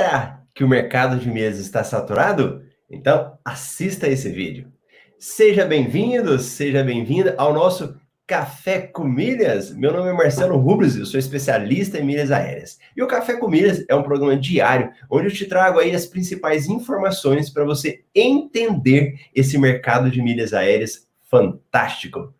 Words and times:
Será 0.00 0.40
que 0.54 0.64
o 0.64 0.68
mercado 0.68 1.18
de 1.18 1.30
milhas 1.30 1.58
está 1.58 1.84
saturado? 1.84 2.62
Então, 2.88 3.36
assista 3.44 4.08
esse 4.08 4.30
vídeo. 4.30 4.72
Seja 5.18 5.66
bem-vindo, 5.66 6.38
seja 6.38 6.82
bem-vinda 6.82 7.34
ao 7.36 7.52
nosso 7.52 8.00
Café 8.26 8.78
com 8.78 9.04
Milhas. 9.04 9.76
Meu 9.76 9.92
nome 9.92 10.08
é 10.08 10.12
Marcelo 10.14 10.56
Rubens, 10.56 10.96
eu 10.96 11.04
sou 11.04 11.20
especialista 11.20 11.98
em 11.98 12.04
milhas 12.06 12.30
aéreas. 12.30 12.78
E 12.96 13.02
o 13.02 13.06
Café 13.06 13.36
com 13.36 13.46
Milhas 13.46 13.84
é 13.90 13.94
um 13.94 14.02
programa 14.02 14.38
diário 14.38 14.90
onde 15.10 15.26
eu 15.26 15.34
te 15.34 15.44
trago 15.44 15.78
aí 15.78 15.94
as 15.94 16.06
principais 16.06 16.66
informações 16.66 17.50
para 17.50 17.66
você 17.66 18.02
entender 18.14 19.20
esse 19.34 19.58
mercado 19.58 20.10
de 20.10 20.22
milhas 20.22 20.54
aéreas 20.54 21.06
fantástico. 21.30 22.32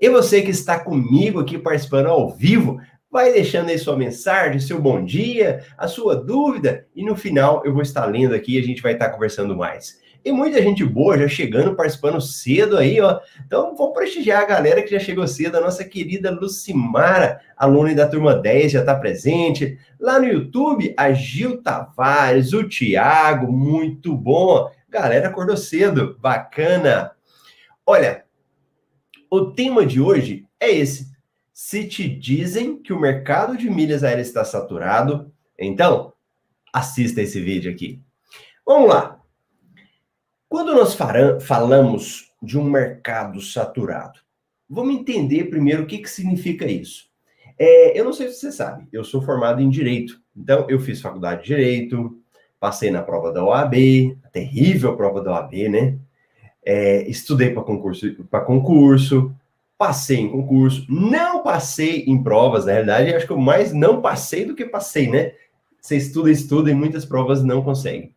E 0.00 0.08
você 0.08 0.40
que 0.40 0.52
está 0.52 0.78
comigo 0.78 1.40
aqui 1.40 1.58
participando 1.58 2.06
ao 2.06 2.30
vivo, 2.30 2.78
Vai 3.10 3.32
deixando 3.32 3.70
aí 3.70 3.78
sua 3.78 3.96
mensagem, 3.96 4.60
seu 4.60 4.78
bom 4.78 5.02
dia, 5.02 5.64
a 5.78 5.88
sua 5.88 6.14
dúvida, 6.14 6.86
e 6.94 7.02
no 7.02 7.16
final 7.16 7.62
eu 7.64 7.72
vou 7.72 7.80
estar 7.80 8.04
lendo 8.04 8.34
aqui 8.34 8.56
e 8.56 8.60
a 8.60 8.62
gente 8.62 8.82
vai 8.82 8.92
estar 8.92 9.08
conversando 9.08 9.56
mais. 9.56 9.98
E 10.22 10.30
muita 10.30 10.60
gente 10.60 10.84
boa 10.84 11.16
já 11.16 11.26
chegando, 11.26 11.74
participando 11.74 12.20
cedo 12.20 12.76
aí, 12.76 13.00
ó. 13.00 13.18
Então, 13.46 13.74
vou 13.74 13.94
prestigiar 13.94 14.42
a 14.42 14.46
galera 14.46 14.82
que 14.82 14.90
já 14.90 14.98
chegou 14.98 15.26
cedo. 15.26 15.56
A 15.56 15.60
nossa 15.60 15.84
querida 15.84 16.30
Lucimara, 16.30 17.40
aluna 17.56 17.94
da 17.94 18.06
turma 18.06 18.34
10, 18.34 18.72
já 18.72 18.80
está 18.80 18.94
presente. 18.94 19.78
Lá 19.98 20.18
no 20.18 20.26
YouTube, 20.26 20.92
a 20.94 21.10
Gil 21.12 21.62
Tavares, 21.62 22.52
o 22.52 22.68
Tiago, 22.68 23.50
muito 23.50 24.14
bom. 24.14 24.70
Galera 24.90 25.28
acordou 25.28 25.56
cedo, 25.56 26.18
bacana. 26.20 27.12
Olha, 27.86 28.24
o 29.30 29.46
tema 29.52 29.86
de 29.86 29.98
hoje 29.98 30.44
é 30.60 30.70
esse 30.70 31.06
se 31.60 31.88
te 31.88 32.08
dizem 32.08 32.80
que 32.80 32.92
o 32.92 33.00
mercado 33.00 33.56
de 33.56 33.68
milhas 33.68 34.04
aéreas 34.04 34.28
está 34.28 34.44
saturado, 34.44 35.32
então 35.58 36.12
assista 36.72 37.20
esse 37.20 37.40
vídeo 37.40 37.68
aqui. 37.68 38.00
Vamos 38.64 38.88
lá. 38.88 39.20
Quando 40.48 40.72
nós 40.72 40.96
falamos 41.40 42.32
de 42.40 42.56
um 42.56 42.62
mercado 42.62 43.40
saturado, 43.40 44.20
vamos 44.70 44.94
entender 44.94 45.50
primeiro 45.50 45.82
o 45.82 45.86
que, 45.86 45.98
que 45.98 46.08
significa 46.08 46.64
isso. 46.64 47.08
É, 47.58 47.98
eu 47.98 48.04
não 48.04 48.12
sei 48.12 48.28
se 48.28 48.38
você 48.38 48.52
sabe, 48.52 48.86
eu 48.92 49.02
sou 49.02 49.20
formado 49.20 49.60
em 49.60 49.68
Direito. 49.68 50.22
Então, 50.36 50.64
eu 50.68 50.78
fiz 50.78 51.00
faculdade 51.00 51.42
de 51.42 51.48
Direito, 51.48 52.22
passei 52.60 52.92
na 52.92 53.02
prova 53.02 53.32
da 53.32 53.42
OAB, 53.42 54.16
a 54.22 54.28
terrível 54.28 54.96
prova 54.96 55.20
da 55.20 55.32
OAB, 55.32 55.68
né? 55.68 55.98
É, 56.64 57.02
estudei 57.08 57.50
para 57.50 57.64
concurso, 57.64 58.06
concurso, 58.46 59.34
passei 59.78 60.18
em 60.18 60.28
concurso, 60.28 60.84
não 60.88 61.27
passei 61.48 62.04
em 62.06 62.22
provas, 62.22 62.66
na 62.66 62.72
realidade, 62.72 63.14
acho 63.14 63.26
que 63.26 63.32
eu 63.32 63.38
mais 63.38 63.72
não 63.72 64.02
passei 64.02 64.44
do 64.44 64.54
que 64.54 64.66
passei, 64.66 65.08
né? 65.08 65.32
Você 65.80 65.96
estuda, 65.96 66.30
estuda 66.30 66.70
e 66.70 66.74
muitas 66.74 67.06
provas 67.06 67.42
não 67.42 67.62
consegue. 67.62 68.12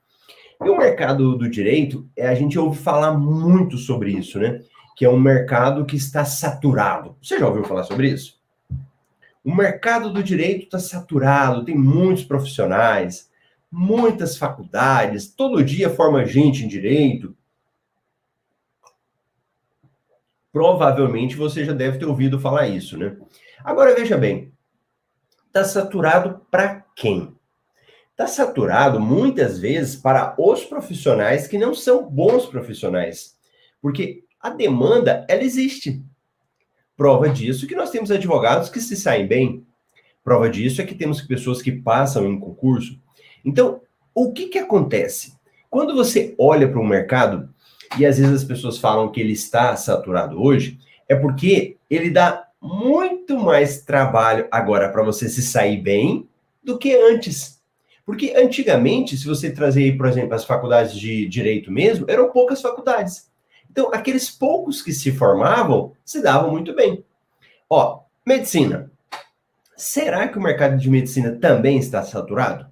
E 0.62 0.70
o 0.70 0.78
mercado 0.78 1.38
do 1.38 1.50
direito, 1.50 2.06
é, 2.14 2.28
a 2.28 2.36
gente 2.36 2.60
ouve 2.60 2.78
falar 2.78 3.14
muito 3.14 3.78
sobre 3.78 4.12
isso, 4.12 4.38
né? 4.38 4.60
Que 4.98 5.06
é 5.06 5.10
um 5.10 5.18
mercado 5.18 5.86
que 5.86 5.96
está 5.96 6.26
saturado. 6.26 7.16
Você 7.24 7.40
já 7.40 7.48
ouviu 7.48 7.64
falar 7.64 7.86
sobre 7.86 8.10
isso? 8.10 8.38
O 9.46 9.56
mercado 9.56 10.12
do 10.12 10.22
direito 10.22 10.66
está 10.66 10.78
saturado, 10.78 11.64
tem 11.64 11.78
muitos 11.78 12.26
profissionais, 12.26 13.30
muitas 13.72 14.38
faculdades, 14.38 15.34
todo 15.34 15.64
dia 15.64 15.90
forma 15.90 16.26
gente 16.26 16.66
em 16.66 16.68
direito, 16.68 17.34
Provavelmente 20.52 21.36
você 21.36 21.64
já 21.64 21.74
deve 21.74 21.98
ter 21.98 22.06
ouvido 22.06 22.40
falar 22.40 22.68
isso, 22.68 22.98
né? 22.98 23.16
Agora 23.64 23.96
veja 23.96 24.18
bem, 24.18 24.52
está 25.48 25.64
saturado 25.64 26.46
para 26.50 26.86
quem? 26.96 27.34
Está 28.12 28.28
saturado 28.28 29.00
muitas 29.00 29.60
vezes 29.60 29.96
para 29.96 30.36
os 30.38 30.64
profissionais 30.66 31.48
que 31.48 31.58
não 31.58 31.74
são 31.74 32.08
bons 32.08 32.46
profissionais, 32.46 33.38
porque 33.82 34.24
a 34.40 34.50
demanda 34.50 35.26
ela 35.30 35.44
existe. 35.44 36.04
Prova 36.98 37.30
disso 37.30 37.66
que 37.66 37.76
nós 37.76 37.90
temos 37.90 38.12
advogados 38.12 38.70
que 38.70 38.80
se 38.80 38.96
saem 38.96 39.28
bem. 39.28 39.66
Prova 40.24 40.50
disso 40.50 40.82
é 40.82 40.86
que 40.86 40.94
temos 40.94 41.22
pessoas 41.22 41.62
que 41.62 41.72
passam 41.72 42.28
em 42.28 42.40
concurso. 42.40 43.00
Então, 43.44 43.82
o 44.14 44.32
que 44.32 44.48
que 44.50 44.60
acontece? 44.60 45.34
Quando 45.70 45.96
você 45.96 46.36
olha 46.38 46.70
para 46.70 46.80
o 46.80 46.86
mercado, 46.86 47.50
e 47.98 48.06
às 48.06 48.18
vezes 48.18 48.34
as 48.34 48.44
pessoas 48.44 48.78
falam 48.78 49.12
que 49.12 49.20
ele 49.20 49.34
está 49.34 49.76
saturado 49.76 50.42
hoje, 50.42 50.80
é 51.08 51.16
porque 51.16 51.78
ele 51.90 52.10
dá 52.10 52.48
muito 52.62 53.38
mais 53.38 53.82
trabalho 53.82 54.48
agora 54.52 54.90
para 54.90 55.04
você 55.04 55.28
se 55.28 55.42
sair 55.42 55.78
bem 55.78 56.28
do 56.64 56.78
que 56.78 56.96
antes. 56.96 57.60
Porque 58.06 58.34
antigamente, 58.36 59.18
se 59.18 59.26
você 59.26 59.52
trazer, 59.52 59.98
por 59.98 60.08
exemplo, 60.08 60.34
as 60.34 60.46
faculdades 60.46 60.98
de 60.98 61.28
direito 61.28 61.72
mesmo, 61.72 62.06
eram 62.08 62.32
poucas 62.32 62.62
faculdades. 62.62 63.30
Então, 63.70 63.92
aqueles 63.94 64.30
poucos 64.30 64.82
que 64.82 64.92
se 64.92 65.12
formavam 65.12 65.94
se 66.04 66.22
davam 66.22 66.52
muito 66.52 66.76
bem. 66.76 67.04
Ó, 67.70 68.02
medicina. 68.26 68.92
Será 69.78 70.28
que 70.28 70.38
o 70.38 70.42
mercado 70.42 70.78
de 70.78 70.90
medicina 70.90 71.32
também 71.32 71.78
está 71.78 72.04
saturado? 72.04 72.71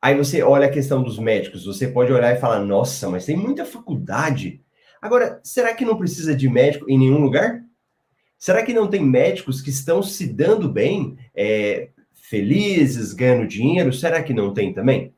Aí 0.00 0.16
você 0.16 0.42
olha 0.42 0.66
a 0.66 0.70
questão 0.70 1.02
dos 1.02 1.18
médicos, 1.18 1.64
você 1.64 1.88
pode 1.88 2.12
olhar 2.12 2.34
e 2.34 2.40
falar, 2.40 2.60
nossa, 2.60 3.08
mas 3.08 3.26
tem 3.26 3.36
muita 3.36 3.64
faculdade. 3.64 4.60
Agora, 5.02 5.40
será 5.42 5.74
que 5.74 5.84
não 5.84 5.98
precisa 5.98 6.34
de 6.34 6.48
médico 6.48 6.88
em 6.88 6.98
nenhum 6.98 7.18
lugar? 7.18 7.62
Será 8.38 8.62
que 8.62 8.72
não 8.72 8.86
tem 8.86 9.04
médicos 9.04 9.60
que 9.60 9.70
estão 9.70 10.00
se 10.00 10.26
dando 10.26 10.68
bem, 10.68 11.18
é, 11.34 11.88
felizes, 12.14 13.12
ganhando 13.12 13.48
dinheiro? 13.48 13.92
Será 13.92 14.22
que 14.22 14.32
não 14.32 14.54
tem 14.54 14.72
também? 14.72 15.12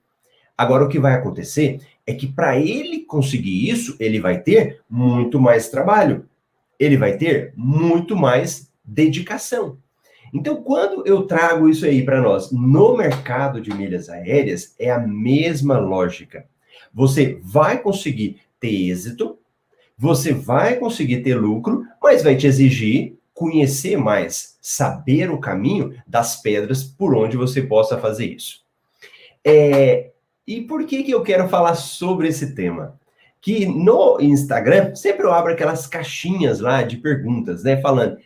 Agora, 0.56 0.84
o 0.84 0.88
que 0.88 0.98
vai 0.98 1.14
acontecer 1.14 1.80
é 2.06 2.14
que 2.14 2.26
para 2.26 2.58
ele 2.58 3.00
conseguir 3.00 3.68
isso, 3.68 3.96
ele 4.00 4.18
vai 4.18 4.40
ter 4.40 4.80
muito 4.88 5.38
mais 5.38 5.68
trabalho, 5.68 6.28
ele 6.78 6.96
vai 6.96 7.16
ter 7.16 7.52
muito 7.54 8.16
mais 8.16 8.70
dedicação. 8.84 9.78
Então, 10.32 10.62
quando 10.62 11.06
eu 11.06 11.22
trago 11.22 11.68
isso 11.68 11.84
aí 11.84 12.04
para 12.04 12.20
nós 12.20 12.52
no 12.52 12.96
mercado 12.96 13.60
de 13.60 13.72
milhas 13.72 14.08
aéreas, 14.08 14.74
é 14.78 14.90
a 14.90 14.98
mesma 14.98 15.78
lógica. 15.78 16.46
Você 16.92 17.38
vai 17.42 17.78
conseguir 17.78 18.40
ter 18.58 18.90
êxito, 18.90 19.38
você 19.96 20.32
vai 20.32 20.76
conseguir 20.76 21.22
ter 21.22 21.34
lucro, 21.34 21.84
mas 22.02 22.22
vai 22.22 22.36
te 22.36 22.46
exigir 22.46 23.18
conhecer 23.40 23.96
mais, 23.96 24.58
saber 24.60 25.30
o 25.30 25.38
caminho 25.38 25.94
das 26.06 26.36
pedras 26.42 26.84
por 26.84 27.14
onde 27.14 27.38
você 27.38 27.62
possa 27.62 27.96
fazer 27.96 28.26
isso. 28.26 28.60
É, 29.42 30.10
e 30.46 30.60
por 30.60 30.84
que, 30.84 31.02
que 31.02 31.10
eu 31.10 31.22
quero 31.22 31.48
falar 31.48 31.74
sobre 31.74 32.28
esse 32.28 32.54
tema? 32.54 33.00
Que 33.40 33.64
no 33.64 34.20
Instagram, 34.20 34.94
sempre 34.94 35.24
eu 35.24 35.32
abro 35.32 35.54
aquelas 35.54 35.86
caixinhas 35.86 36.60
lá 36.60 36.82
de 36.82 36.98
perguntas, 36.98 37.64
né? 37.64 37.80
Falando, 37.80 38.18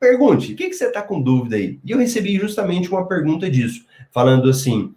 Pergunte, 0.00 0.54
o 0.54 0.56
que, 0.56 0.70
que 0.70 0.74
você 0.74 0.86
está 0.86 1.02
com 1.02 1.20
dúvida 1.20 1.56
aí? 1.56 1.78
E 1.84 1.90
eu 1.90 1.98
recebi 1.98 2.36
justamente 2.36 2.88
uma 2.88 3.06
pergunta 3.06 3.50
disso, 3.50 3.84
falando 4.10 4.48
assim: 4.48 4.94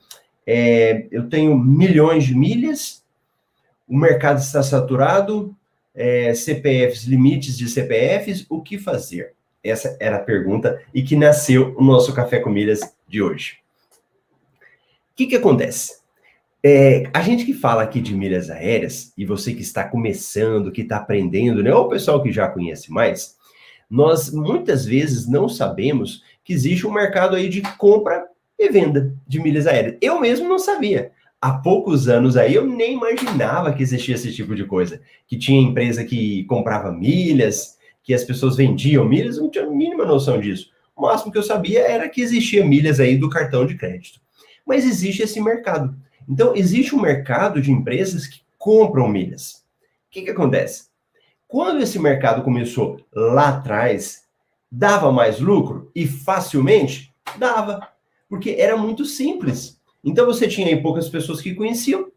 é, 0.48 1.08
eu 1.12 1.28
tenho 1.28 1.58
milhões 1.58 2.24
de 2.24 2.34
milhas, 2.34 3.04
o 3.86 3.98
mercado 3.98 4.40
está 4.40 4.64
saturado, 4.64 5.54
é, 5.94 6.34
CPFs, 6.34 7.04
limites 7.04 7.58
de 7.58 7.68
CPFs, 7.68 8.46
o 8.50 8.62
que 8.62 8.78
fazer? 8.78 9.34
Essa 9.62 9.98
era 10.00 10.18
a 10.18 10.24
pergunta 10.24 10.82
e 10.94 11.04
que 11.04 11.18
nasceu 11.18 11.76
o 11.78 11.84
nosso 11.84 12.14
Café 12.14 12.40
com 12.40 12.50
Milhas 12.50 12.80
de 13.08 13.22
hoje. 13.22 13.58
O 15.12 15.16
que, 15.16 15.28
que 15.28 15.36
acontece? 15.36 16.02
É, 16.66 17.10
a 17.14 17.22
gente 17.22 17.46
que 17.46 17.54
fala 17.54 17.84
aqui 17.84 18.00
de 18.00 18.16
milhas 18.16 18.50
aéreas, 18.50 19.12
e 19.18 19.26
você 19.26 19.54
que 19.54 19.62
está 19.62 19.84
começando, 19.84 20.72
que 20.72 20.82
está 20.82 20.98
aprendendo, 20.98 21.62
né? 21.62 21.74
Ou 21.74 21.86
o 21.86 21.90
pessoal 21.90 22.24
que 22.24 22.32
já 22.32 22.48
conhece 22.48 22.90
mais, 22.90 23.38
nós 23.94 24.32
muitas 24.32 24.86
vezes 24.86 25.28
não 25.28 25.48
sabemos 25.48 26.24
que 26.44 26.52
existe 26.52 26.88
um 26.88 26.92
mercado 26.92 27.36
aí 27.36 27.48
de 27.48 27.62
compra 27.78 28.26
e 28.58 28.68
venda 28.68 29.16
de 29.28 29.40
milhas 29.40 29.68
aéreas. 29.68 29.98
Eu 30.02 30.20
mesmo 30.20 30.50
não 30.50 30.58
sabia. 30.58 31.12
Há 31.40 31.54
poucos 31.54 32.10
anos 32.10 32.36
aí 32.36 32.56
eu 32.56 32.66
nem 32.66 32.96
imaginava 32.96 33.72
que 33.72 33.84
existia 33.84 34.16
esse 34.16 34.34
tipo 34.34 34.56
de 34.56 34.66
coisa. 34.66 35.00
Que 35.28 35.38
tinha 35.38 35.62
empresa 35.62 36.04
que 36.04 36.44
comprava 36.46 36.92
milhas, 36.92 37.78
que 38.02 38.16
as 38.16 38.24
pessoas 38.24 38.56
vendiam 38.56 39.06
milhas, 39.08 39.38
eu 39.38 39.44
não 39.44 39.52
tinha 39.52 39.66
a 39.66 39.70
mínima 39.70 40.08
noção 40.08 40.40
disso. 40.40 40.72
O 40.96 41.04
máximo 41.04 41.32
que 41.32 41.38
eu 41.38 41.44
sabia 41.44 41.82
era 41.82 42.10
que 42.10 42.22
existia 42.22 42.66
milhas 42.66 43.00
aí 43.00 43.16
do 43.16 43.30
cartão 43.30 43.64
de 43.64 43.78
crédito. 43.78 44.20
Mas 44.66 44.86
existe 44.86 45.22
esse 45.22 45.40
mercado. 45.40 45.96
Então, 46.28 46.56
existe 46.56 46.96
um 46.96 47.02
mercado 47.02 47.62
de 47.62 47.70
empresas 47.70 48.26
que 48.26 48.42
compram 48.58 49.08
milhas. 49.08 49.64
O 50.08 50.10
que, 50.10 50.24
que 50.24 50.32
acontece? 50.32 50.93
Quando 51.54 51.84
esse 51.84 52.00
mercado 52.00 52.42
começou 52.42 53.00
lá 53.14 53.50
atrás, 53.50 54.24
dava 54.72 55.12
mais 55.12 55.40
lucro 55.40 55.92
e 55.94 56.08
facilmente? 56.08 57.14
Dava, 57.38 57.90
porque 58.28 58.56
era 58.58 58.76
muito 58.76 59.06
simples. 59.06 59.80
Então 60.04 60.26
você 60.26 60.48
tinha 60.48 60.66
aí 60.66 60.82
poucas 60.82 61.08
pessoas 61.08 61.42
que 61.42 61.54
conheciam. 61.54 62.12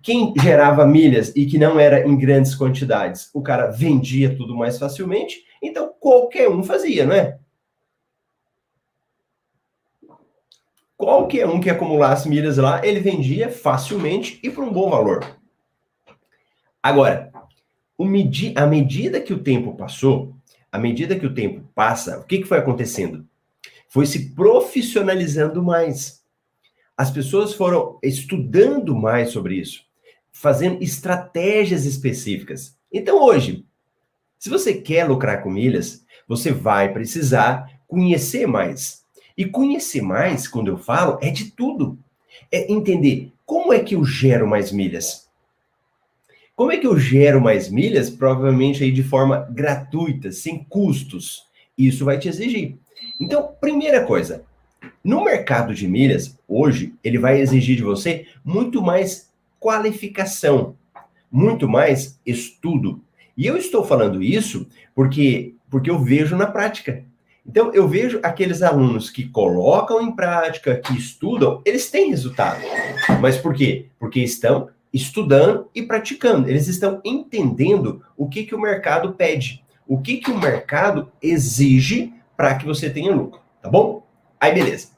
Quem 0.00 0.32
gerava 0.40 0.86
milhas 0.86 1.34
e 1.34 1.44
que 1.44 1.58
não 1.58 1.80
era 1.80 2.06
em 2.06 2.16
grandes 2.16 2.54
quantidades, 2.54 3.30
o 3.34 3.42
cara 3.42 3.66
vendia 3.66 4.36
tudo 4.36 4.56
mais 4.56 4.78
facilmente, 4.78 5.42
então 5.60 5.92
qualquer 5.98 6.48
um 6.48 6.62
fazia, 6.62 7.04
não 7.04 7.16
é? 7.16 7.36
qualquer 10.96 11.48
um 11.48 11.58
que 11.58 11.68
acumulasse 11.68 12.28
milhas 12.28 12.58
lá, 12.58 12.86
ele 12.86 13.00
vendia 13.00 13.50
facilmente 13.50 14.38
e 14.40 14.48
por 14.48 14.62
um 14.62 14.72
bom 14.72 14.88
valor. 14.88 15.36
Agora, 16.80 17.32
medi 18.04 18.52
a 18.56 18.66
medida 18.66 19.20
que 19.20 19.32
o 19.32 19.42
tempo 19.42 19.74
passou, 19.74 20.34
à 20.70 20.78
medida 20.78 21.18
que 21.18 21.26
o 21.26 21.34
tempo 21.34 21.68
passa, 21.74 22.18
o 22.18 22.24
que, 22.24 22.38
que 22.38 22.46
foi 22.46 22.58
acontecendo? 22.58 23.26
Foi 23.88 24.06
se 24.06 24.30
profissionalizando 24.30 25.62
mais. 25.62 26.22
As 26.96 27.10
pessoas 27.10 27.54
foram 27.54 27.98
estudando 28.02 28.94
mais 28.94 29.30
sobre 29.30 29.56
isso, 29.56 29.84
fazendo 30.30 30.82
estratégias 30.82 31.84
específicas. 31.84 32.76
Então, 32.92 33.22
hoje, 33.22 33.64
se 34.38 34.48
você 34.48 34.74
quer 34.74 35.04
lucrar 35.04 35.42
com 35.42 35.50
milhas, 35.50 36.04
você 36.26 36.52
vai 36.52 36.92
precisar 36.92 37.80
conhecer 37.86 38.46
mais. 38.46 39.04
E 39.36 39.44
conhecer 39.44 40.02
mais, 40.02 40.46
quando 40.46 40.68
eu 40.68 40.76
falo, 40.76 41.18
é 41.22 41.30
de 41.30 41.50
tudo. 41.52 41.98
É 42.50 42.70
entender 42.70 43.32
como 43.46 43.72
é 43.72 43.80
que 43.80 43.94
eu 43.94 44.04
gero 44.04 44.46
mais 44.46 44.70
milhas. 44.70 45.27
Como 46.58 46.72
é 46.72 46.76
que 46.76 46.88
eu 46.88 46.98
gero 46.98 47.40
mais 47.40 47.70
milhas? 47.70 48.10
Provavelmente 48.10 48.82
aí 48.82 48.90
de 48.90 49.04
forma 49.04 49.46
gratuita, 49.48 50.32
sem 50.32 50.66
custos. 50.68 51.44
Isso 51.78 52.04
vai 52.04 52.18
te 52.18 52.28
exigir. 52.28 52.74
Então, 53.20 53.54
primeira 53.60 54.04
coisa, 54.04 54.42
no 55.04 55.24
mercado 55.24 55.72
de 55.72 55.86
milhas, 55.86 56.36
hoje, 56.48 56.92
ele 57.04 57.16
vai 57.16 57.40
exigir 57.40 57.76
de 57.76 57.84
você 57.84 58.26
muito 58.44 58.82
mais 58.82 59.30
qualificação, 59.60 60.74
muito 61.30 61.68
mais 61.68 62.18
estudo. 62.26 63.00
E 63.36 63.46
eu 63.46 63.56
estou 63.56 63.84
falando 63.84 64.20
isso 64.20 64.66
porque, 64.96 65.54
porque 65.70 65.88
eu 65.88 66.00
vejo 66.00 66.36
na 66.36 66.48
prática. 66.48 67.04
Então, 67.46 67.72
eu 67.72 67.86
vejo 67.86 68.18
aqueles 68.20 68.62
alunos 68.62 69.10
que 69.10 69.28
colocam 69.28 70.02
em 70.02 70.10
prática, 70.10 70.74
que 70.74 70.98
estudam, 70.98 71.62
eles 71.64 71.88
têm 71.88 72.10
resultado. 72.10 72.60
Mas 73.20 73.38
por 73.38 73.54
quê? 73.54 73.86
Porque 73.96 74.18
estão 74.18 74.68
estudando 75.02 75.68
e 75.74 75.82
praticando. 75.82 76.48
Eles 76.48 76.68
estão 76.68 77.00
entendendo 77.04 78.04
o 78.16 78.28
que, 78.28 78.44
que 78.44 78.54
o 78.54 78.60
mercado 78.60 79.12
pede, 79.12 79.64
o 79.86 80.00
que, 80.00 80.18
que 80.18 80.30
o 80.30 80.38
mercado 80.38 81.10
exige 81.22 82.12
para 82.36 82.54
que 82.54 82.66
você 82.66 82.90
tenha 82.90 83.14
lucro, 83.14 83.40
tá 83.62 83.68
bom? 83.68 84.06
Aí, 84.40 84.52
beleza. 84.52 84.88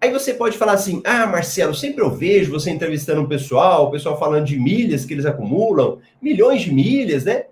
Aí 0.00 0.10
você 0.10 0.34
pode 0.34 0.58
falar 0.58 0.72
assim: 0.72 1.00
ah, 1.04 1.26
Marcelo, 1.26 1.74
sempre 1.74 2.02
eu 2.02 2.10
vejo 2.10 2.52
você 2.52 2.70
entrevistando 2.70 3.22
um 3.22 3.28
pessoal, 3.28 3.86
o 3.86 3.90
pessoal 3.90 4.18
falando 4.18 4.44
de 4.44 4.58
milhas 4.58 5.04
que 5.04 5.14
eles 5.14 5.26
acumulam, 5.26 5.98
milhões 6.20 6.62
de 6.62 6.72
milhas, 6.72 7.24
né? 7.24 7.44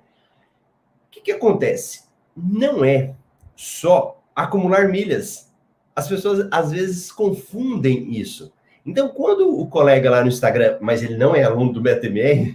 O 1.06 1.10
que, 1.10 1.20
que 1.20 1.32
acontece? 1.32 2.02
Não 2.36 2.84
é 2.84 3.14
só 3.56 4.22
acumular 4.34 4.88
milhas. 4.88 5.50
As 5.94 6.08
pessoas 6.08 6.46
às 6.50 6.72
vezes 6.72 7.10
confundem 7.10 8.14
isso. 8.14 8.52
Então, 8.84 9.08
quando 9.08 9.60
o 9.60 9.66
colega 9.66 10.10
lá 10.10 10.22
no 10.22 10.28
Instagram, 10.28 10.78
mas 10.80 11.02
ele 11.02 11.16
não 11.16 11.34
é 11.34 11.44
aluno 11.44 11.72
do 11.72 11.80
BTMR, 11.80 12.52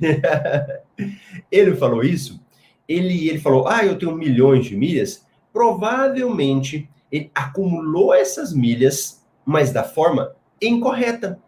ele 1.52 1.76
falou 1.76 2.04
isso, 2.04 2.40
ele, 2.88 3.30
ele 3.30 3.40
falou, 3.40 3.68
ah, 3.68 3.86
eu 3.86 3.98
tenho 3.98 4.14
milhões 4.14 4.66
de 4.66 4.76
milhas, 4.76 5.26
provavelmente 5.54 6.90
ele 7.12 7.32
acumulou 7.34 8.14
essas 8.14 8.54
milhas, 8.54 9.26
mas 9.46 9.72
da 9.72 9.84
forma 9.84 10.34
incorreta. 10.62 11.40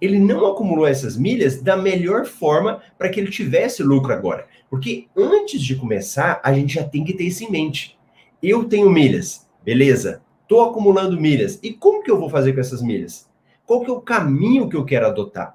Ele 0.00 0.18
não 0.18 0.46
acumulou 0.46 0.86
essas 0.86 1.16
milhas 1.16 1.60
da 1.60 1.76
melhor 1.76 2.24
forma 2.24 2.80
para 2.96 3.08
que 3.08 3.18
ele 3.18 3.30
tivesse 3.30 3.82
lucro 3.82 4.12
agora. 4.12 4.46
Porque 4.70 5.08
antes 5.16 5.60
de 5.60 5.74
começar, 5.74 6.40
a 6.44 6.52
gente 6.52 6.74
já 6.74 6.84
tem 6.84 7.04
que 7.04 7.14
ter 7.14 7.24
isso 7.24 7.42
em 7.42 7.50
mente. 7.50 7.98
Eu 8.40 8.64
tenho 8.64 8.88
milhas, 8.88 9.48
beleza? 9.64 10.22
Estou 10.42 10.62
acumulando 10.62 11.20
milhas. 11.20 11.58
E 11.62 11.72
como 11.72 12.02
que 12.02 12.10
eu 12.10 12.18
vou 12.18 12.30
fazer 12.30 12.52
com 12.52 12.60
essas 12.60 12.80
milhas? 12.80 13.27
Qual 13.68 13.84
que 13.84 13.90
é 13.90 13.92
o 13.92 14.00
caminho 14.00 14.66
que 14.66 14.74
eu 14.74 14.84
quero 14.86 15.06
adotar? 15.06 15.54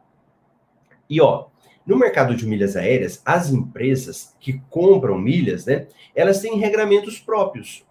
E 1.09 1.19
ó, 1.19 1.47
no 1.83 1.97
mercado 1.97 2.35
de 2.35 2.45
milhas 2.45 2.75
aéreas, 2.75 3.19
as 3.25 3.49
empresas 3.49 4.35
que 4.39 4.61
compram 4.69 5.17
milhas, 5.17 5.65
né, 5.65 5.87
elas 6.13 6.39
têm 6.39 6.59
regramentos 6.59 7.17
próprios. 7.17 7.83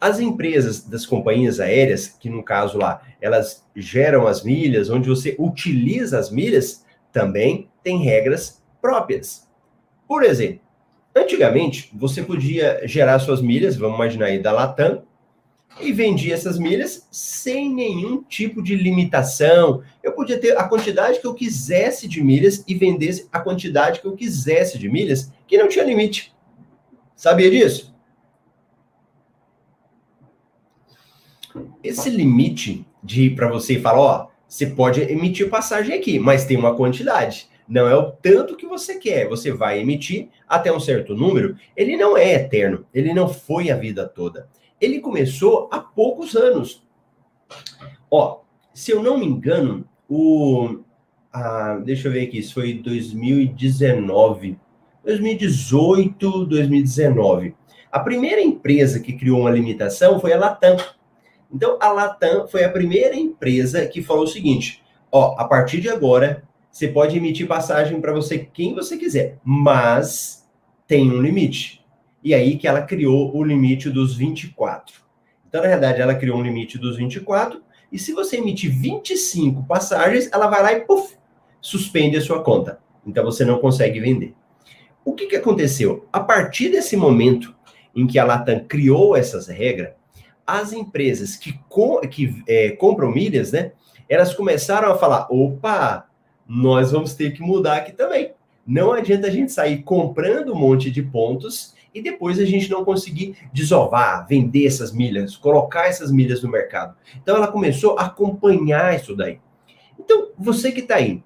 As 0.00 0.18
empresas 0.18 0.82
das 0.82 1.06
companhias 1.06 1.60
aéreas, 1.60 2.08
que 2.08 2.28
no 2.28 2.42
caso 2.42 2.76
lá, 2.76 3.02
elas 3.20 3.64
geram 3.76 4.26
as 4.26 4.42
milhas, 4.42 4.90
onde 4.90 5.08
você 5.08 5.36
utiliza 5.38 6.18
as 6.18 6.28
milhas, 6.28 6.84
também 7.12 7.70
têm 7.84 8.02
regras 8.02 8.60
próprias. 8.82 9.48
Por 10.08 10.24
exemplo, 10.24 10.60
antigamente 11.14 11.88
você 11.94 12.20
podia 12.20 12.80
gerar 12.84 13.20
suas 13.20 13.40
milhas, 13.40 13.76
vamos 13.76 13.94
imaginar 13.94 14.26
aí 14.26 14.42
da 14.42 14.50
Latam, 14.50 15.04
e 15.82 15.92
vendia 15.92 16.34
essas 16.34 16.58
milhas 16.58 17.06
sem 17.10 17.72
nenhum 17.72 18.22
tipo 18.22 18.62
de 18.62 18.76
limitação. 18.76 19.82
Eu 20.02 20.12
podia 20.12 20.38
ter 20.38 20.56
a 20.56 20.64
quantidade 20.64 21.20
que 21.20 21.26
eu 21.26 21.34
quisesse 21.34 22.06
de 22.08 22.22
milhas 22.22 22.64
e 22.66 22.74
vendesse 22.74 23.28
a 23.32 23.40
quantidade 23.40 24.00
que 24.00 24.06
eu 24.06 24.14
quisesse 24.14 24.78
de 24.78 24.88
milhas, 24.88 25.32
que 25.46 25.58
não 25.58 25.68
tinha 25.68 25.84
limite. 25.84 26.34
Sabia 27.16 27.50
disso? 27.50 27.94
Esse 31.82 32.10
limite 32.10 32.86
de 33.02 33.30
para 33.30 33.48
você 33.48 33.78
falar, 33.80 34.00
ó, 34.00 34.28
você 34.46 34.66
pode 34.66 35.00
emitir 35.00 35.48
passagem 35.48 35.96
aqui, 35.96 36.18
mas 36.18 36.44
tem 36.44 36.56
uma 36.56 36.74
quantidade. 36.74 37.48
Não 37.68 37.88
é 37.88 37.96
o 37.96 38.10
tanto 38.10 38.56
que 38.56 38.66
você 38.66 38.98
quer. 38.98 39.28
Você 39.28 39.52
vai 39.52 39.78
emitir 39.78 40.28
até 40.48 40.72
um 40.72 40.80
certo 40.80 41.14
número. 41.14 41.56
Ele 41.76 41.96
não 41.96 42.16
é 42.16 42.34
eterno. 42.34 42.84
Ele 42.92 43.14
não 43.14 43.28
foi 43.28 43.70
a 43.70 43.76
vida 43.76 44.08
toda 44.08 44.48
ele 44.80 45.00
começou 45.00 45.68
há 45.70 45.78
poucos 45.78 46.34
anos. 46.34 46.82
Ó, 48.10 48.40
se 48.72 48.90
eu 48.90 49.02
não 49.02 49.18
me 49.18 49.26
engano, 49.26 49.86
o. 50.08 50.80
Deixa 51.84 52.08
eu 52.08 52.12
ver 52.12 52.26
aqui, 52.26 52.38
isso 52.38 52.54
foi 52.54 52.74
2019. 52.74 54.58
2018, 55.04 56.46
2019. 56.46 57.54
A 57.90 58.00
primeira 58.00 58.40
empresa 58.40 59.00
que 59.00 59.12
criou 59.12 59.40
uma 59.40 59.50
limitação 59.50 60.20
foi 60.20 60.32
a 60.32 60.38
Latam. 60.38 60.76
Então, 61.52 61.76
a 61.80 61.88
Latam 61.88 62.46
foi 62.46 62.64
a 62.64 62.70
primeira 62.70 63.16
empresa 63.16 63.86
que 63.86 64.02
falou 64.02 64.24
o 64.24 64.28
seguinte: 64.28 64.82
ó, 65.10 65.34
a 65.38 65.44
partir 65.44 65.80
de 65.80 65.88
agora, 65.88 66.42
você 66.70 66.88
pode 66.88 67.16
emitir 67.16 67.46
passagem 67.46 68.00
para 68.00 68.12
você 68.12 68.38
quem 68.38 68.74
você 68.74 68.96
quiser, 68.96 69.38
mas 69.44 70.48
tem 70.86 71.10
um 71.10 71.20
limite. 71.20 71.79
E 72.22 72.34
aí 72.34 72.56
que 72.56 72.68
ela 72.68 72.82
criou 72.82 73.34
o 73.34 73.42
limite 73.42 73.88
dos 73.88 74.16
24. 74.16 75.00
Então, 75.48 75.62
na 75.62 75.68
verdade, 75.68 76.00
ela 76.00 76.14
criou 76.14 76.38
um 76.38 76.42
limite 76.42 76.78
dos 76.78 76.96
24, 76.96 77.62
e 77.90 77.98
se 77.98 78.12
você 78.12 78.36
emitir 78.36 78.70
25 78.70 79.64
passagens, 79.64 80.30
ela 80.32 80.46
vai 80.46 80.62
lá 80.62 80.72
e 80.72 80.80
puff, 80.80 81.16
suspende 81.60 82.16
a 82.16 82.20
sua 82.20 82.42
conta. 82.42 82.78
Então 83.04 83.24
você 83.24 83.44
não 83.44 83.58
consegue 83.58 83.98
vender. 83.98 84.34
O 85.04 85.12
que, 85.12 85.26
que 85.26 85.36
aconteceu? 85.36 86.06
A 86.12 86.20
partir 86.20 86.68
desse 86.68 86.96
momento 86.96 87.54
em 87.94 88.06
que 88.06 88.18
a 88.18 88.24
Latam 88.24 88.64
criou 88.68 89.16
essas 89.16 89.48
regras, 89.48 89.92
as 90.46 90.72
empresas 90.72 91.36
que, 91.36 91.58
com, 91.68 92.00
que 92.00 92.42
é, 92.46 92.70
compram 92.70 93.10
milhas, 93.10 93.52
né? 93.52 93.72
Elas 94.08 94.34
começaram 94.34 94.90
a 94.92 94.96
falar: 94.96 95.26
opa, 95.30 96.06
nós 96.46 96.92
vamos 96.92 97.14
ter 97.14 97.32
que 97.32 97.40
mudar 97.40 97.76
aqui 97.76 97.92
também. 97.92 98.32
Não 98.66 98.92
adianta 98.92 99.26
a 99.26 99.30
gente 99.30 99.50
sair 99.50 99.82
comprando 99.82 100.52
um 100.52 100.58
monte 100.58 100.90
de 100.90 101.02
pontos 101.02 101.74
e 101.94 102.02
depois 102.02 102.38
a 102.38 102.44
gente 102.44 102.70
não 102.70 102.84
conseguir 102.84 103.36
desovar, 103.52 104.26
vender 104.28 104.66
essas 104.66 104.92
milhas, 104.92 105.36
colocar 105.36 105.86
essas 105.86 106.10
milhas 106.10 106.42
no 106.42 106.50
mercado. 106.50 106.96
Então 107.20 107.36
ela 107.36 107.48
começou 107.48 107.98
a 107.98 108.06
acompanhar 108.06 108.94
isso 108.94 109.16
daí. 109.16 109.38
Então, 109.98 110.28
você 110.38 110.72
que 110.72 110.80
está 110.80 110.96
aí 110.96 111.22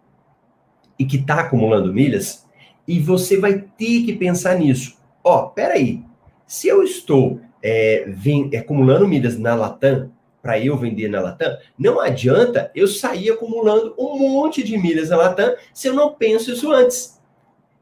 e 0.99 1.05
que 1.05 1.17
está 1.17 1.41
acumulando 1.41 1.93
milhas, 1.93 2.45
e 2.87 3.01
você 3.01 3.39
vai 3.39 3.59
ter 3.59 4.05
que 4.05 4.13
pensar 4.13 4.59
nisso. 4.59 4.99
Ó, 5.23 5.45
oh, 5.45 5.49
peraí, 5.49 6.05
se 6.47 6.69
eu 6.69 6.83
estou 6.83 7.41
é, 7.63 8.05
vem, 8.09 8.51
acumulando 8.57 9.09
milhas 9.09 9.39
na 9.39 9.55
Latam, 9.55 10.13
para 10.43 10.59
eu 10.59 10.77
vender 10.77 11.09
na 11.09 11.23
Latam, 11.23 11.57
não 11.79 11.99
adianta 11.99 12.71
eu 12.75 12.87
sair 12.87 13.31
acumulando 13.31 13.95
um 13.99 14.19
monte 14.19 14.63
de 14.63 14.77
milhas 14.77 15.09
na 15.09 15.17
Latam 15.17 15.55
se 15.73 15.89
eu 15.89 15.95
não 15.95 16.13
penso 16.13 16.53
isso 16.53 16.71
antes. 16.71 17.19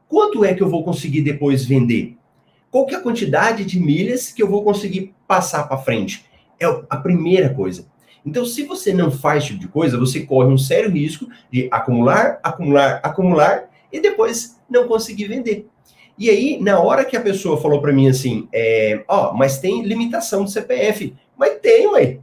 Quanto 0.07 0.45
é 0.45 0.53
que 0.53 0.63
eu 0.63 0.69
vou 0.69 0.83
conseguir 0.83 1.21
depois 1.21 1.65
vender? 1.65 2.15
Qual 2.73 2.87
que 2.87 2.95
é 2.95 2.97
a 2.97 3.01
quantidade 3.01 3.63
de 3.65 3.79
milhas 3.79 4.31
que 4.31 4.41
eu 4.41 4.49
vou 4.49 4.63
conseguir 4.63 5.13
passar 5.27 5.67
para 5.67 5.77
frente? 5.77 6.25
É 6.59 6.65
a 6.89 6.97
primeira 6.97 7.53
coisa. 7.53 7.85
Então, 8.25 8.43
se 8.43 8.63
você 8.63 8.91
não 8.91 9.11
faz 9.11 9.43
esse 9.43 9.53
tipo 9.53 9.59
de 9.59 9.67
coisa, 9.67 9.95
você 9.95 10.21
corre 10.21 10.51
um 10.51 10.57
sério 10.57 10.89
risco 10.89 11.27
de 11.51 11.69
acumular, 11.71 12.39
acumular, 12.41 12.99
acumular 13.03 13.69
e 13.91 13.99
depois 13.99 14.59
não 14.67 14.87
conseguir 14.87 15.27
vender. 15.27 15.67
E 16.17 16.31
aí, 16.31 16.59
na 16.59 16.79
hora 16.79 17.05
que 17.05 17.15
a 17.15 17.21
pessoa 17.21 17.61
falou 17.61 17.79
para 17.79 17.93
mim 17.93 18.07
assim, 18.07 18.47
é, 18.51 19.03
ó, 19.07 19.33
mas 19.33 19.59
tem 19.59 19.83
limitação 19.83 20.43
do 20.43 20.49
CPF. 20.49 21.15
Mas 21.37 21.59
tem, 21.61 21.85
ué. 21.89 22.21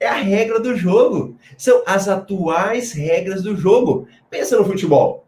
É 0.00 0.08
a 0.08 0.14
regra 0.14 0.58
do 0.58 0.76
jogo. 0.76 1.36
São 1.56 1.84
as 1.86 2.08
atuais 2.08 2.90
regras 2.90 3.44
do 3.44 3.56
jogo. 3.56 4.08
Pensa 4.28 4.56
no 4.56 4.64
futebol. 4.64 5.25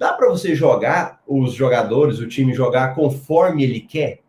Dá 0.00 0.14
para 0.14 0.30
você 0.30 0.54
jogar 0.54 1.20
os 1.26 1.52
jogadores, 1.52 2.20
o 2.20 2.26
time 2.26 2.54
jogar 2.54 2.94
conforme 2.94 3.64
ele 3.64 3.80
quer? 3.80 4.20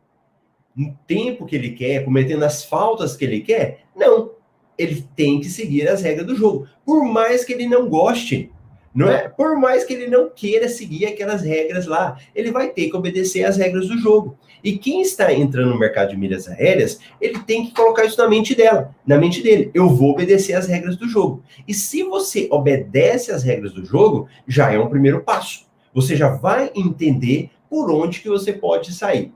No 0.75 0.93
tempo 1.07 1.45
que 1.45 1.55
ele 1.55 1.69
quer, 1.69 2.03
cometendo 2.03 2.43
as 2.43 2.65
faltas 2.65 3.15
que 3.15 3.23
ele 3.23 3.39
quer? 3.39 3.85
Não. 3.95 4.31
ele 4.77 5.07
tem 5.15 5.39
que 5.39 5.47
seguir 5.47 5.87
as 5.87 6.01
regras 6.01 6.27
do 6.27 6.35
jogo, 6.35 6.67
por 6.85 7.05
mais 7.05 7.45
que 7.45 7.53
ele 7.53 7.67
não 7.67 7.87
goste. 7.87 8.51
Não 8.93 9.07
é? 9.07 9.29
Por 9.29 9.57
mais 9.57 9.85
que 9.85 9.93
ele 9.93 10.07
não 10.07 10.29
queira 10.29 10.67
seguir 10.67 11.05
aquelas 11.05 11.41
regras 11.41 11.87
lá, 11.87 12.19
ele 12.35 12.51
vai 12.51 12.71
ter 12.71 12.89
que 12.89 12.97
obedecer 12.97 13.45
às 13.45 13.55
regras 13.55 13.87
do 13.87 13.97
jogo. 13.97 14.37
E 14.63 14.77
quem 14.77 15.01
está 15.01 15.33
entrando 15.33 15.71
no 15.71 15.79
mercado 15.79 16.09
de 16.09 16.17
milhas 16.17 16.47
aéreas, 16.47 16.99
ele 17.19 17.39
tem 17.39 17.65
que 17.65 17.73
colocar 17.73 18.05
isso 18.05 18.17
na 18.17 18.27
mente 18.27 18.55
dela, 18.55 18.93
na 19.05 19.17
mente 19.17 19.41
dele. 19.41 19.71
Eu 19.73 19.89
vou 19.89 20.11
obedecer 20.11 20.53
às 20.53 20.67
regras 20.67 20.95
do 20.95 21.07
jogo. 21.07 21.43
E 21.67 21.73
se 21.73 22.03
você 22.03 22.47
obedece 22.51 23.31
às 23.31 23.43
regras 23.43 23.73
do 23.73 23.85
jogo, 23.85 24.27
já 24.47 24.71
é 24.71 24.79
um 24.79 24.89
primeiro 24.89 25.21
passo. 25.21 25.65
Você 25.93 26.15
já 26.15 26.29
vai 26.29 26.71
entender 26.75 27.49
por 27.69 27.91
onde 27.91 28.21
que 28.21 28.29
você 28.29 28.53
pode 28.53 28.93
sair. 28.93 29.33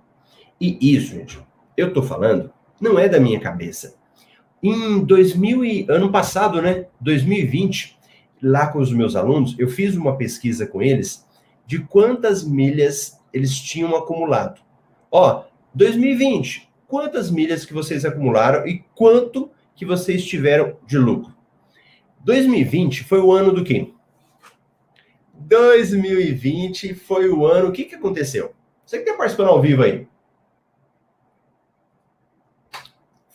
E 0.60 0.96
isso, 0.96 1.14
gente, 1.14 1.40
eu 1.76 1.94
tô 1.94 2.02
falando, 2.02 2.52
não 2.80 2.98
é 2.98 3.10
da 3.10 3.20
minha 3.20 3.40
cabeça. 3.40 3.96
Em 4.62 5.00
2000 5.04 5.66
e, 5.66 5.86
ano 5.90 6.12
passado, 6.12 6.62
né, 6.62 6.86
2020, 7.00 7.98
lá 8.42 8.68
com 8.68 8.80
os 8.80 8.92
meus 8.92 9.16
alunos, 9.16 9.56
eu 9.58 9.68
fiz 9.68 9.96
uma 9.96 10.18
pesquisa 10.18 10.66
com 10.66 10.82
eles 10.82 11.26
de 11.66 11.80
quantas 11.80 12.44
milhas 12.44 13.20
eles 13.34 13.58
tinham 13.58 13.96
acumulado. 13.96 14.62
Ó, 15.12 15.44
2020, 15.74 16.70
quantas 16.88 17.30
milhas 17.32 17.66
que 17.66 17.74
vocês 17.74 18.06
acumularam 18.06 18.68
e 18.68 18.84
quanto 18.96 19.50
que 19.76 19.86
vocês 19.86 20.26
tiveram 20.26 20.78
de 20.86 20.98
lucro? 20.98 21.34
2020 22.24 23.04
foi 23.04 23.20
o 23.20 23.32
ano 23.32 23.52
do 23.52 23.64
quê? 23.64 23.94
2020 25.34 26.96
foi 26.96 27.30
o 27.30 27.46
ano. 27.46 27.70
O 27.70 27.72
que, 27.72 27.84
que 27.84 27.96
aconteceu? 27.96 28.54
Você 28.86 28.98
que 28.98 29.04
está 29.04 29.18
participando 29.18 29.50
ao 29.50 29.62
vivo 29.62 29.84
aí. 29.84 30.08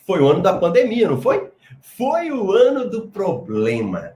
Foi 0.05 0.19
o 0.19 0.27
ano 0.27 0.41
da 0.41 0.57
pandemia, 0.57 1.09
não 1.09 1.21
foi? 1.21 1.51
Foi 1.79 2.31
o 2.31 2.51
ano 2.51 2.89
do 2.89 3.07
problema. 3.07 4.13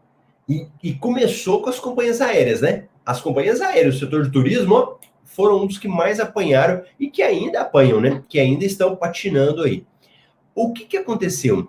E, 0.47 0.67
e, 0.83 0.93
começou 0.93 1.62
com 1.62 1.69
as 1.69 1.79
companhias 1.79 2.21
aéreas, 2.21 2.62
né? 2.62 2.88
As 3.05 3.21
companhias 3.21 3.62
aéreas, 3.62 3.95
o 3.95 4.00
setor 4.00 4.24
de 4.24 4.31
turismo, 4.31 4.75
ó, 4.75 4.97
foram 5.35 5.61
um 5.61 5.67
dos 5.67 5.77
que 5.77 5.87
mais 5.87 6.19
apanharam 6.19 6.81
e 6.97 7.09
que 7.09 7.21
ainda 7.21 7.61
apanham, 7.61 7.99
né? 7.99 8.23
Que 8.29 8.39
ainda 8.39 8.63
estão 8.63 8.95
patinando 8.95 9.63
aí. 9.63 9.85
O 10.55 10.71
que, 10.71 10.85
que 10.85 10.97
aconteceu? 10.97 11.67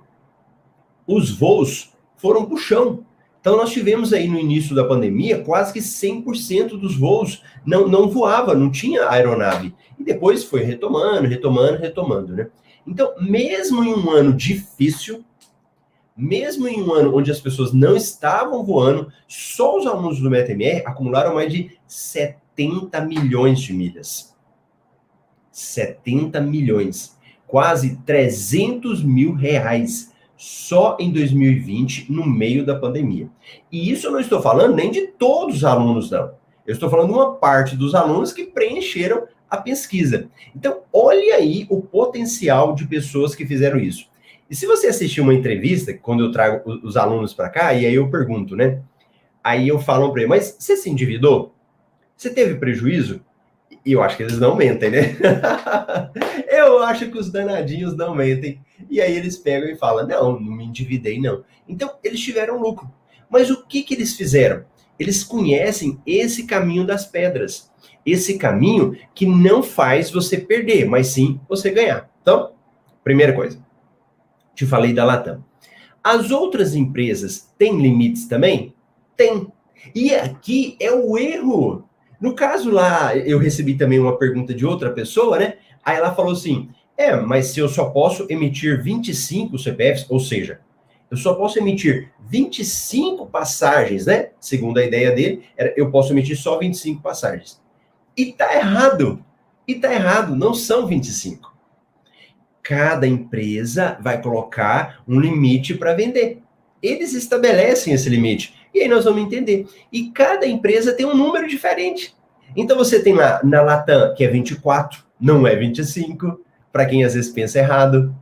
Os 1.04 1.30
voos 1.36 1.92
foram 2.16 2.44
para 2.44 2.54
o 2.54 2.58
chão. 2.58 3.04
Então, 3.40 3.56
nós 3.56 3.72
tivemos 3.72 4.12
aí 4.12 4.28
no 4.28 4.38
início 4.38 4.74
da 4.74 4.84
pandemia 4.84 5.42
quase 5.42 5.72
que 5.72 5.80
100% 5.80 6.78
dos 6.78 6.96
voos 6.96 7.42
não, 7.64 7.88
não 7.88 8.08
voava, 8.08 8.54
não 8.54 8.70
tinha 8.70 9.08
aeronave. 9.08 9.74
E 9.98 10.04
depois 10.04 10.44
foi 10.44 10.62
retomando, 10.62 11.26
retomando, 11.26 11.78
retomando, 11.78 12.34
né? 12.34 12.48
Então, 12.86 13.14
mesmo 13.20 13.82
em 13.82 13.94
um 13.94 14.10
ano 14.10 14.32
difícil, 14.32 15.24
mesmo 16.16 16.68
em 16.68 16.82
um 16.82 16.92
ano 16.92 17.16
onde 17.16 17.32
as 17.32 17.40
pessoas 17.40 17.72
não 17.72 17.96
estavam 17.96 18.64
voando, 18.64 19.12
só 19.26 19.76
os 19.76 19.86
alunos 19.86 20.20
do 20.20 20.30
MetaMR 20.30 20.84
acumularam 20.86 21.34
mais 21.34 21.52
de 21.52 21.76
70 21.86 22.45
milhões 23.06 23.60
de 23.60 23.72
milhas. 23.72 24.34
70 25.50 26.40
milhões. 26.40 27.16
Quase 27.46 27.96
300 28.04 29.02
mil 29.02 29.32
reais 29.32 30.12
só 30.36 30.96
em 31.00 31.10
2020, 31.10 32.12
no 32.12 32.26
meio 32.26 32.64
da 32.64 32.74
pandemia. 32.74 33.28
E 33.72 33.90
isso 33.90 34.06
eu 34.06 34.10
não 34.10 34.20
estou 34.20 34.42
falando 34.42 34.74
nem 34.74 34.90
de 34.90 35.06
todos 35.06 35.56
os 35.56 35.64
alunos, 35.64 36.10
não. 36.10 36.32
Eu 36.66 36.72
estou 36.72 36.90
falando 36.90 37.08
de 37.08 37.14
uma 37.14 37.34
parte 37.36 37.76
dos 37.76 37.94
alunos 37.94 38.32
que 38.32 38.44
preencheram 38.44 39.26
a 39.48 39.56
pesquisa. 39.56 40.28
Então, 40.54 40.80
olhe 40.92 41.30
aí 41.30 41.66
o 41.70 41.80
potencial 41.80 42.74
de 42.74 42.86
pessoas 42.86 43.34
que 43.34 43.46
fizeram 43.46 43.78
isso. 43.78 44.08
E 44.50 44.54
se 44.54 44.66
você 44.66 44.88
assistir 44.88 45.20
uma 45.20 45.34
entrevista, 45.34 45.94
quando 45.94 46.24
eu 46.24 46.30
trago 46.30 46.70
os 46.82 46.96
alunos 46.96 47.32
para 47.32 47.48
cá, 47.48 47.72
e 47.72 47.86
aí 47.86 47.94
eu 47.94 48.10
pergunto, 48.10 48.54
né? 48.54 48.82
Aí 49.42 49.68
eu 49.68 49.78
falo 49.78 50.10
para 50.12 50.22
ele, 50.22 50.28
mas 50.28 50.56
você 50.58 50.76
se 50.76 50.90
endividou? 50.90 51.54
Você 52.16 52.30
teve 52.30 52.54
prejuízo? 52.54 53.20
E 53.84 53.92
eu 53.92 54.02
acho 54.02 54.16
que 54.16 54.22
eles 54.22 54.38
não 54.38 54.56
mentem, 54.56 54.90
né? 54.90 55.16
eu 56.50 56.82
acho 56.82 57.08
que 57.10 57.18
os 57.18 57.30
danadinhos 57.30 57.96
não 57.96 58.14
mentem. 58.14 58.60
E 58.90 59.00
aí 59.00 59.16
eles 59.16 59.36
pegam 59.36 59.68
e 59.68 59.76
falam: 59.76 60.06
não, 60.06 60.40
não 60.40 60.52
me 60.52 60.64
endividei, 60.64 61.20
não. 61.20 61.44
Então, 61.68 61.92
eles 62.02 62.20
tiveram 62.20 62.60
lucro. 62.60 62.90
Mas 63.30 63.50
o 63.50 63.64
que, 63.64 63.82
que 63.82 63.94
eles 63.94 64.16
fizeram? 64.16 64.64
Eles 64.98 65.22
conhecem 65.22 66.00
esse 66.06 66.46
caminho 66.46 66.86
das 66.86 67.04
pedras. 67.06 67.70
Esse 68.04 68.38
caminho 68.38 68.96
que 69.14 69.26
não 69.26 69.62
faz 69.62 70.10
você 70.10 70.38
perder, 70.38 70.86
mas 70.86 71.08
sim 71.08 71.40
você 71.48 71.70
ganhar. 71.70 72.08
Então, 72.22 72.52
primeira 73.04 73.32
coisa, 73.32 73.64
te 74.54 74.64
falei 74.64 74.92
da 74.92 75.04
Latam. 75.04 75.44
As 76.02 76.30
outras 76.30 76.74
empresas 76.74 77.52
têm 77.58 77.80
limites 77.80 78.26
também? 78.26 78.74
Tem. 79.16 79.52
E 79.94 80.14
aqui 80.14 80.76
é 80.80 80.92
o 80.92 81.18
erro. 81.18 81.85
No 82.20 82.34
caso 82.34 82.70
lá, 82.70 83.16
eu 83.16 83.38
recebi 83.38 83.74
também 83.74 83.98
uma 83.98 84.16
pergunta 84.16 84.54
de 84.54 84.64
outra 84.64 84.90
pessoa, 84.90 85.38
né? 85.38 85.54
Aí 85.84 85.96
ela 85.96 86.14
falou 86.14 86.32
assim: 86.32 86.70
é, 86.96 87.14
mas 87.16 87.46
se 87.46 87.60
eu 87.60 87.68
só 87.68 87.86
posso 87.86 88.26
emitir 88.28 88.82
25 88.82 89.58
CPFs, 89.58 90.06
ou 90.08 90.18
seja, 90.18 90.60
eu 91.10 91.16
só 91.16 91.34
posso 91.34 91.58
emitir 91.58 92.10
25 92.28 93.26
passagens, 93.26 94.06
né? 94.06 94.30
Segundo 94.40 94.78
a 94.78 94.84
ideia 94.84 95.12
dele, 95.12 95.44
eu 95.76 95.90
posso 95.90 96.12
emitir 96.12 96.36
só 96.36 96.58
25 96.58 97.02
passagens. 97.02 97.60
E 98.16 98.32
tá 98.32 98.54
errado. 98.54 99.24
E 99.68 99.74
tá 99.74 99.92
errado, 99.92 100.34
não 100.34 100.54
são 100.54 100.86
25 100.86 101.56
cada 102.66 103.06
empresa 103.06 103.96
vai 104.00 104.20
colocar 104.20 105.00
um 105.06 105.20
limite 105.20 105.74
para 105.74 105.94
vender. 105.94 106.42
Eles 106.82 107.14
estabelecem 107.14 107.94
esse 107.94 108.08
limite. 108.08 108.55
E 108.76 108.82
aí 108.82 108.88
nós 108.88 109.06
vamos 109.06 109.22
entender. 109.22 109.66
E 109.90 110.10
cada 110.10 110.46
empresa 110.46 110.92
tem 110.92 111.06
um 111.06 111.16
número 111.16 111.48
diferente. 111.48 112.14
Então 112.54 112.76
você 112.76 113.02
tem 113.02 113.14
lá 113.14 113.40
na 113.42 113.62
Latam, 113.62 114.14
que 114.14 114.22
é 114.22 114.28
24, 114.28 115.02
não 115.18 115.46
é 115.46 115.56
25, 115.56 116.38
para 116.70 116.84
quem 116.84 117.02
às 117.02 117.14
vezes 117.14 117.32
pensa 117.32 117.58
errado. 117.58 118.14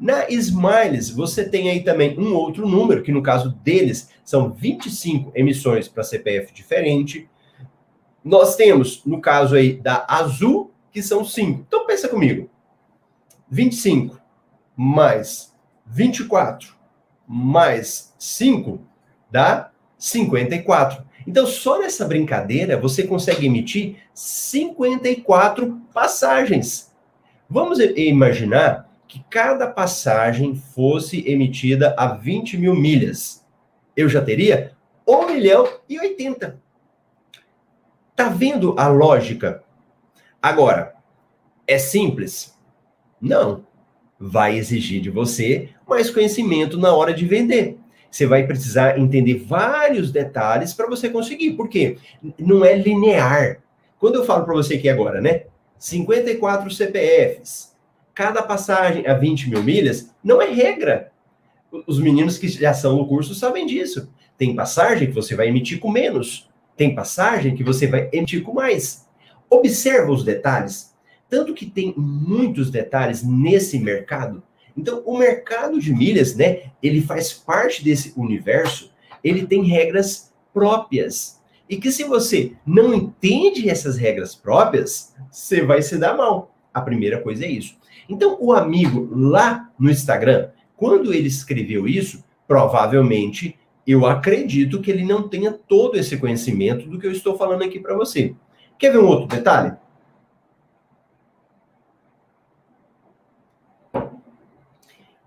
Na 0.00 0.26
Smiles, 0.30 1.10
você 1.10 1.46
tem 1.46 1.68
aí 1.68 1.84
também 1.84 2.18
um 2.18 2.34
outro 2.34 2.66
número, 2.66 3.02
que 3.02 3.12
no 3.12 3.22
caso 3.22 3.50
deles 3.62 4.08
são 4.24 4.50
25 4.50 5.30
emissões 5.34 5.88
para 5.88 6.02
CPF 6.02 6.54
diferente. 6.54 7.28
Nós 8.24 8.56
temos, 8.56 9.04
no 9.04 9.20
caso 9.20 9.56
aí 9.56 9.74
da 9.74 10.06
Azul, 10.08 10.72
que 10.90 11.02
são 11.02 11.22
5. 11.22 11.66
Então 11.68 11.86
pensa 11.86 12.08
comigo. 12.08 12.48
25 13.50 14.18
mais 14.74 15.54
24 15.84 16.74
mais 17.26 18.14
5 18.18 18.80
dá 19.30 19.70
54. 19.98 21.04
Então, 21.26 21.46
só 21.46 21.78
nessa 21.78 22.06
brincadeira, 22.06 22.78
você 22.78 23.02
consegue 23.02 23.46
emitir 23.46 23.96
54 24.14 25.80
passagens. 25.92 26.90
Vamos 27.50 27.78
imaginar 27.80 28.88
que 29.06 29.24
cada 29.28 29.66
passagem 29.66 30.54
fosse 30.54 31.26
emitida 31.28 31.94
a 31.98 32.08
20 32.08 32.56
mil 32.58 32.74
milhas. 32.74 33.44
Eu 33.96 34.08
já 34.08 34.22
teria 34.22 34.72
1 35.06 35.26
milhão 35.26 35.66
e 35.88 35.98
80. 35.98 36.60
Tá 38.14 38.28
vendo 38.28 38.74
a 38.78 38.88
lógica? 38.88 39.62
Agora, 40.42 40.94
é 41.66 41.78
simples? 41.78 42.56
Não. 43.20 43.66
Vai 44.20 44.56
exigir 44.56 45.00
de 45.00 45.10
você 45.10 45.70
mais 45.86 46.10
conhecimento 46.10 46.76
na 46.76 46.92
hora 46.92 47.14
de 47.14 47.24
vender. 47.24 47.77
Você 48.10 48.26
vai 48.26 48.46
precisar 48.46 48.98
entender 48.98 49.34
vários 49.34 50.10
detalhes 50.10 50.72
para 50.72 50.88
você 50.88 51.08
conseguir. 51.08 51.52
Por 51.52 51.68
quê? 51.68 51.98
Não 52.38 52.64
é 52.64 52.76
linear. 52.76 53.58
Quando 53.98 54.16
eu 54.16 54.24
falo 54.24 54.44
para 54.44 54.54
você 54.54 54.74
aqui 54.74 54.88
agora, 54.88 55.20
né? 55.20 55.44
54 55.78 56.70
CPFs, 56.70 57.76
cada 58.14 58.42
passagem 58.42 59.06
a 59.06 59.14
20 59.14 59.50
mil 59.50 59.62
milhas, 59.62 60.10
não 60.22 60.40
é 60.40 60.50
regra. 60.50 61.12
Os 61.86 62.00
meninos 62.00 62.38
que 62.38 62.48
já 62.48 62.72
são 62.72 62.96
no 62.96 63.06
curso 63.06 63.34
sabem 63.34 63.66
disso. 63.66 64.10
Tem 64.36 64.54
passagem 64.54 65.08
que 65.08 65.14
você 65.14 65.34
vai 65.34 65.48
emitir 65.48 65.78
com 65.78 65.90
menos. 65.90 66.48
Tem 66.76 66.94
passagem 66.94 67.54
que 67.54 67.64
você 67.64 67.86
vai 67.86 68.08
emitir 68.12 68.42
com 68.42 68.54
mais. 68.54 69.06
Observa 69.50 70.12
os 70.12 70.24
detalhes. 70.24 70.94
Tanto 71.28 71.52
que 71.52 71.66
tem 71.66 71.92
muitos 71.96 72.70
detalhes 72.70 73.22
nesse 73.22 73.78
mercado. 73.78 74.42
Então, 74.78 75.02
o 75.04 75.18
mercado 75.18 75.80
de 75.80 75.92
milhas, 75.92 76.36
né, 76.36 76.70
ele 76.80 77.00
faz 77.00 77.32
parte 77.32 77.82
desse 77.82 78.12
universo, 78.16 78.92
ele 79.24 79.44
tem 79.44 79.64
regras 79.64 80.32
próprias. 80.54 81.42
E 81.68 81.76
que 81.76 81.90
se 81.90 82.04
você 82.04 82.52
não 82.64 82.94
entende 82.94 83.68
essas 83.68 83.98
regras 83.98 84.36
próprias, 84.36 85.12
você 85.32 85.62
vai 85.62 85.82
se 85.82 85.98
dar 85.98 86.16
mal. 86.16 86.54
A 86.72 86.80
primeira 86.80 87.20
coisa 87.20 87.44
é 87.44 87.50
isso. 87.50 87.76
Então, 88.08 88.38
o 88.40 88.52
amigo 88.52 89.08
lá 89.10 89.68
no 89.76 89.90
Instagram, 89.90 90.50
quando 90.76 91.12
ele 91.12 91.26
escreveu 91.26 91.88
isso, 91.88 92.22
provavelmente 92.46 93.58
eu 93.84 94.06
acredito 94.06 94.80
que 94.80 94.92
ele 94.92 95.04
não 95.04 95.28
tenha 95.28 95.50
todo 95.50 95.96
esse 95.96 96.16
conhecimento 96.18 96.88
do 96.88 97.00
que 97.00 97.06
eu 97.06 97.12
estou 97.12 97.36
falando 97.36 97.64
aqui 97.64 97.80
para 97.80 97.96
você. 97.96 98.32
Quer 98.78 98.92
ver 98.92 98.98
um 98.98 99.08
outro 99.08 99.26
detalhe? 99.26 99.72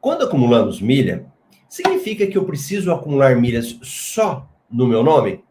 Quando 0.01 0.23
acumulamos 0.23 0.81
milha, 0.81 1.27
significa 1.69 2.25
que 2.25 2.35
eu 2.35 2.43
preciso 2.43 2.91
acumular 2.91 3.35
milhas 3.35 3.77
só 3.83 4.49
no 4.67 4.87
meu 4.87 5.03
nome? 5.03 5.43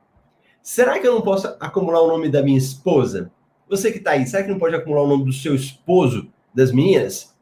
Será 0.61 0.99
que 0.99 1.07
eu 1.07 1.15
não 1.15 1.21
posso 1.23 1.47
acumular 1.61 2.01
o 2.01 2.09
nome 2.09 2.29
da 2.29 2.43
minha 2.43 2.59
esposa? 2.59 3.31
Você 3.69 3.93
que 3.93 3.99
está 3.99 4.11
aí, 4.11 4.27
será 4.27 4.43
que 4.43 4.51
não 4.51 4.59
pode 4.59 4.75
acumular 4.75 5.05
o 5.05 5.07
nome 5.07 5.25
do 5.25 5.33
seu 5.33 5.55
esposo, 5.55 6.29
das 6.53 6.73
meninas? 6.73 7.33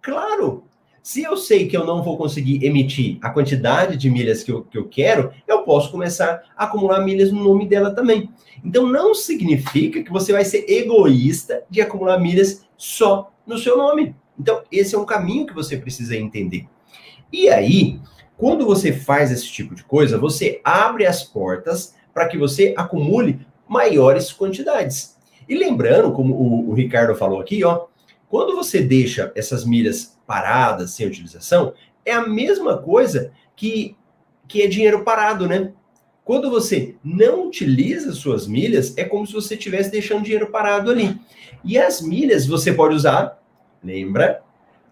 Claro! 0.00 0.64
Se 1.02 1.22
eu 1.22 1.36
sei 1.36 1.68
que 1.68 1.76
eu 1.76 1.84
não 1.84 2.02
vou 2.02 2.16
conseguir 2.16 2.64
emitir 2.64 3.18
a 3.20 3.28
quantidade 3.28 3.98
de 3.98 4.08
milhas 4.08 4.42
que 4.42 4.50
eu, 4.50 4.64
que 4.64 4.78
eu 4.78 4.88
quero, 4.88 5.32
eu 5.46 5.62
posso 5.62 5.90
começar 5.90 6.42
a 6.56 6.64
acumular 6.64 7.04
milhas 7.04 7.30
no 7.30 7.44
nome 7.44 7.68
dela 7.68 7.94
também. 7.94 8.30
Então 8.64 8.86
não 8.86 9.14
significa 9.14 10.02
que 10.02 10.10
você 10.10 10.32
vai 10.32 10.44
ser 10.46 10.64
egoísta 10.70 11.64
de 11.68 11.82
acumular 11.82 12.18
milhas 12.18 12.64
só 12.78 13.30
no 13.46 13.58
seu 13.58 13.76
nome. 13.76 14.16
Então, 14.38 14.62
esse 14.70 14.94
é 14.94 14.98
um 14.98 15.06
caminho 15.06 15.46
que 15.46 15.54
você 15.54 15.76
precisa 15.76 16.16
entender. 16.16 16.66
E 17.32 17.48
aí, 17.48 18.00
quando 18.36 18.66
você 18.66 18.92
faz 18.92 19.30
esse 19.32 19.50
tipo 19.50 19.74
de 19.74 19.82
coisa, 19.82 20.18
você 20.18 20.60
abre 20.62 21.06
as 21.06 21.22
portas 21.22 21.94
para 22.12 22.28
que 22.28 22.38
você 22.38 22.74
acumule 22.76 23.40
maiores 23.68 24.32
quantidades. 24.32 25.16
E 25.48 25.54
lembrando, 25.54 26.12
como 26.12 26.34
o, 26.34 26.70
o 26.70 26.74
Ricardo 26.74 27.14
falou 27.14 27.40
aqui, 27.40 27.64
ó, 27.64 27.86
quando 28.28 28.54
você 28.54 28.80
deixa 28.80 29.32
essas 29.34 29.64
milhas 29.64 30.18
paradas, 30.26 30.90
sem 30.90 31.06
utilização, 31.06 31.74
é 32.04 32.12
a 32.12 32.26
mesma 32.26 32.78
coisa 32.78 33.32
que, 33.54 33.96
que 34.48 34.62
é 34.62 34.66
dinheiro 34.66 35.04
parado, 35.04 35.46
né? 35.46 35.72
Quando 36.24 36.50
você 36.50 36.96
não 37.04 37.46
utiliza 37.46 38.12
suas 38.12 38.48
milhas, 38.48 38.96
é 38.96 39.04
como 39.04 39.26
se 39.26 39.32
você 39.32 39.54
estivesse 39.54 39.92
deixando 39.92 40.24
dinheiro 40.24 40.50
parado 40.50 40.90
ali. 40.90 41.16
E 41.64 41.78
as 41.78 42.00
milhas 42.00 42.46
você 42.46 42.72
pode 42.72 42.96
usar, 42.96 43.40
lembra, 43.82 44.42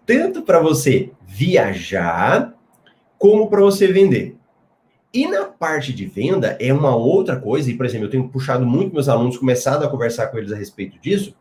tanto 0.05 0.41
para 0.41 0.59
você 0.59 1.11
viajar, 1.25 2.53
como 3.17 3.49
para 3.49 3.61
você 3.61 3.87
vender. 3.87 4.37
E 5.13 5.27
na 5.27 5.45
parte 5.45 5.93
de 5.93 6.05
venda 6.05 6.57
é 6.59 6.73
uma 6.73 6.95
outra 6.95 7.39
coisa, 7.39 7.71
e 7.71 7.77
por 7.77 7.85
exemplo, 7.85 8.07
eu 8.07 8.11
tenho 8.11 8.27
puxado 8.27 8.65
muito 8.65 8.93
meus 8.93 9.07
alunos, 9.07 9.37
começado 9.37 9.83
a 9.83 9.89
conversar 9.89 10.27
com 10.27 10.37
eles 10.37 10.51
a 10.51 10.57
respeito 10.57 10.99
disso, 10.99 11.35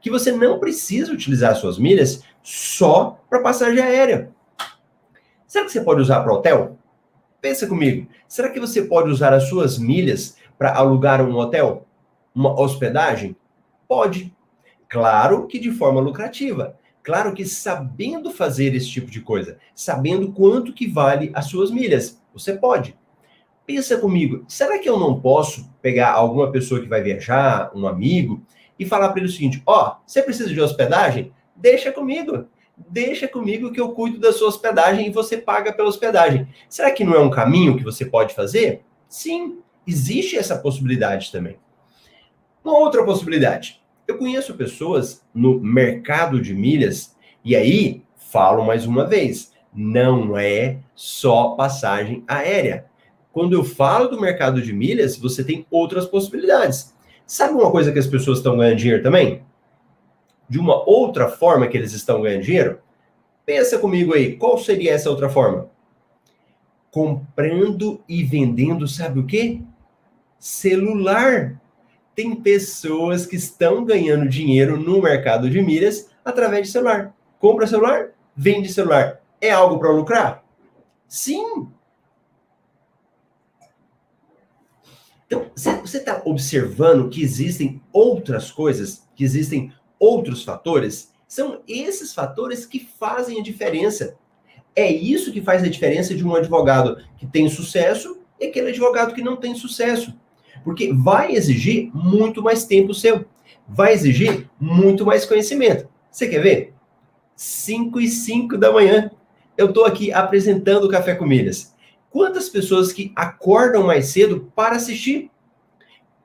que 0.00 0.10
você 0.10 0.32
não 0.32 0.58
precisa 0.58 1.12
utilizar 1.12 1.54
suas 1.54 1.78
milhas 1.78 2.24
só 2.42 3.20
para 3.28 3.40
passagem 3.40 3.82
aérea. 3.82 4.30
Será 5.46 5.64
que 5.64 5.72
você 5.72 5.82
pode 5.82 6.00
usar 6.00 6.20
para 6.20 6.32
hotel? 6.32 6.78
Pensa 7.40 7.66
comigo. 7.66 8.06
Será 8.26 8.48
que 8.48 8.60
você 8.60 8.82
pode 8.82 9.10
usar 9.10 9.32
as 9.32 9.48
suas 9.48 9.78
milhas 9.78 10.36
para 10.58 10.74
alugar 10.74 11.20
um 11.20 11.36
hotel? 11.36 11.86
Uma 12.34 12.58
hospedagem? 12.58 13.36
Pode. 13.86 14.34
Claro 14.90 15.46
que 15.46 15.60
de 15.60 15.70
forma 15.70 16.00
lucrativa. 16.00 16.76
Claro 17.00 17.32
que 17.32 17.46
sabendo 17.46 18.32
fazer 18.32 18.74
esse 18.74 18.90
tipo 18.90 19.08
de 19.08 19.20
coisa, 19.20 19.56
sabendo 19.72 20.32
quanto 20.32 20.72
que 20.72 20.88
vale 20.88 21.30
as 21.32 21.46
suas 21.46 21.70
milhas, 21.70 22.20
você 22.34 22.54
pode. 22.54 22.98
Pensa 23.64 23.96
comigo, 23.98 24.44
será 24.48 24.80
que 24.80 24.88
eu 24.88 24.98
não 24.98 25.20
posso 25.20 25.72
pegar 25.80 26.10
alguma 26.10 26.50
pessoa 26.50 26.80
que 26.80 26.88
vai 26.88 27.00
viajar, 27.02 27.70
um 27.72 27.86
amigo, 27.86 28.42
e 28.76 28.84
falar 28.84 29.10
para 29.10 29.20
ele 29.20 29.28
o 29.28 29.32
seguinte: 29.32 29.62
ó, 29.64 29.92
oh, 29.92 29.96
você 30.04 30.22
precisa 30.22 30.52
de 30.52 30.60
hospedagem? 30.60 31.32
Deixa 31.54 31.92
comigo. 31.92 32.48
Deixa 32.76 33.28
comigo 33.28 33.70
que 33.70 33.80
eu 33.80 33.92
cuido 33.92 34.18
da 34.18 34.32
sua 34.32 34.48
hospedagem 34.48 35.06
e 35.06 35.12
você 35.12 35.36
paga 35.36 35.72
pela 35.72 35.88
hospedagem. 35.88 36.48
Será 36.68 36.90
que 36.90 37.04
não 37.04 37.14
é 37.14 37.20
um 37.20 37.30
caminho 37.30 37.76
que 37.76 37.84
você 37.84 38.04
pode 38.04 38.34
fazer? 38.34 38.82
Sim, 39.08 39.60
existe 39.86 40.36
essa 40.36 40.58
possibilidade 40.58 41.30
também. 41.30 41.58
Uma 42.64 42.76
outra 42.76 43.04
possibilidade. 43.04 43.79
Eu 44.10 44.18
conheço 44.18 44.54
pessoas 44.54 45.24
no 45.32 45.60
mercado 45.60 46.42
de 46.42 46.52
milhas, 46.52 47.14
e 47.44 47.54
aí, 47.54 48.02
falo 48.16 48.64
mais 48.64 48.84
uma 48.84 49.06
vez, 49.06 49.52
não 49.72 50.36
é 50.36 50.78
só 50.96 51.50
passagem 51.50 52.24
aérea. 52.26 52.86
Quando 53.32 53.52
eu 53.52 53.62
falo 53.62 54.08
do 54.08 54.20
mercado 54.20 54.60
de 54.60 54.72
milhas, 54.72 55.16
você 55.16 55.44
tem 55.44 55.64
outras 55.70 56.06
possibilidades. 56.06 56.92
Sabe 57.24 57.54
uma 57.54 57.70
coisa 57.70 57.92
que 57.92 58.00
as 58.00 58.06
pessoas 58.08 58.38
estão 58.38 58.56
ganhando 58.56 58.78
dinheiro 58.78 59.00
também? 59.00 59.44
De 60.48 60.58
uma 60.58 60.82
outra 60.84 61.28
forma 61.28 61.68
que 61.68 61.78
eles 61.78 61.92
estão 61.92 62.20
ganhando 62.20 62.42
dinheiro? 62.42 62.80
Pensa 63.46 63.78
comigo 63.78 64.12
aí, 64.12 64.34
qual 64.34 64.58
seria 64.58 64.92
essa 64.92 65.08
outra 65.08 65.28
forma? 65.28 65.70
Comprando 66.90 68.02
e 68.08 68.24
vendendo, 68.24 68.88
sabe 68.88 69.20
o 69.20 69.24
quê? 69.24 69.60
Celular. 70.36 71.59
Tem 72.20 72.36
pessoas 72.36 73.24
que 73.24 73.34
estão 73.34 73.82
ganhando 73.82 74.28
dinheiro 74.28 74.78
no 74.78 75.00
mercado 75.00 75.48
de 75.48 75.62
milhas 75.62 76.10
através 76.22 76.66
de 76.66 76.72
celular. 76.72 77.16
Compra 77.38 77.66
celular, 77.66 78.10
vende 78.36 78.70
celular. 78.70 79.22
É 79.40 79.50
algo 79.50 79.78
para 79.78 79.90
lucrar? 79.90 80.44
Sim, 81.08 81.66
Então, 85.26 85.50
você 85.54 85.96
está 85.96 86.20
observando 86.26 87.08
que 87.08 87.22
existem 87.22 87.80
outras 87.90 88.52
coisas, 88.52 89.08
que 89.16 89.24
existem 89.24 89.72
outros 89.98 90.44
fatores? 90.44 91.14
São 91.26 91.62
esses 91.66 92.12
fatores 92.12 92.66
que 92.66 92.80
fazem 92.80 93.40
a 93.40 93.42
diferença. 93.42 94.18
É 94.76 94.92
isso 94.92 95.32
que 95.32 95.40
faz 95.40 95.62
a 95.62 95.68
diferença 95.70 96.14
de 96.14 96.22
um 96.22 96.34
advogado 96.34 97.02
que 97.16 97.26
tem 97.26 97.48
sucesso 97.48 98.20
e 98.38 98.44
aquele 98.44 98.68
advogado 98.68 99.14
que 99.14 99.22
não 99.22 99.36
tem 99.38 99.54
sucesso. 99.54 100.12
Porque 100.64 100.92
vai 100.92 101.32
exigir 101.32 101.90
muito 101.94 102.42
mais 102.42 102.64
tempo 102.64 102.94
seu. 102.94 103.24
Vai 103.68 103.92
exigir 103.92 104.48
muito 104.58 105.06
mais 105.06 105.24
conhecimento. 105.24 105.88
Você 106.10 106.28
quer 106.28 106.42
ver? 106.42 106.74
5 107.36 108.00
e 108.00 108.08
5 108.08 108.58
da 108.58 108.72
manhã. 108.72 109.10
Eu 109.56 109.68
estou 109.68 109.84
aqui 109.84 110.12
apresentando 110.12 110.84
o 110.84 110.90
Café 110.90 111.14
com 111.14 111.24
Milhas. 111.24 111.74
Quantas 112.10 112.48
pessoas 112.48 112.92
que 112.92 113.12
acordam 113.14 113.84
mais 113.84 114.06
cedo 114.06 114.50
para 114.54 114.76
assistir? 114.76 115.30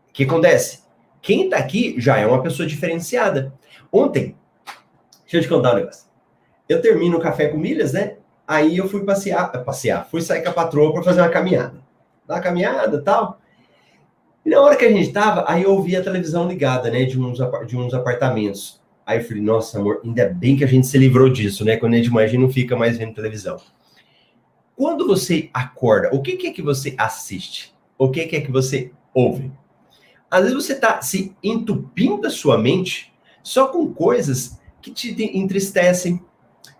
O 0.10 0.13
que 0.13 0.24
acontece? 0.24 0.84
Quem 1.21 1.45
está 1.45 1.58
aqui 1.58 1.95
já 1.98 2.17
é 2.17 2.26
uma 2.26 2.41
pessoa 2.41 2.67
diferenciada. 2.67 3.54
Ontem, 3.91 4.36
deixa 5.24 5.38
eu 5.38 5.41
te 5.41 5.48
contar 5.48 5.74
um 5.74 5.78
negócio. 5.78 6.06
Eu 6.67 6.82
termino 6.82 7.17
o 7.17 7.21
café 7.21 7.48
com 7.48 7.58
milhas, 7.58 7.93
né? 7.93 8.17
Aí 8.48 8.78
eu 8.78 8.88
fui 8.88 9.04
passear, 9.04 9.52
passear, 9.63 10.08
fui 10.10 10.21
sair 10.21 10.41
com 10.43 10.50
a 10.50 10.54
patroa 10.54 10.93
para 10.93 11.04
fazer 11.04 11.21
uma 11.21 11.30
caminhada. 11.30 11.84
Dar 12.28 12.36
uma 12.36 12.41
caminhada 12.41 13.02
tal. 13.02 13.39
E 14.45 14.49
na 14.49 14.62
hora 14.62 14.75
que 14.75 14.86
a 14.86 14.91
gente 14.91 15.12
tava, 15.12 15.43
aí 15.47 15.63
eu 15.63 15.71
ouvi 15.71 15.95
a 15.95 16.03
televisão 16.03 16.47
ligada, 16.47 16.91
né, 16.91 17.03
de 17.03 17.19
uns, 17.19 17.39
de 17.65 17.75
uns 17.75 17.93
apartamentos. 17.93 18.79
Aí 19.05 19.19
eu 19.19 19.23
falei, 19.23 19.41
nossa, 19.41 19.79
amor, 19.79 20.01
ainda 20.03 20.29
bem 20.29 20.55
que 20.55 20.63
a 20.63 20.67
gente 20.67 20.86
se 20.86 20.97
livrou 20.97 21.29
disso, 21.29 21.65
né? 21.65 21.77
Quando 21.77 21.93
a 21.93 21.97
gente 21.97 22.38
não 22.38 22.49
fica 22.49 22.75
mais 22.75 22.97
vendo 22.97 23.13
televisão. 23.13 23.58
Quando 24.75 25.08
você 25.08 25.49
acorda, 25.53 26.10
o 26.13 26.21
que, 26.21 26.36
que 26.38 26.47
é 26.47 26.51
que 26.51 26.62
você 26.62 26.93
assiste? 26.97 27.73
O 27.97 28.10
que, 28.10 28.25
que 28.25 28.36
é 28.36 28.41
que 28.41 28.51
você 28.51 28.91
ouve? 29.13 29.51
Às 30.29 30.41
vezes 30.41 30.55
você 30.55 30.73
está 30.73 31.01
se 31.01 31.36
entupindo 31.43 32.27
a 32.27 32.31
sua 32.31 32.58
mente 32.58 33.13
só 33.41 33.67
com 33.67 33.93
coisas 33.93 34.60
que 34.81 34.91
te 34.91 35.15
entristecem, 35.38 36.19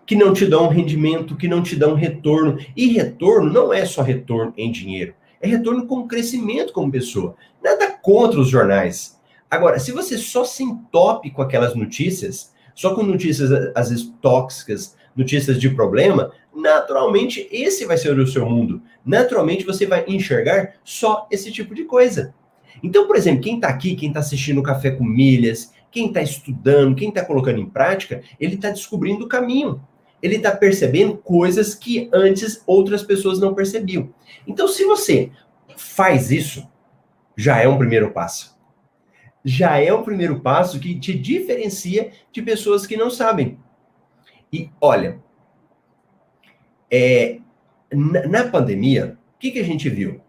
que 0.04 0.14
não 0.14 0.32
te 0.32 0.46
dão 0.46 0.68
rendimento, 0.68 1.36
que 1.36 1.48
não 1.48 1.62
te 1.62 1.74
dão 1.74 1.94
retorno. 1.94 2.58
E 2.76 2.88
retorno 2.88 3.50
não 3.50 3.72
é 3.72 3.84
só 3.84 4.02
retorno 4.02 4.52
em 4.56 4.70
dinheiro, 4.70 5.14
é 5.40 5.46
retorno 5.46 5.86
com 5.86 6.06
crescimento 6.06 6.72
como 6.72 6.90
pessoa. 6.90 7.36
Nada 7.62 7.92
contra 7.92 8.40
os 8.40 8.48
jornais. 8.48 9.18
Agora, 9.50 9.78
se 9.78 9.92
você 9.92 10.18
só 10.18 10.44
se 10.44 10.62
entope 10.62 11.30
com 11.30 11.42
aquelas 11.42 11.74
notícias, 11.74 12.52
só 12.74 12.94
com 12.94 13.02
notícias 13.02 13.50
às 13.74 13.90
vezes 13.90 14.12
tóxicas, 14.20 14.96
notícias 15.16 15.58
de 15.58 15.70
problema, 15.70 16.32
naturalmente 16.54 17.48
esse 17.50 17.86
vai 17.86 17.96
ser 17.96 18.18
o 18.18 18.26
seu 18.26 18.48
mundo. 18.48 18.82
Naturalmente 19.04 19.64
você 19.64 19.86
vai 19.86 20.04
enxergar 20.06 20.74
só 20.84 21.26
esse 21.30 21.50
tipo 21.50 21.74
de 21.74 21.84
coisa. 21.84 22.34
Então, 22.82 23.06
por 23.06 23.16
exemplo, 23.16 23.42
quem 23.42 23.56
está 23.56 23.68
aqui, 23.68 23.96
quem 23.96 24.08
está 24.08 24.20
assistindo 24.20 24.58
o 24.58 24.62
Café 24.62 24.90
com 24.90 25.04
Milhas, 25.04 25.72
quem 25.90 26.08
está 26.08 26.20
estudando, 26.20 26.94
quem 26.94 27.08
está 27.08 27.24
colocando 27.24 27.58
em 27.58 27.66
prática, 27.66 28.22
ele 28.38 28.56
está 28.56 28.70
descobrindo 28.70 29.24
o 29.24 29.28
caminho. 29.28 29.80
Ele 30.22 30.36
está 30.36 30.50
percebendo 30.50 31.16
coisas 31.16 31.74
que 31.74 32.08
antes 32.12 32.62
outras 32.66 33.02
pessoas 33.02 33.38
não 33.38 33.54
percebiam. 33.54 34.12
Então, 34.46 34.66
se 34.66 34.84
você 34.84 35.30
faz 35.76 36.30
isso, 36.30 36.68
já 37.36 37.58
é 37.60 37.68
um 37.68 37.78
primeiro 37.78 38.10
passo. 38.10 38.56
Já 39.44 39.78
é 39.78 39.92
um 39.92 40.02
primeiro 40.02 40.40
passo 40.40 40.80
que 40.80 40.98
te 40.98 41.16
diferencia 41.16 42.10
de 42.32 42.42
pessoas 42.42 42.86
que 42.86 42.96
não 42.96 43.10
sabem. 43.10 43.58
E 44.52 44.70
olha, 44.80 45.20
é, 46.90 47.40
na, 47.92 48.26
na 48.26 48.48
pandemia, 48.48 49.18
o 49.34 49.38
que, 49.38 49.50
que 49.50 49.58
a 49.58 49.64
gente 49.64 49.88
viu? 49.88 50.20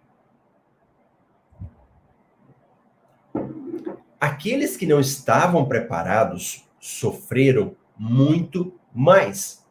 Aqueles 4.19 4.75
que 4.75 4.85
não 4.85 4.99
estavam 4.99 5.65
preparados 5.65 6.67
sofreram 6.79 7.75
muito 7.97 8.73
mais. 8.93 9.65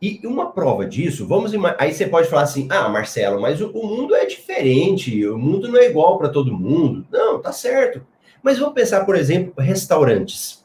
E 0.00 0.20
uma 0.24 0.50
prova 0.50 0.86
disso, 0.86 1.26
vamos 1.26 1.52
aí 1.78 1.92
você 1.92 2.06
pode 2.06 2.28
falar 2.28 2.42
assim: 2.42 2.66
"Ah, 2.70 2.88
Marcelo, 2.88 3.40
mas 3.40 3.60
o, 3.60 3.70
o 3.70 3.86
mundo 3.86 4.14
é 4.14 4.24
diferente, 4.24 5.26
o 5.26 5.38
mundo 5.38 5.68
não 5.68 5.78
é 5.78 5.86
igual 5.86 6.18
para 6.18 6.28
todo 6.28 6.56
mundo". 6.56 7.06
Não, 7.10 7.40
tá 7.40 7.52
certo. 7.52 8.06
Mas 8.42 8.58
vamos 8.58 8.74
pensar, 8.74 9.04
por 9.04 9.16
exemplo, 9.16 9.52
restaurantes. 9.58 10.64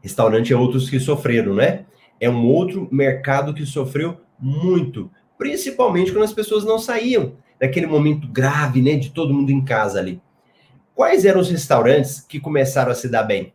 Restaurante 0.00 0.52
é 0.52 0.56
outros 0.56 0.88
que 0.88 0.98
sofreram, 0.98 1.54
né? 1.54 1.84
é 2.22 2.30
um 2.30 2.46
outro 2.46 2.88
mercado 2.92 3.52
que 3.52 3.66
sofreu 3.66 4.20
muito. 4.38 5.10
principalmente 5.36 6.12
quando 6.12 6.22
as 6.22 6.32
pessoas 6.32 6.64
não 6.64 6.78
saíam, 6.78 7.32
naquele 7.60 7.84
momento 7.84 8.28
grave, 8.28 8.80
né, 8.80 8.94
de 8.94 9.10
todo 9.10 9.34
mundo 9.34 9.50
em 9.50 9.64
casa 9.64 9.98
ali. 9.98 10.22
Quais 10.94 11.24
eram 11.24 11.40
os 11.40 11.50
restaurantes 11.50 12.20
que 12.20 12.38
começaram 12.38 12.92
a 12.92 12.94
se 12.94 13.08
dar 13.08 13.24
bem? 13.24 13.52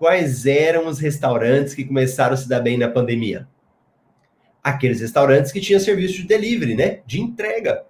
Quais 0.00 0.46
eram 0.46 0.86
os 0.88 0.98
restaurantes 0.98 1.74
que 1.74 1.84
começaram 1.84 2.32
a 2.32 2.36
se 2.38 2.48
dar 2.48 2.60
bem 2.60 2.78
na 2.78 2.88
pandemia? 2.88 3.46
Aqueles 4.64 5.02
restaurantes 5.02 5.52
que 5.52 5.60
tinham 5.60 5.78
serviço 5.78 6.14
de 6.14 6.26
delivery, 6.26 6.74
né, 6.74 7.00
de 7.04 7.20
entrega. 7.20 7.84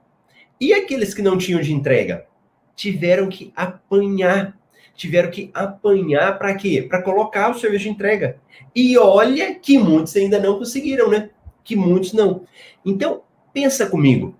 E 0.61 0.75
aqueles 0.75 1.15
que 1.15 1.23
não 1.23 1.39
tinham 1.39 1.61
de 1.61 1.73
entrega? 1.73 2.27
Tiveram 2.75 3.29
que 3.29 3.53
apanhar 3.55 4.59
tiveram 4.97 5.31
que 5.31 5.53
apanhar 5.55 6.37
para 6.37 6.57
quê? 6.57 6.85
Para 6.87 7.01
colocar 7.01 7.49
o 7.49 7.59
serviço 7.59 7.85
de 7.85 7.91
entrega. 7.91 8.39
E 8.75 8.99
olha 8.99 9.55
que 9.55 9.79
muitos 9.79 10.17
ainda 10.17 10.41
não 10.41 10.59
conseguiram, 10.59 11.09
né? 11.09 11.31
Que 11.63 11.77
muitos 11.77 12.13
não. 12.13 12.45
Então, 12.85 13.23
pensa 13.55 13.87
comigo. 13.87 14.35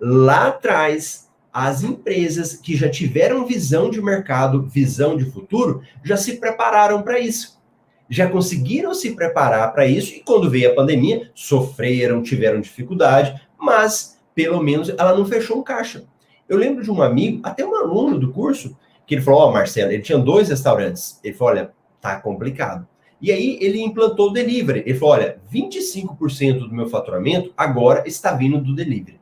Lá 0.00 0.46
atrás, 0.46 1.28
as 1.52 1.82
empresas 1.82 2.54
que 2.54 2.76
já 2.76 2.88
tiveram 2.88 3.46
visão 3.46 3.90
de 3.90 4.00
mercado, 4.00 4.62
visão 4.62 5.16
de 5.16 5.24
futuro, 5.24 5.82
já 6.04 6.16
se 6.16 6.36
prepararam 6.36 7.02
para 7.02 7.18
isso. 7.18 7.60
Já 8.08 8.28
conseguiram 8.28 8.92
se 8.92 9.14
preparar 9.14 9.72
para 9.72 9.86
isso 9.86 10.14
e 10.14 10.20
quando 10.20 10.50
veio 10.50 10.72
a 10.72 10.74
pandemia, 10.74 11.30
sofreram, 11.34 12.22
tiveram 12.22 12.60
dificuldade, 12.60 13.40
mas 13.58 14.18
pelo 14.34 14.62
menos 14.62 14.88
ela 14.88 15.16
não 15.16 15.24
fechou 15.24 15.58
um 15.58 15.62
caixa. 15.62 16.04
Eu 16.48 16.56
lembro 16.56 16.82
de 16.82 16.90
um 16.90 17.02
amigo, 17.02 17.40
até 17.44 17.64
um 17.64 17.76
aluno 17.76 18.18
do 18.18 18.32
curso, 18.32 18.76
que 19.06 19.14
ele 19.14 19.22
falou, 19.22 19.40
ó, 19.40 19.48
oh, 19.48 19.52
Marcelo, 19.52 19.92
ele 19.92 20.02
tinha 20.02 20.18
dois 20.18 20.48
restaurantes. 20.48 21.20
Ele 21.22 21.34
falou, 21.34 21.54
olha, 21.54 21.72
tá 22.00 22.20
complicado. 22.20 22.86
E 23.20 23.30
aí 23.30 23.58
ele 23.60 23.80
implantou 23.80 24.30
o 24.30 24.32
delivery. 24.32 24.82
Ele 24.86 24.98
falou, 24.98 25.14
olha, 25.14 25.40
25% 25.52 26.60
do 26.60 26.74
meu 26.74 26.88
faturamento 26.88 27.52
agora 27.56 28.02
está 28.06 28.32
vindo 28.32 28.60
do 28.60 28.74
delivery. 28.74 29.20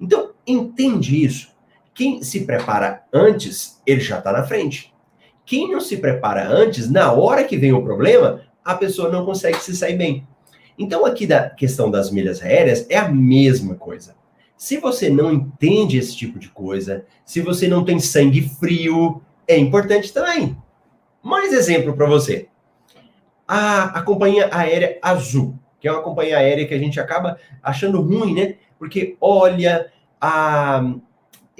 Então, 0.00 0.30
entende 0.46 1.24
isso. 1.24 1.49
Quem 1.94 2.22
se 2.22 2.44
prepara 2.44 3.02
antes, 3.12 3.80
ele 3.86 4.00
já 4.00 4.18
está 4.18 4.32
na 4.32 4.44
frente. 4.44 4.94
Quem 5.44 5.70
não 5.70 5.80
se 5.80 5.96
prepara 5.96 6.48
antes, 6.48 6.90
na 6.90 7.12
hora 7.12 7.44
que 7.44 7.56
vem 7.56 7.72
o 7.72 7.82
problema, 7.82 8.42
a 8.64 8.74
pessoa 8.74 9.10
não 9.10 9.24
consegue 9.24 9.58
se 9.58 9.76
sair 9.76 9.96
bem. 9.96 10.26
Então, 10.78 11.04
aqui 11.04 11.26
da 11.26 11.50
questão 11.50 11.90
das 11.90 12.10
milhas 12.10 12.40
aéreas 12.40 12.86
é 12.88 12.96
a 12.96 13.08
mesma 13.08 13.74
coisa. 13.74 14.14
Se 14.56 14.76
você 14.76 15.10
não 15.10 15.32
entende 15.32 15.98
esse 15.98 16.16
tipo 16.16 16.38
de 16.38 16.48
coisa, 16.48 17.04
se 17.24 17.40
você 17.40 17.66
não 17.66 17.84
tem 17.84 17.98
sangue 17.98 18.42
frio, 18.42 19.20
é 19.48 19.58
importante 19.58 20.12
também. 20.12 20.56
Mais 21.22 21.52
exemplo 21.52 21.94
para 21.94 22.06
você. 22.06 22.48
A, 23.46 23.98
a 23.98 24.02
companhia 24.02 24.48
aérea 24.52 24.98
Azul, 25.02 25.58
que 25.80 25.88
é 25.88 25.92
uma 25.92 26.02
companhia 26.02 26.38
aérea 26.38 26.66
que 26.66 26.74
a 26.74 26.78
gente 26.78 27.00
acaba 27.00 27.36
achando 27.62 28.00
ruim, 28.00 28.34
né? 28.34 28.56
Porque, 28.78 29.16
olha, 29.20 29.90
a, 30.20 30.94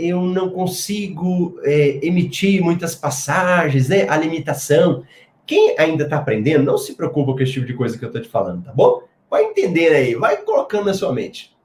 eu 0.08 0.20
não 0.22 0.50
consigo 0.50 1.58
é, 1.62 1.98
emitir 2.02 2.62
muitas 2.62 2.94
passagens, 2.94 3.88
né? 3.88 4.08
A 4.08 4.16
limitação. 4.16 5.04
Quem 5.46 5.74
ainda 5.78 6.04
está 6.04 6.16
aprendendo, 6.16 6.64
não 6.64 6.78
se 6.78 6.94
preocupa 6.94 7.32
com 7.32 7.40
esse 7.40 7.52
tipo 7.52 7.66
de 7.66 7.74
coisa 7.74 7.98
que 7.98 8.04
eu 8.04 8.08
estou 8.08 8.22
te 8.22 8.28
falando, 8.28 8.64
tá 8.64 8.72
bom? 8.72 9.02
Vai 9.28 9.44
entender 9.44 9.88
aí, 9.94 10.14
vai 10.14 10.38
colocando 10.38 10.86
na 10.86 10.94
sua 10.94 11.12
mente. 11.12 11.56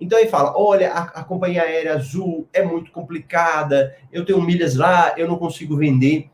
Então 0.00 0.18
ele 0.18 0.28
fala: 0.28 0.52
olha, 0.56 0.92
a, 0.92 1.02
a, 1.02 1.24
companhia 1.24 1.62
aérea 1.62 1.94
azul 1.94 2.48
é 2.52 2.62
muito 2.62 2.90
complicada, 2.92 3.96
eu 4.12 4.24
tenho 4.24 4.40
milhas 4.40 4.76
lá, 4.76 5.14
eu 5.16 5.26
não 5.26 5.36
consigo 5.36 5.76
vender. 5.76 6.30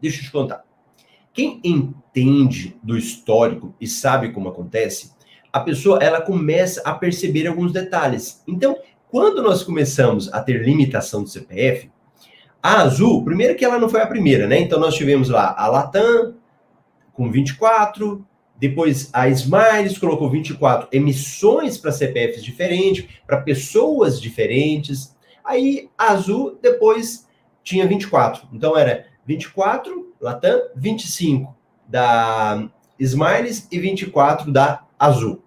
Deixa 0.00 0.20
eu 0.20 0.24
te 0.24 0.30
contar. 0.30 0.64
Quem 1.32 1.60
entende 1.62 2.78
do 2.82 2.96
histórico 2.96 3.74
e 3.80 3.86
sabe 3.86 4.32
como 4.32 4.48
acontece, 4.48 5.12
a 5.52 5.60
pessoa 5.60 5.98
ela 6.02 6.20
começa 6.20 6.82
a 6.84 6.94
perceber 6.94 7.46
alguns 7.46 7.72
detalhes. 7.72 8.42
Então, 8.46 8.76
quando 9.10 9.42
nós 9.42 9.62
começamos 9.62 10.32
a 10.32 10.40
ter 10.40 10.62
limitação 10.62 11.22
do 11.22 11.28
CPF, 11.28 11.90
a 12.62 12.82
Azul, 12.82 13.24
primeiro 13.24 13.54
que 13.54 13.64
ela 13.64 13.78
não 13.78 13.88
foi 13.88 14.02
a 14.02 14.06
primeira, 14.06 14.46
né? 14.46 14.58
Então 14.60 14.80
nós 14.80 14.94
tivemos 14.94 15.28
lá 15.28 15.54
a 15.56 15.68
Latam 15.68 16.34
com 17.12 17.30
24, 17.30 18.26
depois 18.58 19.08
a 19.12 19.28
Smiles 19.28 19.98
colocou 19.98 20.30
24 20.30 20.88
emissões 20.90 21.78
para 21.78 21.92
CPFs 21.92 22.42
diferentes, 22.42 23.06
para 23.26 23.42
pessoas 23.42 24.20
diferentes. 24.20 25.14
Aí 25.44 25.88
a 25.96 26.12
Azul 26.12 26.58
depois 26.60 27.28
tinha 27.62 27.86
24. 27.86 28.48
Então 28.52 28.76
era 28.76 29.06
24 29.24 30.14
Latam, 30.20 30.62
25 30.74 31.54
da 31.86 32.68
Smiles 32.98 33.68
e 33.70 33.78
24 33.78 34.50
da 34.50 34.84
Azul. 34.98 35.42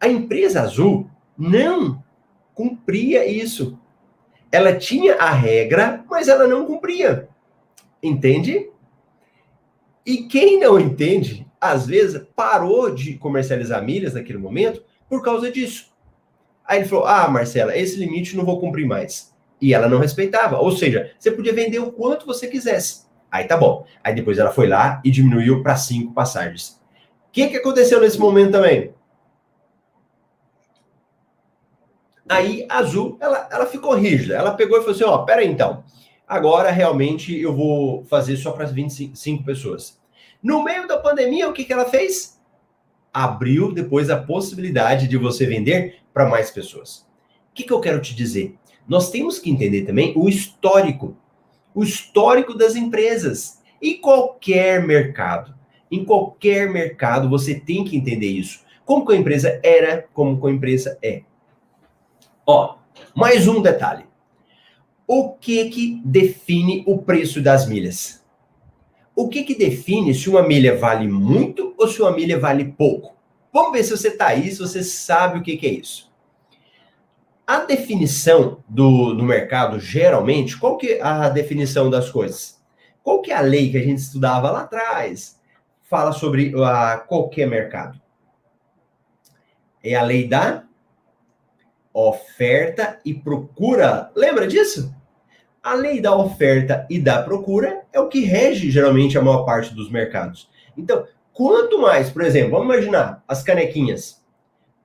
A 0.00 0.08
empresa 0.08 0.62
Azul 0.62 1.08
não 1.36 2.02
cumpria 2.54 3.26
isso. 3.26 3.78
Ela 4.52 4.76
tinha 4.76 5.16
a 5.16 5.30
regra, 5.30 6.04
mas 6.08 6.28
ela 6.28 6.46
não 6.46 6.66
cumpria. 6.66 7.28
Entende? 8.02 8.68
E 10.04 10.24
quem 10.24 10.58
não 10.58 10.78
entende 10.78 11.46
às 11.60 11.86
vezes, 11.86 12.22
parou 12.34 12.92
de 12.92 13.14
comercializar 13.18 13.84
milhas 13.84 14.14
naquele 14.14 14.38
momento 14.38 14.82
por 15.08 15.22
causa 15.22 15.52
disso. 15.52 15.92
Aí 16.64 16.78
ele 16.78 16.88
falou: 16.88 17.04
Ah, 17.04 17.28
Marcela, 17.28 17.76
esse 17.76 17.98
limite 17.98 18.36
não 18.36 18.46
vou 18.46 18.58
cumprir 18.58 18.86
mais. 18.86 19.34
E 19.60 19.74
ela 19.74 19.88
não 19.88 19.98
respeitava. 19.98 20.58
Ou 20.58 20.72
seja, 20.72 21.12
você 21.18 21.30
podia 21.30 21.52
vender 21.52 21.78
o 21.78 21.92
quanto 21.92 22.24
você 22.24 22.46
quisesse. 22.46 23.04
Aí 23.30 23.44
tá 23.44 23.56
bom. 23.56 23.84
Aí 24.02 24.14
depois 24.14 24.38
ela 24.38 24.50
foi 24.50 24.66
lá 24.66 25.02
e 25.04 25.10
diminuiu 25.10 25.62
para 25.62 25.76
cinco 25.76 26.14
passagens. 26.14 26.80
O 27.28 27.32
que, 27.32 27.48
que 27.48 27.58
aconteceu 27.58 28.00
nesse 28.00 28.18
momento 28.18 28.52
também? 28.52 28.94
Aí 32.30 32.64
a 32.68 32.78
Azul, 32.78 33.18
ela, 33.20 33.48
ela 33.50 33.66
ficou 33.66 33.92
rígida. 33.92 34.36
Ela 34.36 34.54
pegou 34.54 34.78
e 34.78 34.80
falou 34.82 34.94
assim: 34.94 35.02
Ó, 35.02 35.18
pera 35.24 35.44
então. 35.44 35.82
Agora 36.28 36.70
realmente 36.70 37.36
eu 37.36 37.52
vou 37.52 38.04
fazer 38.04 38.36
só 38.36 38.52
para 38.52 38.66
25 38.66 39.42
pessoas. 39.42 40.00
No 40.40 40.62
meio 40.62 40.86
da 40.86 40.96
pandemia, 40.96 41.48
o 41.48 41.52
que, 41.52 41.64
que 41.64 41.72
ela 41.72 41.86
fez? 41.86 42.40
Abriu 43.12 43.72
depois 43.72 44.10
a 44.10 44.16
possibilidade 44.16 45.08
de 45.08 45.16
você 45.16 45.44
vender 45.44 45.96
para 46.14 46.28
mais 46.28 46.52
pessoas. 46.52 47.04
O 47.50 47.52
que, 47.52 47.64
que 47.64 47.72
eu 47.72 47.80
quero 47.80 48.00
te 48.00 48.14
dizer? 48.14 48.56
Nós 48.86 49.10
temos 49.10 49.40
que 49.40 49.50
entender 49.50 49.82
também 49.82 50.12
o 50.16 50.28
histórico, 50.28 51.16
o 51.74 51.82
histórico 51.82 52.54
das 52.54 52.76
empresas 52.76 53.60
e 53.82 53.94
qualquer 53.94 54.86
mercado. 54.86 55.52
Em 55.90 56.04
qualquer 56.04 56.70
mercado 56.70 57.28
você 57.28 57.56
tem 57.56 57.82
que 57.82 57.96
entender 57.96 58.28
isso. 58.28 58.60
Como 58.84 59.04
que 59.04 59.14
a 59.14 59.16
empresa 59.16 59.58
era, 59.64 60.06
como 60.14 60.40
que 60.40 60.46
a 60.46 60.50
empresa 60.50 60.96
é. 61.02 61.22
Ó, 62.50 62.76
mais 63.14 63.46
um 63.46 63.62
detalhe. 63.62 64.04
O 65.06 65.30
que 65.34 65.70
que 65.70 66.00
define 66.04 66.84
o 66.86 66.98
preço 66.98 67.40
das 67.40 67.66
milhas? 67.68 68.20
o 69.20 69.28
que, 69.28 69.42
que 69.42 69.54
define 69.54 70.14
se 70.14 70.30
uma 70.30 70.42
milha 70.42 70.76
vale 70.76 71.06
muito 71.06 71.74
ou 71.76 71.86
se 71.86 72.00
uma 72.00 72.10
milha 72.10 72.38
vale 72.38 72.64
pouco? 72.64 73.14
Vamos 73.52 73.72
ver 73.72 73.84
se 73.84 73.90
você 73.90 74.08
está 74.08 74.28
aí, 74.28 74.50
se 74.50 74.58
você 74.58 74.82
sabe 74.82 75.38
o 75.38 75.42
que, 75.42 75.56
que 75.56 75.66
é 75.66 75.70
isso. 75.70 76.10
A 77.46 77.60
definição 77.60 78.62
do, 78.66 79.12
do 79.12 79.22
mercado, 79.22 79.78
geralmente, 79.78 80.56
qual 80.56 80.78
que 80.78 80.92
é 80.92 81.02
a 81.02 81.28
definição 81.28 81.90
das 81.90 82.08
coisas? 82.08 82.60
Qual 83.02 83.20
que 83.20 83.32
é 83.32 83.34
a 83.34 83.40
lei 83.40 83.70
que 83.70 83.76
a 83.76 83.82
gente 83.82 83.98
estudava 83.98 84.50
lá 84.50 84.62
atrás? 84.62 85.38
Fala 85.82 86.12
sobre 86.12 86.54
a, 86.64 86.96
qualquer 86.98 87.46
mercado. 87.46 88.00
É 89.82 89.96
a 89.96 90.02
lei 90.02 90.28
da 90.28 90.64
oferta 91.92 92.98
e 93.04 93.12
procura. 93.14 94.10
Lembra 94.14 94.46
disso? 94.46 94.94
A 95.62 95.74
lei 95.74 96.00
da 96.00 96.16
oferta 96.16 96.86
e 96.88 96.98
da 96.98 97.22
procura 97.22 97.82
é 97.92 98.00
o 98.00 98.08
que 98.08 98.20
rege 98.20 98.70
geralmente 98.70 99.18
a 99.18 99.22
maior 99.22 99.44
parte 99.44 99.74
dos 99.74 99.90
mercados. 99.90 100.48
Então, 100.76 101.06
quanto 101.32 101.78
mais, 101.78 102.10
por 102.10 102.22
exemplo, 102.22 102.52
vamos 102.52 102.72
imaginar 102.72 103.22
as 103.28 103.42
canequinhas. 103.42 104.24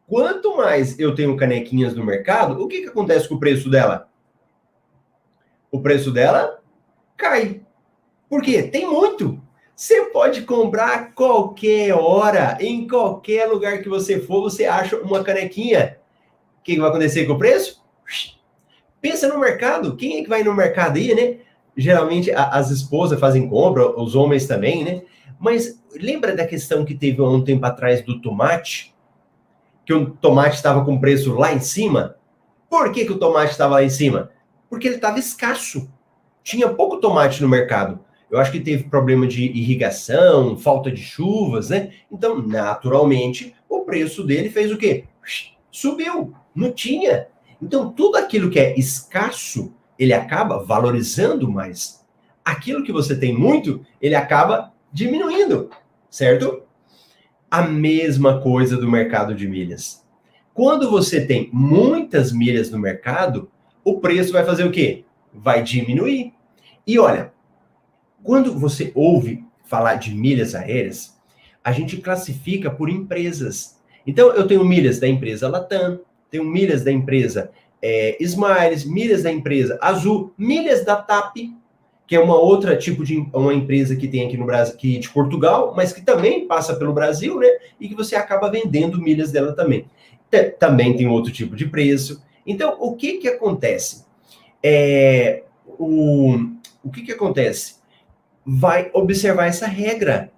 Quanto 0.07 0.57
mais 0.57 0.99
eu 0.99 1.15
tenho 1.15 1.37
canequinhas 1.37 1.95
no 1.95 2.05
mercado, 2.05 2.61
o 2.61 2.67
que, 2.67 2.81
que 2.81 2.89
acontece 2.89 3.27
com 3.27 3.35
o 3.35 3.39
preço 3.39 3.69
dela? 3.69 4.09
O 5.71 5.81
preço 5.81 6.11
dela 6.11 6.61
cai. 7.17 7.61
Por 8.29 8.41
quê? 8.41 8.63
Tem 8.63 8.85
muito. 8.85 9.41
Você 9.75 10.05
pode 10.05 10.43
comprar 10.43 11.13
qualquer 11.13 11.93
hora, 11.93 12.57
em 12.61 12.87
qualquer 12.87 13.45
lugar 13.45 13.81
que 13.81 13.89
você 13.89 14.19
for, 14.19 14.41
você 14.41 14.65
acha 14.65 14.97
uma 14.97 15.23
canequinha. 15.23 15.97
Que 16.65 16.80
vai 16.80 16.89
acontecer 16.89 17.25
com 17.25 17.34
o 17.34 17.38
preço? 17.38 17.86
Pensa 18.99 19.28
no 19.28 19.39
mercado. 19.39 19.95
Quem 19.95 20.17
é 20.17 20.23
que 20.23 20.30
vai 20.30 20.43
no 20.43 20.51
mercado 20.51 20.97
aí, 20.97 21.13
né? 21.13 21.38
Geralmente 21.78 22.32
a, 22.32 22.49
as 22.49 22.71
esposas 22.71 23.19
fazem 23.19 23.47
compra, 23.47 23.88
os 23.88 24.15
homens 24.15 24.47
também, 24.47 24.84
né? 24.84 25.04
Mas 25.39 25.80
lembra 25.93 26.36
da 26.36 26.45
questão 26.47 26.84
que 26.84 26.95
teve 26.95 27.21
há 27.21 27.25
um 27.25 27.43
tempo 27.43 27.63
atrás 27.67 28.01
do 28.01 28.19
tomate? 28.19 28.95
Que 29.86 29.93
o 29.93 30.10
tomate 30.10 30.56
estava 30.56 30.84
com 30.84 30.99
preço 30.99 31.36
lá 31.36 31.54
em 31.54 31.60
cima? 31.60 32.15
Por 32.67 32.91
que, 32.91 33.06
que 33.06 33.12
o 33.12 33.19
tomate 33.19 33.51
estava 33.51 33.75
lá 33.75 33.84
em 33.84 33.89
cima? 33.89 34.32
Porque 34.67 34.88
ele 34.88 34.95
estava 34.95 35.19
escasso. 35.19 35.88
Tinha 36.43 36.67
pouco 36.67 36.97
tomate 36.97 37.43
no 37.43 37.47
mercado. 37.47 37.99
Eu 38.32 38.39
acho 38.39 38.51
que 38.51 38.60
teve 38.60 38.86
problema 38.86 39.28
de 39.28 39.43
irrigação, 39.43 40.58
falta 40.58 40.91
de 40.91 41.04
chuvas, 41.04 41.69
né? 41.69 41.91
Então, 42.12 42.41
naturalmente, 42.41 43.54
o 43.69 43.82
preço 43.82 44.23
dele 44.23 44.49
fez 44.49 44.71
o 44.71 44.78
quê? 44.78 45.06
subiu. 45.75 46.34
Não 46.55 46.71
tinha. 46.71 47.27
Então, 47.61 47.91
tudo 47.91 48.15
aquilo 48.15 48.49
que 48.49 48.59
é 48.59 48.77
escasso, 48.79 49.73
ele 49.99 50.13
acaba 50.13 50.63
valorizando 50.63 51.51
mais. 51.51 52.03
Aquilo 52.43 52.83
que 52.83 52.91
você 52.91 53.17
tem 53.17 53.33
muito, 53.33 53.85
ele 54.01 54.15
acaba 54.15 54.71
diminuindo, 54.91 55.69
certo? 56.09 56.63
A 57.49 57.63
mesma 57.63 58.39
coisa 58.41 58.77
do 58.77 58.89
mercado 58.89 59.35
de 59.35 59.47
milhas. 59.47 60.05
Quando 60.53 60.89
você 60.89 61.25
tem 61.25 61.49
muitas 61.51 62.31
milhas 62.31 62.71
no 62.71 62.79
mercado, 62.79 63.51
o 63.83 63.99
preço 63.99 64.31
vai 64.31 64.45
fazer 64.45 64.63
o 64.63 64.71
quê? 64.71 65.03
Vai 65.33 65.61
diminuir. 65.61 66.33
E 66.87 66.97
olha, 66.97 67.33
quando 68.23 68.57
você 68.57 68.91
ouve 68.95 69.43
falar 69.65 69.95
de 69.95 70.13
milhas 70.13 70.55
aéreas, 70.55 71.19
a 71.63 71.71
gente 71.71 71.97
classifica 71.97 72.69
por 72.69 72.89
empresas. 72.89 73.81
Então, 74.05 74.29
eu 74.33 74.47
tenho 74.47 74.63
milhas 74.63 74.99
da 74.99 75.07
empresa 75.07 75.49
Latam, 75.49 75.99
tenho 76.29 76.43
milhas 76.43 76.83
da 76.83 76.91
empresa 76.91 77.51
é, 77.81 78.17
Smiles, 78.19 78.83
milhas 78.83 79.23
da 79.23 79.31
empresa 79.31 79.77
Azul, 79.81 80.33
milhas 80.38 80.83
da 80.83 80.95
TAP, 80.95 81.35
que 82.07 82.15
é 82.15 82.19
uma 82.19 82.35
outra 82.35 82.75
tipo 82.75 83.03
de 83.03 83.17
uma 83.33 83.53
empresa 83.53 83.95
que 83.95 84.07
tem 84.07 84.25
aqui 84.25 84.38
no 84.38 84.45
Brasil, 84.45 84.75
que 84.75 84.97
de 84.97 85.09
Portugal, 85.09 85.73
mas 85.75 85.91
que 85.91 86.01
também 86.01 86.47
passa 86.47 86.75
pelo 86.75 86.93
Brasil, 86.93 87.39
né? 87.39 87.47
E 87.79 87.88
que 87.88 87.95
você 87.95 88.15
acaba 88.15 88.49
vendendo 88.49 89.01
milhas 89.01 89.31
dela 89.31 89.53
também. 89.53 89.85
Também 90.59 90.95
tem 90.95 91.07
outro 91.07 91.31
tipo 91.31 91.55
de 91.55 91.67
preço. 91.67 92.23
Então, 92.45 92.75
o 92.79 92.95
que 92.95 93.17
que 93.17 93.27
acontece? 93.27 94.05
É, 94.61 95.43
o, 95.65 96.35
o 96.83 96.91
que 96.91 97.03
que 97.03 97.11
acontece? 97.11 97.75
Vai 98.45 98.89
observar 98.93 99.47
essa 99.47 99.67
regra. 99.67 100.31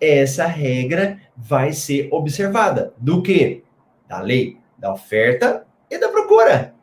Essa 0.00 0.46
regra 0.46 1.18
vai 1.36 1.72
ser 1.72 2.08
observada. 2.12 2.92
Do 2.98 3.22
que? 3.22 3.62
Da 4.08 4.20
lei, 4.20 4.58
da 4.82 4.92
oferta 4.92 5.64
e 5.88 5.96
da 5.96 6.08
procura. 6.08 6.74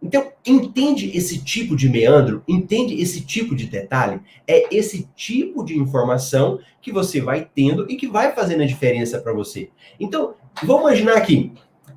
Então, 0.00 0.32
entende 0.46 1.14
esse 1.14 1.42
tipo 1.44 1.76
de 1.76 1.88
meandro, 1.88 2.42
entende 2.48 3.02
esse 3.02 3.20
tipo 3.22 3.54
de 3.54 3.66
detalhe? 3.66 4.20
É 4.46 4.74
esse 4.74 5.08
tipo 5.14 5.62
de 5.62 5.76
informação 5.76 6.60
que 6.80 6.92
você 6.92 7.20
vai 7.20 7.50
tendo 7.54 7.90
e 7.90 7.96
que 7.96 8.06
vai 8.06 8.32
fazendo 8.32 8.62
a 8.62 8.66
diferença 8.66 9.18
para 9.18 9.32
você. 9.32 9.68
Então, 9.98 10.34
vamos 10.62 10.84
imaginar 10.84 11.16
aqui, 11.16 11.52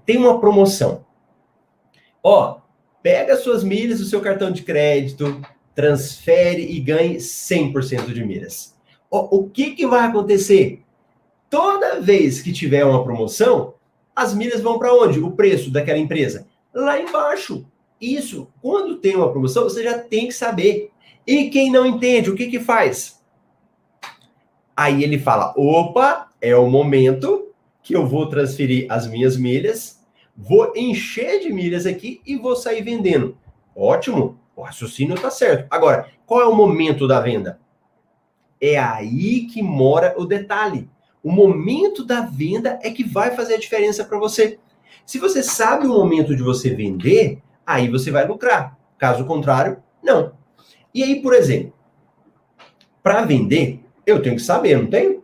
tem 0.05 0.17
uma 0.17 0.39
promoção. 0.39 1.05
Ó, 2.21 2.57
pega 3.01 3.37
suas 3.37 3.63
milhas 3.63 3.99
do 3.99 4.05
seu 4.05 4.19
cartão 4.19 4.51
de 4.51 4.63
crédito, 4.63 5.39
transfere 5.75 6.65
e 6.65 6.79
ganhe 6.79 7.17
100% 7.17 8.11
de 8.11 8.25
milhas. 8.25 8.75
Ó, 9.09 9.29
o 9.31 9.49
que, 9.49 9.75
que 9.75 9.87
vai 9.87 10.07
acontecer? 10.07 10.81
Toda 11.49 12.01
vez 12.01 12.41
que 12.41 12.51
tiver 12.51 12.83
uma 12.83 13.03
promoção, 13.03 13.75
as 14.15 14.33
milhas 14.33 14.61
vão 14.61 14.77
para 14.77 14.93
onde? 14.93 15.19
O 15.19 15.31
preço 15.31 15.71
daquela 15.71 15.97
empresa? 15.97 16.47
Lá 16.73 16.99
embaixo. 16.99 17.65
Isso, 17.99 18.49
quando 18.61 18.97
tem 18.97 19.15
uma 19.15 19.31
promoção, 19.31 19.63
você 19.63 19.83
já 19.83 19.97
tem 19.97 20.27
que 20.27 20.33
saber. 20.33 20.91
E 21.25 21.49
quem 21.49 21.71
não 21.71 21.85
entende, 21.85 22.29
o 22.29 22.35
que 22.35 22.47
que 22.47 22.59
faz? 22.59 23.23
Aí 24.75 25.03
ele 25.03 25.17
fala: 25.17 25.53
opa, 25.55 26.29
é 26.41 26.55
o 26.55 26.69
momento 26.69 27.53
que 27.81 27.95
eu 27.95 28.05
vou 28.05 28.27
transferir 28.27 28.87
as 28.89 29.07
minhas 29.07 29.37
milhas, 29.37 30.01
vou 30.35 30.73
encher 30.75 31.39
de 31.39 31.51
milhas 31.51 31.85
aqui 31.85 32.21
e 32.25 32.35
vou 32.35 32.55
sair 32.55 32.81
vendendo. 32.81 33.37
Ótimo, 33.75 34.39
o 34.55 34.61
raciocínio 34.61 35.15
está 35.15 35.29
certo. 35.29 35.67
Agora, 35.69 36.09
qual 36.25 36.41
é 36.41 36.45
o 36.45 36.55
momento 36.55 37.07
da 37.07 37.19
venda? 37.19 37.59
É 38.59 38.77
aí 38.77 39.47
que 39.47 39.61
mora 39.61 40.13
o 40.17 40.25
detalhe. 40.25 40.89
O 41.23 41.31
momento 41.31 42.03
da 42.03 42.21
venda 42.21 42.77
é 42.83 42.91
que 42.91 43.03
vai 43.03 43.33
fazer 43.33 43.53
a 43.53 43.59
diferença 43.59 44.03
para 44.03 44.19
você. 44.19 44.59
Se 45.05 45.17
você 45.17 45.41
sabe 45.41 45.87
o 45.87 45.93
momento 45.93 46.35
de 46.35 46.43
você 46.43 46.75
vender, 46.75 47.41
aí 47.65 47.89
você 47.89 48.11
vai 48.11 48.27
lucrar. 48.27 48.77
Caso 48.97 49.25
contrário, 49.25 49.81
não. 50.03 50.33
E 50.93 51.01
aí, 51.01 51.21
por 51.21 51.33
exemplo, 51.33 51.73
para 53.01 53.23
vender, 53.25 53.83
eu 54.05 54.21
tenho 54.21 54.35
que 54.35 54.41
saber, 54.41 54.77
não 54.77 54.87
tenho? 54.87 55.23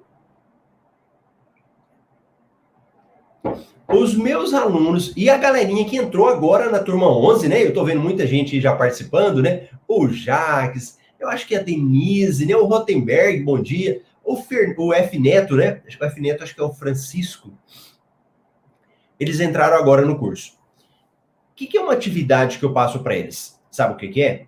Os 3.87 4.15
meus 4.15 4.53
alunos 4.53 5.13
e 5.17 5.29
a 5.29 5.37
galerinha 5.37 5.83
que 5.83 5.97
entrou 5.97 6.27
agora 6.27 6.69
na 6.69 6.79
turma 6.79 7.07
11, 7.07 7.47
né? 7.47 7.65
Eu 7.65 7.73
tô 7.73 7.83
vendo 7.83 8.01
muita 8.01 8.25
gente 8.25 8.61
já 8.61 8.75
participando, 8.75 9.41
né? 9.41 9.67
O 9.87 10.07
Jaques, 10.07 10.97
eu 11.19 11.27
acho 11.27 11.47
que 11.47 11.55
a 11.55 11.61
Denise, 11.61 12.45
né? 12.45 12.55
O 12.55 12.65
Rotenberg, 12.65 13.43
bom 13.43 13.59
dia. 13.59 14.01
O, 14.29 14.37
Fer, 14.37 14.75
o 14.77 14.93
F 14.93 15.17
Neto, 15.17 15.55
né? 15.55 15.81
O 15.99 16.05
F 16.05 16.21
Neto 16.21 16.43
acho 16.43 16.53
que 16.53 16.61
é 16.61 16.63
o 16.63 16.73
Francisco. 16.73 17.57
Eles 19.19 19.39
entraram 19.39 19.77
agora 19.77 20.05
no 20.05 20.17
curso 20.17 20.59
que, 21.59 21.67
que 21.67 21.77
é 21.77 21.81
uma 21.81 21.91
atividade 21.91 22.57
que 22.57 22.63
eu 22.63 22.71
passo 22.71 22.99
para 22.99 23.17
eles? 23.17 23.59
Sabe 23.69 23.93
o 23.93 23.97
que, 23.97 24.07
que 24.07 24.21
é? 24.23 24.45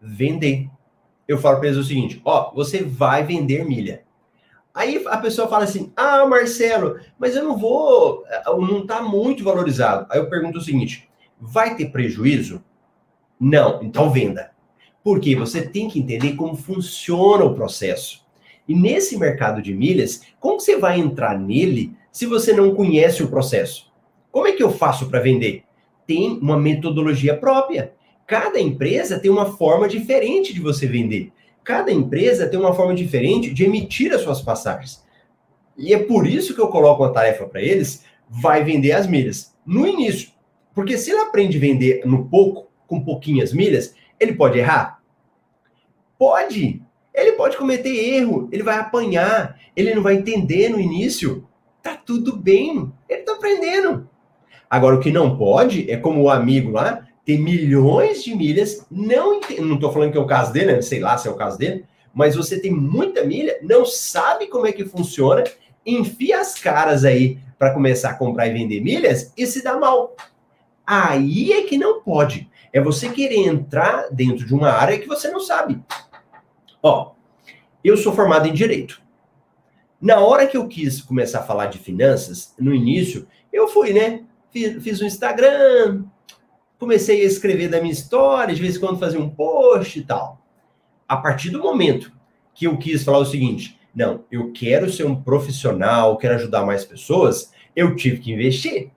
Vender. 0.00 0.70
Eu 1.26 1.38
falo 1.38 1.58
para 1.58 1.66
eles 1.66 1.78
o 1.78 1.82
seguinte: 1.82 2.22
ó, 2.24 2.52
você 2.54 2.84
vai 2.84 3.24
vender 3.24 3.64
milha. 3.64 4.04
Aí 4.72 5.04
a 5.08 5.16
pessoa 5.16 5.48
fala 5.48 5.64
assim: 5.64 5.92
ah, 5.96 6.24
Marcelo, 6.24 7.00
mas 7.18 7.34
eu 7.34 7.42
não 7.42 7.58
vou, 7.58 8.24
não 8.46 8.82
está 8.82 9.02
muito 9.02 9.42
valorizado. 9.42 10.06
Aí 10.08 10.20
eu 10.20 10.30
pergunto 10.30 10.58
o 10.58 10.62
seguinte: 10.62 11.10
vai 11.40 11.74
ter 11.74 11.86
prejuízo? 11.86 12.62
Não, 13.40 13.82
então 13.82 14.08
venda. 14.08 14.52
Porque 15.02 15.34
você 15.34 15.62
tem 15.62 15.88
que 15.88 15.98
entender 15.98 16.34
como 16.34 16.56
funciona 16.56 17.44
o 17.44 17.54
processo. 17.54 18.24
E 18.68 18.74
nesse 18.74 19.16
mercado 19.16 19.62
de 19.62 19.72
milhas, 19.72 20.22
como 20.40 20.60
você 20.60 20.76
vai 20.76 20.98
entrar 20.98 21.38
nele 21.38 21.92
se 22.10 22.26
você 22.26 22.52
não 22.52 22.74
conhece 22.74 23.22
o 23.22 23.28
processo? 23.28 23.92
Como 24.32 24.46
é 24.46 24.52
que 24.52 24.62
eu 24.62 24.70
faço 24.70 25.08
para 25.08 25.20
vender? 25.20 25.66
tem 26.06 26.38
uma 26.40 26.56
metodologia 26.56 27.36
própria. 27.36 27.92
Cada 28.26 28.60
empresa 28.60 29.18
tem 29.18 29.30
uma 29.30 29.56
forma 29.56 29.88
diferente 29.88 30.54
de 30.54 30.60
você 30.60 30.86
vender. 30.86 31.32
Cada 31.64 31.92
empresa 31.92 32.48
tem 32.48 32.58
uma 32.58 32.72
forma 32.72 32.94
diferente 32.94 33.52
de 33.52 33.64
emitir 33.64 34.12
as 34.12 34.22
suas 34.22 34.40
passagens. 34.40 35.04
E 35.76 35.92
é 35.92 35.98
por 35.98 36.26
isso 36.26 36.54
que 36.54 36.60
eu 36.60 36.68
coloco 36.68 37.02
uma 37.02 37.12
tarefa 37.12 37.44
para 37.46 37.60
eles, 37.60 38.04
vai 38.28 38.64
vender 38.64 38.92
as 38.92 39.06
milhas 39.06 39.54
no 39.66 39.86
início. 39.86 40.30
Porque 40.74 40.96
se 40.96 41.10
ele 41.10 41.20
aprende 41.20 41.56
a 41.56 41.60
vender 41.60 42.02
no 42.06 42.26
pouco, 42.28 42.68
com 42.86 43.02
pouquinhas 43.02 43.52
milhas, 43.52 43.94
ele 44.18 44.34
pode 44.34 44.58
errar? 44.58 45.02
Pode. 46.18 46.82
Ele 47.16 47.32
pode 47.32 47.56
cometer 47.56 47.88
erro, 47.88 48.46
ele 48.52 48.62
vai 48.62 48.78
apanhar, 48.78 49.58
ele 49.74 49.94
não 49.94 50.02
vai 50.02 50.14
entender 50.14 50.68
no 50.68 50.78
início. 50.78 51.48
Tá 51.82 51.96
tudo 51.96 52.36
bem, 52.36 52.92
ele 53.08 53.22
tá 53.22 53.32
aprendendo. 53.32 54.06
Agora, 54.68 54.96
o 54.96 55.00
que 55.00 55.10
não 55.10 55.38
pode 55.38 55.90
é 55.90 55.96
como 55.96 56.22
o 56.22 56.30
amigo 56.30 56.72
lá 56.72 57.06
ter 57.24 57.38
milhões 57.38 58.22
de 58.22 58.34
milhas, 58.34 58.86
não 58.90 59.40
não 59.58 59.74
estou 59.76 59.90
falando 59.90 60.12
que 60.12 60.18
é 60.18 60.20
o 60.20 60.26
caso 60.26 60.52
dele, 60.52 60.74
né? 60.74 60.82
sei 60.82 61.00
lá 61.00 61.16
se 61.16 61.26
é 61.26 61.30
o 61.30 61.36
caso 61.36 61.58
dele, 61.58 61.84
mas 62.14 62.36
você 62.36 62.60
tem 62.60 62.70
muita 62.70 63.24
milha, 63.24 63.58
não 63.62 63.84
sabe 63.84 64.46
como 64.46 64.66
é 64.66 64.72
que 64.72 64.84
funciona, 64.84 65.42
enfia 65.84 66.40
as 66.40 66.54
caras 66.54 67.04
aí 67.04 67.38
para 67.58 67.72
começar 67.72 68.10
a 68.10 68.14
comprar 68.14 68.46
e 68.46 68.52
vender 68.52 68.80
milhas 68.80 69.32
e 69.36 69.46
se 69.46 69.62
dá 69.62 69.76
mal. 69.76 70.14
Aí 70.86 71.52
é 71.52 71.62
que 71.62 71.78
não 71.78 72.00
pode. 72.00 72.48
É 72.72 72.80
você 72.80 73.08
querer 73.08 73.46
entrar 73.46 74.08
dentro 74.10 74.46
de 74.46 74.54
uma 74.54 74.70
área 74.70 74.98
que 74.98 75.08
você 75.08 75.30
não 75.30 75.40
sabe. 75.40 75.80
Ó, 76.86 77.14
eu 77.82 77.96
sou 77.96 78.12
formado 78.12 78.46
em 78.46 78.52
direito. 78.52 79.02
Na 80.00 80.20
hora 80.20 80.46
que 80.46 80.56
eu 80.56 80.68
quis 80.68 81.02
começar 81.02 81.40
a 81.40 81.42
falar 81.42 81.66
de 81.66 81.78
finanças, 81.80 82.54
no 82.56 82.72
início, 82.72 83.26
eu 83.52 83.66
fui, 83.66 83.92
né? 83.92 84.22
fiz, 84.52 84.80
fiz 84.84 85.02
um 85.02 85.06
Instagram, 85.06 86.04
comecei 86.78 87.22
a 87.22 87.24
escrever 87.24 87.68
da 87.68 87.80
minha 87.80 87.92
história, 87.92 88.54
de 88.54 88.62
vez 88.62 88.76
em 88.76 88.78
quando 88.78 89.00
fazer 89.00 89.18
um 89.18 89.28
post 89.28 89.98
e 89.98 90.04
tal. 90.04 90.40
A 91.08 91.16
partir 91.16 91.50
do 91.50 91.60
momento 91.60 92.12
que 92.54 92.68
eu 92.68 92.78
quis 92.78 93.02
falar 93.02 93.18
o 93.18 93.26
seguinte, 93.26 93.76
não, 93.92 94.24
eu 94.30 94.52
quero 94.52 94.88
ser 94.88 95.06
um 95.06 95.20
profissional, 95.20 96.16
quero 96.16 96.36
ajudar 96.36 96.64
mais 96.64 96.84
pessoas, 96.84 97.52
eu 97.74 97.96
tive 97.96 98.18
que 98.18 98.32
investir. 98.32 98.92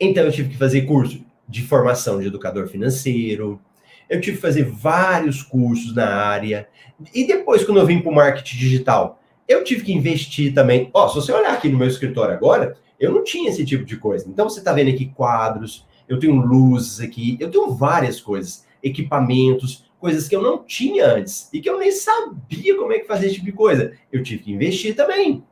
Então 0.00 0.24
eu 0.24 0.32
tive 0.32 0.48
que 0.48 0.56
fazer 0.56 0.86
curso 0.86 1.22
de 1.46 1.60
formação 1.60 2.18
de 2.18 2.28
educador 2.28 2.66
financeiro, 2.66 3.60
eu 4.08 4.20
tive 4.20 4.36
que 4.36 4.42
fazer 4.42 4.64
vários 4.64 5.42
cursos 5.42 5.94
na 5.94 6.06
área. 6.06 6.68
E 7.14 7.26
depois, 7.26 7.64
quando 7.64 7.78
eu 7.78 7.86
vim 7.86 8.00
para 8.00 8.10
o 8.10 8.14
marketing 8.14 8.56
digital, 8.56 9.20
eu 9.48 9.62
tive 9.64 9.84
que 9.84 9.92
investir 9.92 10.54
também. 10.54 10.90
Ó, 10.92 11.08
se 11.08 11.14
você 11.14 11.32
olhar 11.32 11.52
aqui 11.52 11.68
no 11.68 11.78
meu 11.78 11.88
escritório 11.88 12.34
agora, 12.34 12.76
eu 12.98 13.12
não 13.12 13.22
tinha 13.22 13.50
esse 13.50 13.64
tipo 13.64 13.84
de 13.84 13.96
coisa. 13.96 14.28
Então 14.28 14.48
você 14.48 14.58
está 14.58 14.72
vendo 14.72 14.90
aqui 14.90 15.06
quadros, 15.06 15.86
eu 16.08 16.18
tenho 16.18 16.34
luzes 16.34 17.00
aqui, 17.00 17.36
eu 17.40 17.50
tenho 17.50 17.70
várias 17.72 18.20
coisas, 18.20 18.64
equipamentos, 18.82 19.86
coisas 19.98 20.28
que 20.28 20.36
eu 20.36 20.42
não 20.42 20.62
tinha 20.64 21.06
antes 21.06 21.48
e 21.52 21.60
que 21.60 21.68
eu 21.68 21.78
nem 21.78 21.90
sabia 21.90 22.76
como 22.76 22.92
é 22.92 22.98
que 22.98 23.06
fazia 23.06 23.26
esse 23.26 23.36
tipo 23.36 23.46
de 23.46 23.52
coisa. 23.52 23.92
Eu 24.12 24.22
tive 24.22 24.44
que 24.44 24.52
investir 24.52 24.94
também. 24.94 25.44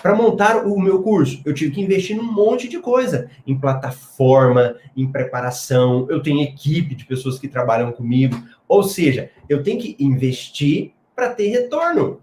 Para 0.00 0.14
montar 0.14 0.66
o 0.66 0.80
meu 0.80 1.02
curso, 1.02 1.42
eu 1.44 1.52
tive 1.52 1.72
que 1.72 1.80
investir 1.80 2.16
num 2.16 2.32
monte 2.32 2.66
de 2.66 2.78
coisa, 2.78 3.30
em 3.46 3.58
plataforma, 3.58 4.76
em 4.96 5.10
preparação. 5.10 6.06
Eu 6.08 6.22
tenho 6.22 6.42
equipe 6.42 6.94
de 6.94 7.04
pessoas 7.04 7.38
que 7.38 7.46
trabalham 7.46 7.92
comigo. 7.92 8.36
Ou 8.66 8.82
seja, 8.82 9.30
eu 9.48 9.62
tenho 9.62 9.80
que 9.80 9.96
investir 10.00 10.92
para 11.14 11.28
ter 11.28 11.48
retorno. 11.48 12.18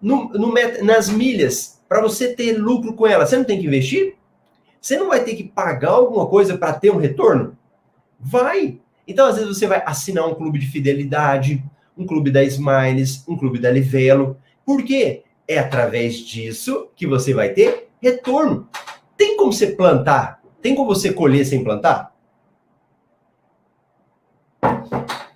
No, 0.00 0.28
no, 0.28 0.54
nas 0.84 1.08
milhas, 1.08 1.82
para 1.88 2.00
você 2.00 2.32
ter 2.32 2.52
lucro 2.52 2.92
com 2.92 3.06
ela, 3.06 3.26
você 3.26 3.36
não 3.36 3.44
tem 3.44 3.58
que 3.58 3.66
investir? 3.66 4.14
Você 4.80 4.96
não 4.96 5.08
vai 5.08 5.24
ter 5.24 5.34
que 5.34 5.42
pagar 5.42 5.90
alguma 5.90 6.26
coisa 6.26 6.56
para 6.56 6.72
ter 6.72 6.90
um 6.90 6.98
retorno? 6.98 7.58
Vai! 8.20 8.78
Então, 9.08 9.26
às 9.26 9.36
vezes, 9.36 9.56
você 9.56 9.66
vai 9.66 9.82
assinar 9.84 10.28
um 10.28 10.34
clube 10.34 10.58
de 10.58 10.66
fidelidade, 10.66 11.64
um 11.96 12.06
clube 12.06 12.30
da 12.30 12.44
Smiles, 12.44 13.24
um 13.26 13.36
clube 13.36 13.58
da 13.58 13.70
Livelo. 13.70 14.36
Por 14.64 14.84
quê? 14.84 15.24
É 15.48 15.58
através 15.58 16.18
disso 16.18 16.90
que 16.94 17.06
você 17.06 17.32
vai 17.32 17.48
ter 17.48 17.88
retorno. 18.02 18.68
Tem 19.16 19.36
como 19.36 19.52
você 19.52 19.68
plantar? 19.68 20.42
Tem 20.60 20.74
como 20.74 20.94
você 20.94 21.12
colher 21.12 21.46
sem 21.46 21.64
plantar? 21.64 22.14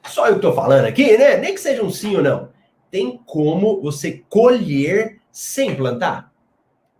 Só 0.04 0.28
eu 0.28 0.36
estou 0.36 0.52
falando 0.52 0.84
aqui, 0.84 1.16
né? 1.16 1.38
Nem 1.38 1.54
que 1.54 1.60
seja 1.60 1.82
um 1.82 1.90
sim 1.90 2.14
ou 2.14 2.22
não. 2.22 2.50
Tem 2.90 3.18
como 3.24 3.80
você 3.80 4.22
colher 4.28 5.20
sem 5.32 5.74
plantar? 5.74 6.30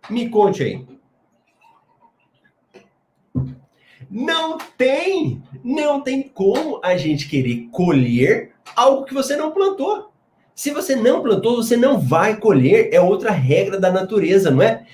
Me 0.09 0.27
conte 0.27 0.63
aí. 0.63 0.87
Não 4.09 4.57
tem! 4.77 5.43
Não 5.63 6.01
tem 6.01 6.23
como 6.23 6.79
a 6.83 6.97
gente 6.97 7.29
querer 7.29 7.69
colher 7.71 8.53
algo 8.75 9.05
que 9.05 9.13
você 9.13 9.35
não 9.35 9.51
plantou. 9.51 10.12
Se 10.55 10.71
você 10.71 10.95
não 10.95 11.21
plantou, 11.21 11.57
você 11.57 11.75
não 11.75 11.99
vai 11.99 12.37
colher. 12.37 12.89
É 12.93 13.01
outra 13.01 13.31
regra 13.31 13.79
da 13.79 13.91
natureza, 13.91 14.51
não 14.51 14.61
é? 14.61 14.85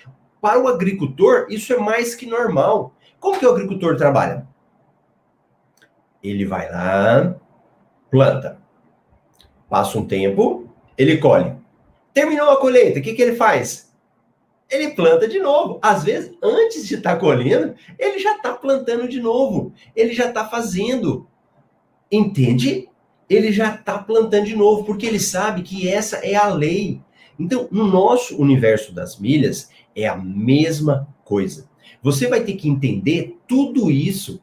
Para 0.42 0.60
o 0.60 0.68
agricultor, 0.68 1.48
isso 1.50 1.74
é 1.74 1.78
mais 1.78 2.16
que 2.16 2.26
normal. 2.26 2.94
Como 3.20 3.38
que 3.38 3.46
o 3.46 3.52
agricultor 3.52 3.98
trabalha? 3.98 4.48
Ele 6.24 6.46
vai 6.46 6.72
lá, 6.72 7.36
planta. 8.10 8.60
Passa 9.70 9.98
um 9.98 10.06
tempo, 10.06 10.70
ele 10.98 11.18
colhe. 11.18 11.56
Terminou 12.14 12.50
a 12.50 12.60
colheita, 12.60 13.00
o 13.00 13.02
que, 13.02 13.14
que 13.14 13.22
ele 13.22 13.36
faz? 13.36 13.90
ele 14.70 14.92
planta 14.92 15.28
de 15.28 15.40
novo. 15.40 15.80
Às 15.82 16.04
vezes, 16.04 16.32
antes 16.42 16.88
de 16.88 16.96
estar 16.96 17.16
tá 17.16 17.20
colhendo, 17.20 17.74
ele 17.98 18.20
já 18.20 18.36
está 18.36 18.54
plantando 18.54 19.08
de 19.08 19.20
novo. 19.20 19.74
Ele 19.96 20.14
já 20.14 20.28
está 20.28 20.48
fazendo. 20.48 21.28
Entende? 22.12 22.88
Ele 23.30 23.52
já 23.52 23.76
está 23.76 24.00
plantando 24.00 24.46
de 24.46 24.56
novo, 24.56 24.84
porque 24.84 25.06
ele 25.06 25.20
sabe 25.20 25.62
que 25.62 25.88
essa 25.88 26.18
é 26.18 26.36
a 26.36 26.48
lei. 26.48 27.02
Então, 27.38 27.68
no 27.72 27.88
nosso 27.88 28.38
universo 28.42 28.94
das 28.94 29.20
milhas, 29.20 29.70
é 29.96 30.08
a 30.08 30.18
mesma 30.18 31.08
coisa. 31.24 31.70
Você 32.02 32.28
vai 32.28 32.44
ter 32.44 32.54
que 32.54 32.68
entender 32.68 33.38
tudo 33.48 33.92
isso 33.92 34.42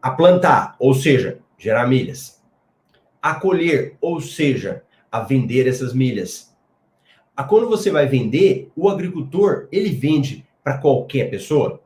a 0.00 0.10
plantar, 0.10 0.76
ou 0.78 0.94
seja, 0.94 1.40
gerar 1.58 1.86
milhas. 1.86 2.42
A 3.20 3.34
colher, 3.34 3.96
ou 4.00 4.20
seja, 4.20 4.84
a 5.10 5.20
vender 5.20 5.66
essas 5.66 5.92
milhas 5.92 6.54
a 7.36 7.42
quando 7.42 7.68
você 7.68 7.90
vai 7.90 8.06
vender, 8.06 8.70
o 8.76 8.88
agricultor, 8.88 9.66
ele 9.72 9.90
vende 9.90 10.46
para 10.62 10.78
qualquer 10.78 11.30
pessoa? 11.30 11.82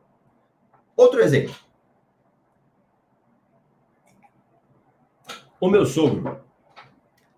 Outro 0.95 1.21
exemplo. 1.21 1.55
O 5.59 5.69
meu 5.69 5.85
sogro, 5.85 6.39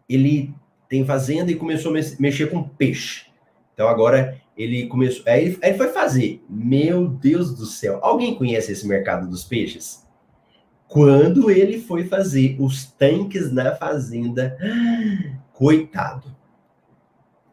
ele 0.07 0.53
tem 0.87 1.05
fazenda 1.05 1.51
e 1.51 1.55
começou 1.55 1.91
a 1.91 1.99
mexer 2.19 2.49
com 2.49 2.63
peixe. 2.63 3.25
Então 3.73 3.87
agora 3.87 4.39
ele 4.55 4.87
começou. 4.87 5.23
Aí 5.27 5.57
ele 5.61 5.77
foi 5.77 5.87
fazer. 5.87 6.43
Meu 6.49 7.07
Deus 7.07 7.55
do 7.55 7.65
céu. 7.65 7.99
Alguém 8.01 8.35
conhece 8.35 8.71
esse 8.71 8.87
mercado 8.87 9.29
dos 9.29 9.43
peixes? 9.43 10.05
Quando 10.87 11.49
ele 11.49 11.79
foi 11.79 12.03
fazer 12.03 12.57
os 12.59 12.85
tanques 12.85 13.51
na 13.51 13.73
fazenda, 13.75 14.57
coitado 15.53 16.41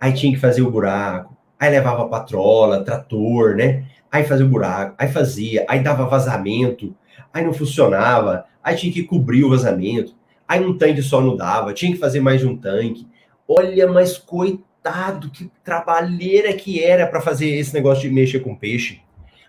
aí 0.00 0.12
tinha 0.12 0.32
que 0.32 0.38
fazer 0.38 0.62
o 0.62 0.70
buraco, 0.70 1.36
aí 1.58 1.70
levava 1.70 2.08
patrola, 2.08 2.84
trator, 2.84 3.56
né? 3.56 3.84
Aí 4.10 4.24
fazia 4.24 4.46
o 4.46 4.48
buraco, 4.48 4.94
aí 4.96 5.08
fazia, 5.08 5.66
aí 5.68 5.82
dava 5.82 6.06
vazamento, 6.06 6.94
aí 7.32 7.44
não 7.44 7.52
funcionava, 7.52 8.44
aí 8.62 8.76
tinha 8.76 8.92
que 8.92 9.02
cobrir 9.02 9.44
o 9.44 9.50
vazamento, 9.50 10.14
aí 10.48 10.64
um 10.64 10.76
tanque 10.76 11.02
só 11.02 11.20
não 11.20 11.36
dava, 11.36 11.74
tinha 11.74 11.92
que 11.92 11.98
fazer 11.98 12.20
mais 12.20 12.40
de 12.40 12.46
um 12.46 12.56
tanque. 12.56 13.06
Olha, 13.46 13.86
mas 13.86 14.16
coitado, 14.16 15.30
que 15.30 15.50
trabalheira 15.62 16.52
que 16.54 16.82
era 16.82 17.06
para 17.06 17.20
fazer 17.20 17.50
esse 17.50 17.74
negócio 17.74 18.08
de 18.08 18.14
mexer 18.14 18.40
com 18.40 18.56
peixe. 18.56 19.02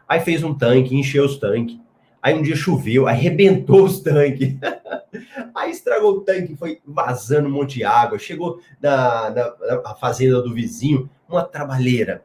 Aí 0.07 0.19
fez 0.19 0.43
um 0.43 0.53
tanque, 0.53 0.95
encheu 0.95 1.23
os 1.23 1.37
tanques. 1.37 1.79
Aí 2.21 2.33
um 2.33 2.41
dia 2.41 2.55
choveu, 2.55 3.07
arrebentou 3.07 3.85
os 3.85 4.01
tanques. 4.01 4.57
Aí 5.55 5.71
estragou 5.71 6.17
o 6.17 6.21
tanque, 6.21 6.55
foi 6.55 6.79
vazando 6.85 7.47
um 7.47 7.51
monte 7.51 7.75
de 7.75 7.83
água. 7.85 8.19
Chegou 8.19 8.59
na, 8.81 9.29
na, 9.29 9.81
na, 9.83 9.95
fazenda 9.95 10.41
do 10.41 10.53
vizinho, 10.53 11.09
uma 11.27 11.43
trabalheira. 11.43 12.23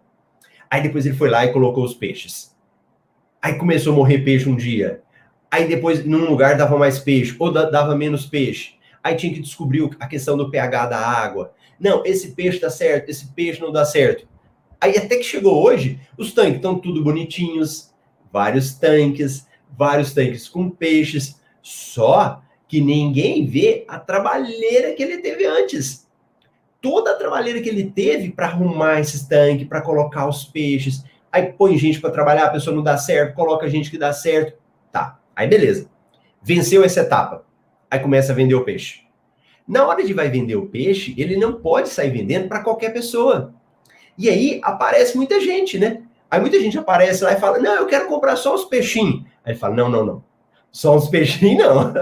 Aí 0.69 0.83
depois 0.83 1.07
ele 1.07 1.17
foi 1.17 1.31
lá 1.31 1.45
e 1.45 1.53
colocou 1.53 1.85
os 1.85 1.95
peixes. 1.95 2.55
Aí 3.41 3.57
começou 3.57 3.93
a 3.93 3.97
morrer 3.97 4.19
peixe 4.19 4.49
um 4.49 4.57
dia. 4.57 5.04
Aí 5.55 5.69
depois, 5.69 6.05
num 6.05 6.29
lugar, 6.29 6.57
dava 6.57 6.77
mais 6.77 6.99
peixe, 6.99 7.37
ou 7.39 7.49
dava 7.53 7.95
menos 7.95 8.27
peixe. 8.27 8.75
Aí 9.01 9.15
tinha 9.15 9.33
que 9.33 9.39
descobrir 9.39 9.89
a 10.01 10.09
questão 10.09 10.37
do 10.37 10.51
pH 10.51 10.87
da 10.87 10.99
água. 10.99 11.53
Não, 11.79 12.05
esse 12.05 12.33
peixe 12.33 12.59
dá 12.59 12.69
certo, 12.69 13.09
esse 13.09 13.29
peixe 13.29 13.61
não 13.61 13.71
dá 13.71 13.85
certo. 13.85 14.27
Aí 14.81 14.99
até 14.99 15.17
que 15.17 15.23
chegou 15.23 15.65
hoje, 15.65 16.01
os 16.19 16.33
tanques 16.33 16.57
estão 16.57 16.77
tudo 16.77 17.05
bonitinhos, 17.05 17.95
vários 18.33 18.75
tanques, 18.75 19.47
vários 19.79 20.13
tanques 20.13 20.49
com 20.49 20.69
peixes, 20.69 21.41
só 21.63 22.43
que 22.67 22.81
ninguém 22.81 23.47
vê 23.47 23.85
a 23.87 24.01
trabalheira 24.01 24.93
que 24.93 25.05
ele 25.05 25.19
teve 25.19 25.47
antes. 25.47 26.09
Toda 26.81 27.13
a 27.13 27.15
trabalheira 27.15 27.61
que 27.61 27.69
ele 27.69 27.93
teve 27.93 28.33
para 28.33 28.47
arrumar 28.47 28.99
esses 28.99 29.23
tanques, 29.23 29.69
para 29.69 29.83
colocar 29.83 30.29
os 30.29 30.45
peixes, 30.45 31.05
aí 31.31 31.53
põe 31.53 31.79
gente 31.79 32.01
para 32.01 32.11
trabalhar, 32.11 32.47
a 32.47 32.51
pessoa 32.51 32.75
não 32.75 32.83
dá 32.83 32.99
certo, 32.99 33.37
coloca 33.37 33.71
gente 33.71 33.89
que 33.89 33.97
dá 33.97 34.13
certo. 34.13 34.64
Aí 35.35 35.49
beleza. 35.49 35.89
Venceu 36.43 36.85
essa 36.85 37.01
etapa. 37.01 37.45
Aí 37.91 37.99
começa 37.99 38.33
a 38.33 38.35
vender 38.35 38.55
o 38.55 38.65
peixe. 38.65 39.05
Na 39.67 39.87
hora 39.87 40.05
de 40.05 40.13
vai 40.13 40.29
vender 40.29 40.57
o 40.57 40.67
peixe, 40.67 41.15
ele 41.17 41.37
não 41.37 41.55
pode 41.55 41.89
sair 41.89 42.11
vendendo 42.11 42.49
para 42.49 42.63
qualquer 42.63 42.93
pessoa. 42.93 43.55
E 44.17 44.29
aí 44.29 44.61
aparece 44.63 45.17
muita 45.17 45.41
gente, 45.41 45.79
né? 45.79 46.03
Aí 46.31 46.41
muita 46.41 46.61
gente 46.61 46.77
aparece 46.77 47.25
lá 47.25 47.33
e 47.33 47.41
fala: 47.41 47.59
Não, 47.59 47.75
eu 47.77 47.87
quero 47.87 48.07
comprar 48.07 48.37
só 48.37 48.55
os 48.55 48.65
peixinhos. 48.65 49.25
Aí 49.45 49.53
ele 49.53 49.59
fala: 49.59 49.75
não, 49.75 49.89
não, 49.89 50.05
não. 50.05 50.25
Só 50.73 50.97
uns 50.97 51.09
peixinhos, 51.11 51.65
não. 51.65 51.93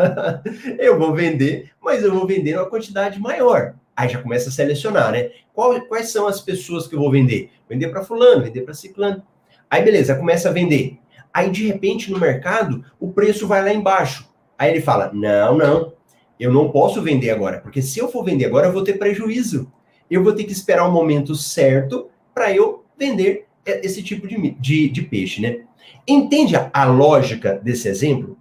eu 0.78 0.98
vou 0.98 1.12
vender, 1.12 1.70
mas 1.80 2.02
eu 2.02 2.14
vou 2.14 2.26
vender 2.26 2.56
uma 2.56 2.68
quantidade 2.68 3.20
maior. 3.20 3.74
Aí 3.94 4.08
já 4.08 4.22
começa 4.22 4.48
a 4.48 4.52
selecionar, 4.52 5.12
né? 5.12 5.30
Qual, 5.52 5.78
quais 5.82 6.10
são 6.10 6.26
as 6.26 6.40
pessoas 6.40 6.86
que 6.86 6.94
eu 6.94 7.00
vou 7.00 7.10
vender? 7.10 7.50
Vender 7.68 7.88
para 7.88 8.02
fulano, 8.02 8.42
vender 8.42 8.62
para 8.62 8.72
ciclano. 8.72 9.22
Aí 9.68 9.82
beleza, 9.82 10.14
começa 10.14 10.48
a 10.48 10.52
vender. 10.52 10.98
Aí 11.32 11.50
de 11.50 11.66
repente 11.66 12.10
no 12.10 12.18
mercado 12.18 12.84
o 13.00 13.12
preço 13.12 13.46
vai 13.46 13.62
lá 13.62 13.72
embaixo. 13.72 14.28
Aí 14.58 14.70
ele 14.70 14.80
fala: 14.80 15.10
"Não, 15.12 15.56
não. 15.56 15.92
Eu 16.38 16.52
não 16.52 16.70
posso 16.70 17.00
vender 17.00 17.30
agora, 17.30 17.60
porque 17.60 17.80
se 17.80 17.98
eu 17.98 18.08
for 18.08 18.24
vender 18.24 18.46
agora 18.46 18.66
eu 18.66 18.72
vou 18.72 18.82
ter 18.84 18.94
prejuízo. 18.94 19.70
Eu 20.10 20.22
vou 20.22 20.34
ter 20.34 20.44
que 20.44 20.52
esperar 20.52 20.86
o 20.86 20.92
momento 20.92 21.34
certo 21.34 22.10
para 22.34 22.52
eu 22.52 22.84
vender 22.98 23.46
esse 23.64 24.02
tipo 24.02 24.26
de, 24.26 24.50
de, 24.52 24.88
de 24.88 25.02
peixe, 25.02 25.40
né? 25.40 25.60
Entende 26.06 26.56
a, 26.56 26.70
a 26.72 26.84
lógica 26.84 27.58
desse 27.62 27.88
exemplo? 27.88 28.36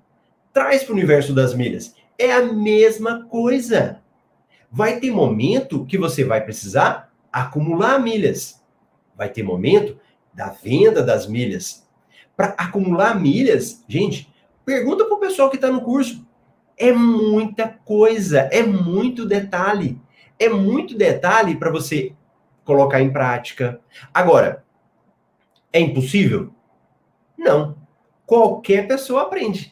Traz 0.51 0.83
para 0.83 0.91
o 0.91 0.95
universo 0.95 1.33
das 1.33 1.53
milhas. 1.53 1.95
É 2.17 2.31
a 2.31 2.41
mesma 2.41 3.25
coisa. 3.25 3.99
Vai 4.71 4.99
ter 4.99 5.11
momento 5.11 5.85
que 5.85 5.97
você 5.97 6.23
vai 6.23 6.41
precisar 6.41 7.11
acumular 7.31 7.99
milhas. 7.99 8.61
Vai 9.15 9.29
ter 9.29 9.43
momento 9.43 9.97
da 10.33 10.49
venda 10.49 11.03
das 11.03 11.27
milhas. 11.27 11.87
Para 12.41 12.55
acumular 12.57 13.21
milhas, 13.21 13.85
gente, 13.87 14.27
pergunta 14.65 15.05
para 15.05 15.13
o 15.13 15.19
pessoal 15.19 15.47
que 15.47 15.57
está 15.57 15.69
no 15.69 15.81
curso. 15.81 16.25
É 16.75 16.91
muita 16.91 17.67
coisa, 17.67 18.49
é 18.51 18.63
muito 18.63 19.27
detalhe. 19.27 20.01
É 20.39 20.49
muito 20.49 20.97
detalhe 20.97 21.55
para 21.55 21.69
você 21.69 22.13
colocar 22.65 22.99
em 22.99 23.13
prática. 23.13 23.79
Agora, 24.11 24.65
é 25.71 25.79
impossível? 25.79 26.51
Não. 27.37 27.75
Qualquer 28.25 28.87
pessoa 28.87 29.21
aprende. 29.21 29.71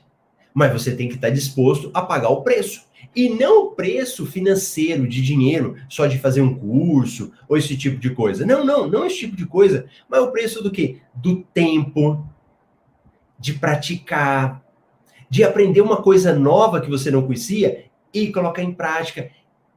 Mas 0.53 0.71
você 0.71 0.95
tem 0.95 1.09
que 1.09 1.15
estar 1.15 1.31
disposto 1.31 1.89
a 1.91 2.03
pagar 2.03 2.29
o 2.29 2.43
preço. 2.43 2.87
E 3.15 3.29
não 3.29 3.63
o 3.63 3.71
preço 3.71 4.27
financeiro 4.27 5.07
de 5.07 5.23
dinheiro, 5.23 5.75
só 5.89 6.05
de 6.05 6.19
fazer 6.19 6.41
um 6.41 6.53
curso 6.53 7.31
ou 7.47 7.57
esse 7.57 7.75
tipo 7.75 7.97
de 7.97 8.11
coisa. 8.11 8.45
Não, 8.45 8.63
não, 8.63 8.87
não 8.87 9.07
esse 9.07 9.17
tipo 9.17 9.35
de 9.35 9.47
coisa. 9.47 9.87
Mas 10.07 10.21
o 10.21 10.31
preço 10.31 10.61
do 10.61 10.69
quê? 10.69 10.97
Do 11.15 11.37
tempo, 11.37 12.28
de 13.39 13.53
praticar, 13.53 14.63
de 15.29 15.43
aprender 15.43 15.81
uma 15.81 16.01
coisa 16.01 16.33
nova 16.33 16.81
que 16.81 16.89
você 16.89 17.09
não 17.09 17.21
conhecia 17.21 17.85
e 18.13 18.31
colocar 18.31 18.61
em 18.61 18.73
prática. 18.73 19.31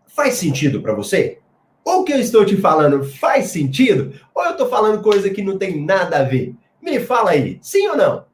Faz 0.07 0.35
sentido 0.35 0.83
para 0.83 0.95
você? 0.95 1.39
O 1.85 2.05
que 2.05 2.13
eu 2.13 2.19
estou 2.19 2.45
te 2.45 2.57
falando 2.57 3.05
faz 3.05 3.47
sentido? 3.47 4.13
Ou 4.35 4.45
eu 4.45 4.53
estou 4.53 4.69
falando 4.69 5.03
coisa 5.03 5.31
que 5.31 5.43
não 5.43 5.59
tem 5.59 5.85
nada 5.85 6.19
a 6.19 6.23
ver? 6.23 6.55
Me 6.81 7.01
fala 7.01 7.31
aí, 7.31 7.59
sim 7.61 7.87
ou 7.89 7.97
não? 7.97 8.25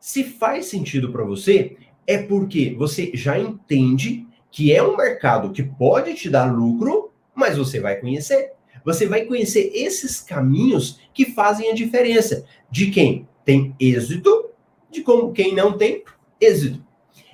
Se 0.00 0.24
faz 0.24 0.66
sentido 0.66 1.12
para 1.12 1.24
você, 1.24 1.76
é 2.06 2.18
porque 2.18 2.74
você 2.76 3.10
já 3.14 3.38
entende 3.38 4.26
que 4.50 4.72
é 4.72 4.82
um 4.82 4.96
mercado 4.96 5.50
que 5.50 5.62
pode 5.62 6.14
te 6.14 6.28
dar 6.28 6.52
lucro, 6.52 7.12
mas 7.34 7.56
você 7.56 7.80
vai 7.80 7.96
conhecer. 7.96 8.52
Você 8.84 9.06
vai 9.06 9.24
conhecer 9.24 9.70
esses 9.74 10.20
caminhos 10.20 11.00
que 11.14 11.26
fazem 11.26 11.70
a 11.70 11.74
diferença. 11.74 12.44
De 12.70 12.90
quem? 12.90 13.28
Tem 13.44 13.74
êxito 13.78 14.50
de 14.90 15.02
como 15.02 15.32
quem 15.32 15.54
não 15.54 15.72
tem 15.72 16.04
êxito. 16.40 16.82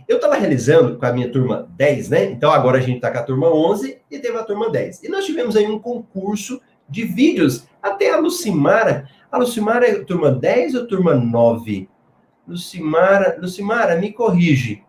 Eu 0.06 0.16
estava 0.16 0.36
realizando 0.36 0.96
com 0.96 1.04
a 1.04 1.12
minha 1.12 1.30
turma 1.30 1.68
10, 1.76 2.08
né? 2.08 2.24
Então 2.24 2.50
agora 2.50 2.78
a 2.78 2.80
gente 2.80 2.96
está 2.96 3.10
com 3.10 3.18
a 3.18 3.22
turma 3.22 3.48
11 3.48 3.98
e 4.10 4.18
teve 4.18 4.38
a 4.38 4.42
turma 4.42 4.70
10. 4.70 5.02
E 5.04 5.08
nós 5.08 5.26
tivemos 5.26 5.54
aí 5.54 5.66
um 5.66 5.78
concurso 5.78 6.60
de 6.88 7.04
vídeos. 7.04 7.66
Até 7.82 8.10
a 8.12 8.18
Lucimara. 8.18 9.08
A 9.30 9.36
Lucimara 9.36 9.86
é 9.86 10.02
turma 10.02 10.30
10 10.30 10.74
ou 10.76 10.86
turma 10.86 11.14
9? 11.14 11.88
Lucimara, 12.46 13.36
Lucimara, 13.38 13.96
me 13.96 14.10
corrige. 14.10 14.82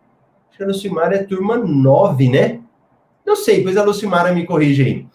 Acho 0.48 0.56
que 0.56 0.64
a 0.64 0.66
Lucimara 0.66 1.16
é 1.16 1.22
turma 1.22 1.58
9, 1.58 2.30
né? 2.30 2.60
Não 3.26 3.36
sei, 3.36 3.62
pois 3.62 3.76
a 3.76 3.84
Lucimara 3.84 4.32
me 4.32 4.46
corrige 4.46 4.82
aí. 4.82 5.06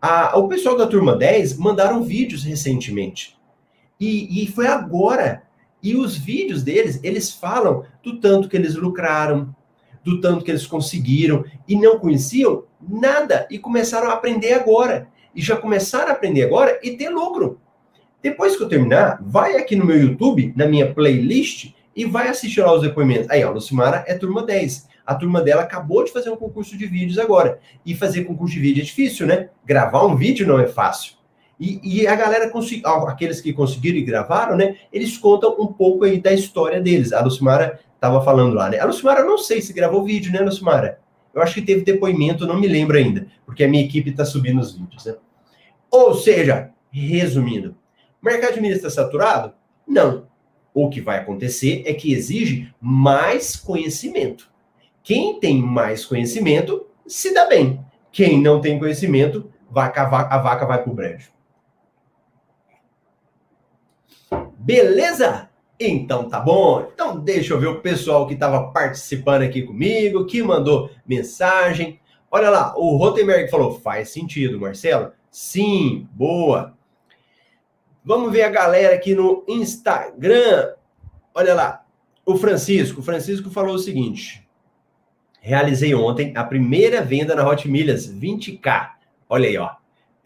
A, 0.00 0.38
o 0.38 0.48
pessoal 0.48 0.78
da 0.78 0.86
turma 0.86 1.14
10 1.14 1.58
mandaram 1.58 2.02
vídeos 2.02 2.42
recentemente. 2.44 3.35
E, 3.98 4.42
e 4.42 4.46
foi 4.46 4.66
agora 4.66 5.42
e 5.82 5.94
os 5.94 6.16
vídeos 6.16 6.62
deles, 6.62 6.98
eles 7.02 7.30
falam 7.30 7.84
do 8.02 8.18
tanto 8.18 8.48
que 8.48 8.56
eles 8.56 8.74
lucraram, 8.74 9.54
do 10.02 10.20
tanto 10.20 10.44
que 10.44 10.50
eles 10.50 10.66
conseguiram 10.66 11.44
e 11.68 11.76
não 11.76 11.98
conheciam 11.98 12.64
nada 12.80 13.46
e 13.50 13.58
começaram 13.58 14.10
a 14.10 14.14
aprender 14.14 14.52
agora. 14.52 15.08
E 15.34 15.42
já 15.42 15.56
começaram 15.56 16.08
a 16.08 16.12
aprender 16.12 16.44
agora 16.44 16.80
e 16.82 16.96
ter 16.96 17.08
lucro. 17.08 17.60
Depois 18.22 18.56
que 18.56 18.62
eu 18.62 18.68
terminar, 18.68 19.22
vai 19.22 19.56
aqui 19.56 19.76
no 19.76 19.84
meu 19.84 20.00
YouTube, 20.00 20.52
na 20.56 20.66
minha 20.66 20.92
playlist, 20.92 21.72
e 21.94 22.04
vai 22.04 22.28
assistir 22.28 22.62
lá 22.62 22.74
os 22.74 22.82
depoimentos. 22.82 23.30
Aí, 23.30 23.44
ó, 23.44 23.50
Lucimara 23.52 24.04
é 24.06 24.14
turma 24.14 24.42
10. 24.42 24.88
A 25.06 25.14
turma 25.14 25.40
dela 25.40 25.62
acabou 25.62 26.04
de 26.04 26.12
fazer 26.12 26.30
um 26.30 26.36
concurso 26.36 26.76
de 26.76 26.86
vídeos 26.86 27.18
agora. 27.18 27.60
E 27.84 27.94
fazer 27.94 28.24
concurso 28.24 28.54
de 28.54 28.60
vídeo 28.60 28.80
é 28.80 28.84
difícil, 28.84 29.26
né? 29.26 29.50
Gravar 29.64 30.04
um 30.04 30.16
vídeo 30.16 30.46
não 30.46 30.58
é 30.58 30.66
fácil. 30.66 31.15
E, 31.58 31.80
e, 31.82 32.06
a 32.06 32.14
galera, 32.14 32.52
aqueles 33.08 33.40
que 33.40 33.52
conseguiram 33.52 33.96
e 33.98 34.02
gravaram, 34.02 34.56
né? 34.56 34.76
Eles 34.92 35.16
contam 35.16 35.56
um 35.58 35.66
pouco 35.66 36.04
aí 36.04 36.20
da 36.20 36.32
história 36.32 36.80
deles. 36.80 37.12
A 37.12 37.22
Lucimara 37.22 37.80
estava 37.94 38.22
falando 38.22 38.54
lá, 38.54 38.68
né? 38.68 38.78
A 38.78 38.84
Lucimara, 38.84 39.24
não 39.24 39.38
sei 39.38 39.62
se 39.62 39.72
gravou 39.72 40.04
vídeo, 40.04 40.32
né, 40.32 40.40
Lucimara? 40.40 41.00
Eu 41.34 41.42
acho 41.42 41.54
que 41.54 41.62
teve 41.62 41.82
depoimento, 41.82 42.46
não 42.46 42.58
me 42.60 42.66
lembro 42.66 42.96
ainda, 42.96 43.26
porque 43.44 43.64
a 43.64 43.68
minha 43.68 43.84
equipe 43.84 44.10
está 44.10 44.24
subindo 44.24 44.60
os 44.60 44.72
vídeos, 44.72 45.04
né? 45.04 45.16
Ou 45.90 46.14
seja, 46.14 46.70
resumindo, 46.90 47.76
mercado 48.22 48.54
de 48.54 48.60
milhas 48.60 48.78
está 48.78 48.90
saturado? 48.90 49.52
Não. 49.86 50.26
O 50.74 50.90
que 50.90 51.00
vai 51.00 51.18
acontecer 51.18 51.82
é 51.86 51.94
que 51.94 52.12
exige 52.12 52.72
mais 52.80 53.56
conhecimento. 53.56 54.50
Quem 55.02 55.40
tem 55.40 55.62
mais 55.62 56.04
conhecimento 56.04 56.86
se 57.06 57.32
dá 57.32 57.46
bem. 57.46 57.80
Quem 58.12 58.40
não 58.40 58.60
tem 58.60 58.78
conhecimento, 58.78 59.50
a 59.74 60.38
vaca 60.38 60.66
vai 60.66 60.82
para 60.82 60.90
o 60.90 60.94
brejo. 60.94 61.35
Beleza? 64.58 65.48
Então 65.78 66.28
tá 66.28 66.40
bom. 66.40 66.88
Então 66.92 67.18
deixa 67.18 67.52
eu 67.52 67.60
ver 67.60 67.66
o 67.66 67.80
pessoal 67.80 68.26
que 68.26 68.34
estava 68.34 68.72
participando 68.72 69.42
aqui 69.42 69.62
comigo, 69.62 70.26
que 70.26 70.42
mandou 70.42 70.90
mensagem. 71.06 72.00
Olha 72.30 72.50
lá, 72.50 72.74
o 72.76 72.96
Rotenberg 72.96 73.50
falou: 73.50 73.78
faz 73.78 74.10
sentido, 74.10 74.60
Marcelo. 74.60 75.12
Sim, 75.30 76.08
boa. 76.12 76.74
Vamos 78.04 78.32
ver 78.32 78.42
a 78.42 78.48
galera 78.48 78.94
aqui 78.94 79.14
no 79.14 79.44
Instagram. 79.48 80.72
Olha 81.34 81.54
lá, 81.54 81.84
o 82.24 82.36
Francisco. 82.36 83.00
O 83.00 83.04
Francisco 83.04 83.50
falou 83.50 83.74
o 83.74 83.78
seguinte: 83.78 84.48
realizei 85.40 85.94
ontem 85.94 86.32
a 86.36 86.42
primeira 86.42 87.02
venda 87.02 87.34
na 87.34 87.46
Hot 87.46 87.68
Milhas, 87.68 88.10
20k. 88.10 88.90
Olha 89.28 89.48
aí, 89.48 89.58
ó. 89.58 89.70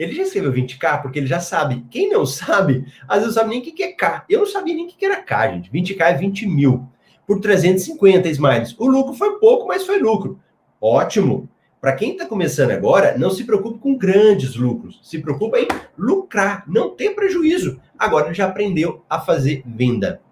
Ele 0.00 0.14
já 0.14 0.22
escreveu 0.22 0.50
20K 0.50 1.02
porque 1.02 1.18
ele 1.18 1.26
já 1.26 1.40
sabe. 1.40 1.84
Quem 1.90 2.08
não 2.08 2.24
sabe, 2.24 2.86
às 3.06 3.18
vezes 3.18 3.36
não 3.36 3.42
sabe 3.42 3.50
nem 3.50 3.60
o 3.60 3.62
que 3.62 3.82
é 3.82 3.92
K. 3.92 4.24
Eu 4.30 4.38
não 4.38 4.46
sabia 4.46 4.74
nem 4.74 4.86
o 4.86 4.88
que 4.88 5.04
era 5.04 5.20
K, 5.20 5.52
gente. 5.52 5.70
20K 5.70 6.00
é 6.00 6.14
20 6.14 6.46
mil 6.48 6.88
por 7.26 7.38
350 7.38 8.26
smiles. 8.30 8.74
O 8.78 8.86
lucro 8.86 9.12
foi 9.12 9.38
pouco, 9.38 9.68
mas 9.68 9.84
foi 9.84 9.98
lucro. 9.98 10.40
Ótimo. 10.80 11.50
Para 11.82 11.92
quem 11.92 12.12
está 12.12 12.24
começando 12.24 12.70
agora, 12.70 13.18
não 13.18 13.30
se 13.30 13.44
preocupe 13.44 13.78
com 13.78 13.94
grandes 13.94 14.56
lucros. 14.56 14.98
Se 15.02 15.18
preocupe 15.18 15.58
em 15.58 15.68
lucrar, 15.98 16.64
não 16.66 16.96
ter 16.96 17.10
prejuízo. 17.10 17.78
Agora 17.98 18.28
ele 18.28 18.34
já 18.34 18.46
aprendeu 18.46 19.04
a 19.08 19.20
fazer 19.20 19.62
venda. 19.66 20.22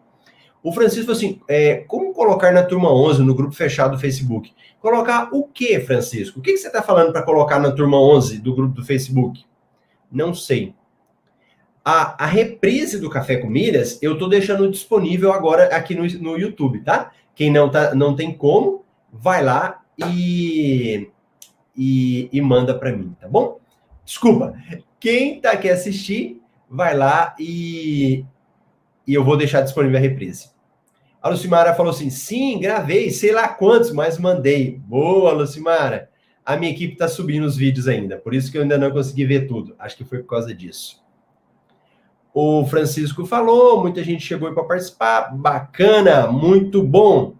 O 0.62 0.72
Francisco 0.72 1.04
falou 1.04 1.18
assim: 1.18 1.40
é, 1.46 1.84
como 1.86 2.14
colocar 2.14 2.52
na 2.52 2.62
turma 2.62 2.90
11, 2.90 3.22
no 3.22 3.34
grupo 3.34 3.54
fechado 3.54 3.96
do 3.96 4.00
Facebook? 4.00 4.50
Colocar 4.80 5.28
o 5.30 5.44
que, 5.44 5.78
Francisco? 5.80 6.40
O 6.40 6.42
que, 6.42 6.52
que 6.52 6.58
você 6.58 6.68
está 6.68 6.82
falando 6.82 7.12
para 7.12 7.22
colocar 7.22 7.58
na 7.58 7.70
turma 7.70 8.00
11 8.00 8.38
do 8.38 8.54
grupo 8.54 8.74
do 8.74 8.84
Facebook? 8.84 9.46
Não 10.10 10.34
sei. 10.34 10.74
A, 11.84 12.24
a 12.24 12.26
reprise 12.26 12.98
do 12.98 13.08
Café 13.08 13.36
com 13.36 13.48
Milhas, 13.48 13.98
eu 14.02 14.14
estou 14.14 14.28
deixando 14.28 14.70
disponível 14.70 15.32
agora 15.32 15.74
aqui 15.74 15.94
no, 15.94 16.04
no 16.20 16.36
YouTube, 16.36 16.80
tá? 16.80 17.12
Quem 17.34 17.50
não, 17.50 17.70
tá, 17.70 17.94
não 17.94 18.14
tem 18.14 18.32
como, 18.32 18.84
vai 19.12 19.42
lá 19.42 19.82
e, 19.96 21.08
e, 21.76 22.28
e 22.32 22.40
manda 22.40 22.78
para 22.78 22.92
mim, 22.92 23.16
tá 23.20 23.28
bom? 23.28 23.58
Desculpa. 24.04 24.54
Quem 25.00 25.40
tá 25.40 25.52
aqui 25.52 25.70
assistir, 25.70 26.42
vai 26.68 26.96
lá 26.96 27.34
e, 27.38 28.24
e 29.06 29.14
eu 29.14 29.24
vou 29.24 29.36
deixar 29.36 29.62
disponível 29.62 29.98
a 29.98 30.02
reprise. 30.02 30.50
A 31.22 31.28
Lucimara 31.30 31.74
falou 31.74 31.92
assim: 31.92 32.10
sim, 32.10 32.58
gravei, 32.60 33.10
sei 33.10 33.32
lá 33.32 33.48
quantos, 33.48 33.90
mas 33.92 34.18
mandei. 34.18 34.78
Boa, 34.78 35.32
Lucimara 35.32 36.10
a 36.48 36.56
minha 36.56 36.72
equipe 36.72 36.94
está 36.94 37.06
subindo 37.06 37.44
os 37.44 37.58
vídeos 37.58 37.86
ainda, 37.86 38.16
por 38.16 38.32
isso 38.32 38.50
que 38.50 38.56
eu 38.56 38.62
ainda 38.62 38.78
não 38.78 38.90
consegui 38.90 39.26
ver 39.26 39.46
tudo. 39.46 39.76
Acho 39.78 39.98
que 39.98 40.04
foi 40.04 40.20
por 40.20 40.30
causa 40.30 40.54
disso. 40.54 41.04
O 42.32 42.64
Francisco 42.64 43.26
falou, 43.26 43.82
muita 43.82 44.02
gente 44.02 44.24
chegou 44.24 44.50
para 44.54 44.64
participar, 44.64 45.36
bacana, 45.36 46.26
muito 46.28 46.82
bom. 46.82 47.34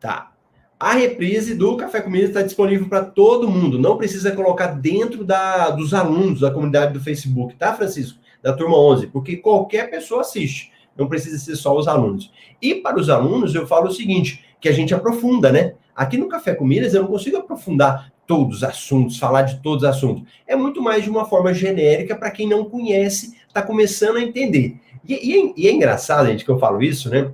Tá. 0.00 0.32
A 0.78 0.94
reprise 0.94 1.54
do 1.54 1.76
Café 1.76 2.00
Comida 2.00 2.24
está 2.24 2.42
disponível 2.42 2.88
para 2.88 3.04
todo 3.04 3.48
mundo. 3.48 3.78
Não 3.78 3.96
precisa 3.96 4.32
colocar 4.32 4.72
dentro 4.72 5.22
da, 5.22 5.70
dos 5.70 5.94
alunos 5.94 6.40
da 6.40 6.50
comunidade 6.50 6.94
do 6.94 7.00
Facebook, 7.00 7.54
tá, 7.54 7.74
Francisco? 7.74 8.18
Da 8.42 8.52
turma 8.52 8.76
11, 8.76 9.06
porque 9.06 9.36
qualquer 9.36 9.88
pessoa 9.88 10.22
assiste. 10.22 10.72
Não 10.96 11.06
precisa 11.06 11.38
ser 11.38 11.54
só 11.54 11.78
os 11.78 11.86
alunos. 11.86 12.32
E 12.60 12.74
para 12.74 12.98
os 12.98 13.08
alunos, 13.08 13.54
eu 13.54 13.68
falo 13.68 13.86
o 13.86 13.92
seguinte: 13.92 14.44
que 14.60 14.68
a 14.68 14.72
gente 14.72 14.92
aprofunda, 14.92 15.52
né? 15.52 15.74
Aqui 15.94 16.16
no 16.16 16.28
Café 16.28 16.54
com 16.54 16.70
eu 16.72 17.02
não 17.02 17.06
consigo 17.06 17.36
aprofundar 17.36 18.12
todos 18.26 18.58
os 18.58 18.64
assuntos, 18.64 19.18
falar 19.18 19.42
de 19.42 19.60
todos 19.60 19.82
os 19.82 19.88
assuntos. 19.88 20.24
É 20.46 20.56
muito 20.56 20.80
mais 20.80 21.04
de 21.04 21.10
uma 21.10 21.24
forma 21.24 21.52
genérica 21.52 22.16
para 22.16 22.30
quem 22.30 22.48
não 22.48 22.64
conhece, 22.64 23.36
está 23.46 23.62
começando 23.62 24.16
a 24.16 24.22
entender. 24.22 24.80
E, 25.06 25.12
e, 25.12 25.36
é, 25.36 25.52
e, 25.56 25.68
é, 25.68 25.72
engraçado, 25.72 26.26
gente, 26.28 26.44
que 26.44 26.50
eu 26.50 26.58
falo 26.58 26.82
isso, 26.82 27.10
né? 27.10 27.32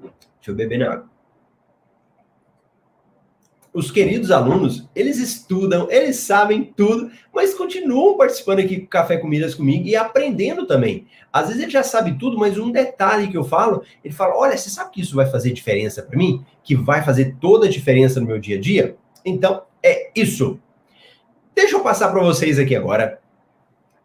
Deixa 0.00 0.50
eu 0.50 0.54
beber 0.54 0.78
na 0.78 0.92
água 0.92 1.09
os 3.72 3.90
queridos 3.90 4.30
alunos, 4.30 4.88
eles 4.94 5.18
estudam, 5.18 5.88
eles 5.90 6.16
sabem 6.16 6.64
tudo, 6.76 7.10
mas 7.32 7.54
continuam 7.54 8.16
participando 8.16 8.58
aqui 8.58 8.80
com 8.80 8.86
Café 8.86 9.16
Comidas 9.16 9.54
comigo 9.54 9.86
e 9.86 9.94
aprendendo 9.94 10.66
também. 10.66 11.06
Às 11.32 11.46
vezes 11.48 11.62
ele 11.62 11.70
já 11.70 11.82
sabe 11.82 12.18
tudo, 12.18 12.36
mas 12.36 12.58
um 12.58 12.72
detalhe 12.72 13.28
que 13.28 13.36
eu 13.36 13.44
falo, 13.44 13.82
ele 14.04 14.12
fala: 14.12 14.36
Olha, 14.36 14.56
você 14.56 14.68
sabe 14.68 14.90
que 14.90 15.00
isso 15.00 15.14
vai 15.14 15.26
fazer 15.26 15.52
diferença 15.52 16.02
para 16.02 16.18
mim? 16.18 16.44
Que 16.64 16.74
vai 16.74 17.04
fazer 17.04 17.36
toda 17.40 17.66
a 17.66 17.70
diferença 17.70 18.20
no 18.20 18.26
meu 18.26 18.40
dia 18.40 18.56
a 18.56 18.60
dia? 18.60 18.96
Então, 19.24 19.62
é 19.82 20.10
isso. 20.16 20.58
Deixa 21.54 21.76
eu 21.76 21.80
passar 21.80 22.10
para 22.10 22.22
vocês 22.22 22.58
aqui 22.58 22.74
agora 22.74 23.20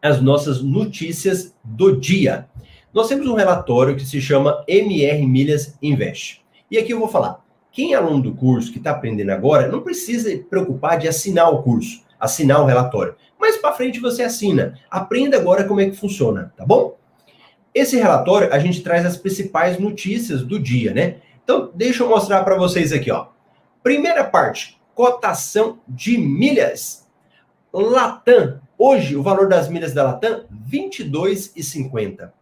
as 0.00 0.20
nossas 0.20 0.62
notícias 0.62 1.54
do 1.64 1.98
dia. 1.98 2.48
Nós 2.94 3.08
temos 3.08 3.26
um 3.26 3.34
relatório 3.34 3.96
que 3.96 4.06
se 4.06 4.20
chama 4.20 4.64
MR 4.68 5.26
Milhas 5.26 5.76
Invest. 5.82 6.44
E 6.70 6.78
aqui 6.78 6.92
eu 6.92 6.98
vou 6.98 7.08
falar 7.08 7.45
quem 7.76 7.92
é 7.92 7.96
aluno 7.96 8.22
do 8.22 8.34
curso, 8.34 8.72
que 8.72 8.78
está 8.78 8.92
aprendendo 8.92 9.28
agora, 9.32 9.68
não 9.68 9.82
precisa 9.82 10.30
se 10.30 10.38
preocupar 10.38 10.98
de 10.98 11.06
assinar 11.06 11.52
o 11.52 11.62
curso, 11.62 12.02
assinar 12.18 12.62
o 12.62 12.64
relatório. 12.64 13.14
Mas 13.38 13.58
para 13.58 13.74
frente 13.74 14.00
você 14.00 14.22
assina. 14.22 14.78
Aprenda 14.90 15.36
agora 15.36 15.62
como 15.64 15.82
é 15.82 15.90
que 15.90 15.94
funciona, 15.94 16.54
tá 16.56 16.64
bom? 16.64 16.96
Esse 17.74 17.98
relatório 17.98 18.50
a 18.50 18.58
gente 18.58 18.80
traz 18.80 19.04
as 19.04 19.18
principais 19.18 19.78
notícias 19.78 20.42
do 20.42 20.58
dia, 20.58 20.94
né? 20.94 21.16
Então, 21.44 21.70
deixa 21.74 22.02
eu 22.02 22.08
mostrar 22.08 22.42
para 22.44 22.56
vocês 22.56 22.94
aqui, 22.94 23.10
ó. 23.10 23.26
Primeira 23.82 24.24
parte, 24.24 24.80
cotação 24.94 25.78
de 25.86 26.16
milhas. 26.16 27.06
Latam, 27.70 28.58
hoje 28.78 29.16
o 29.16 29.22
valor 29.22 29.50
das 29.50 29.68
milhas 29.68 29.92
da 29.92 30.02
Latam 30.02 30.46
22,50. 30.66 32.32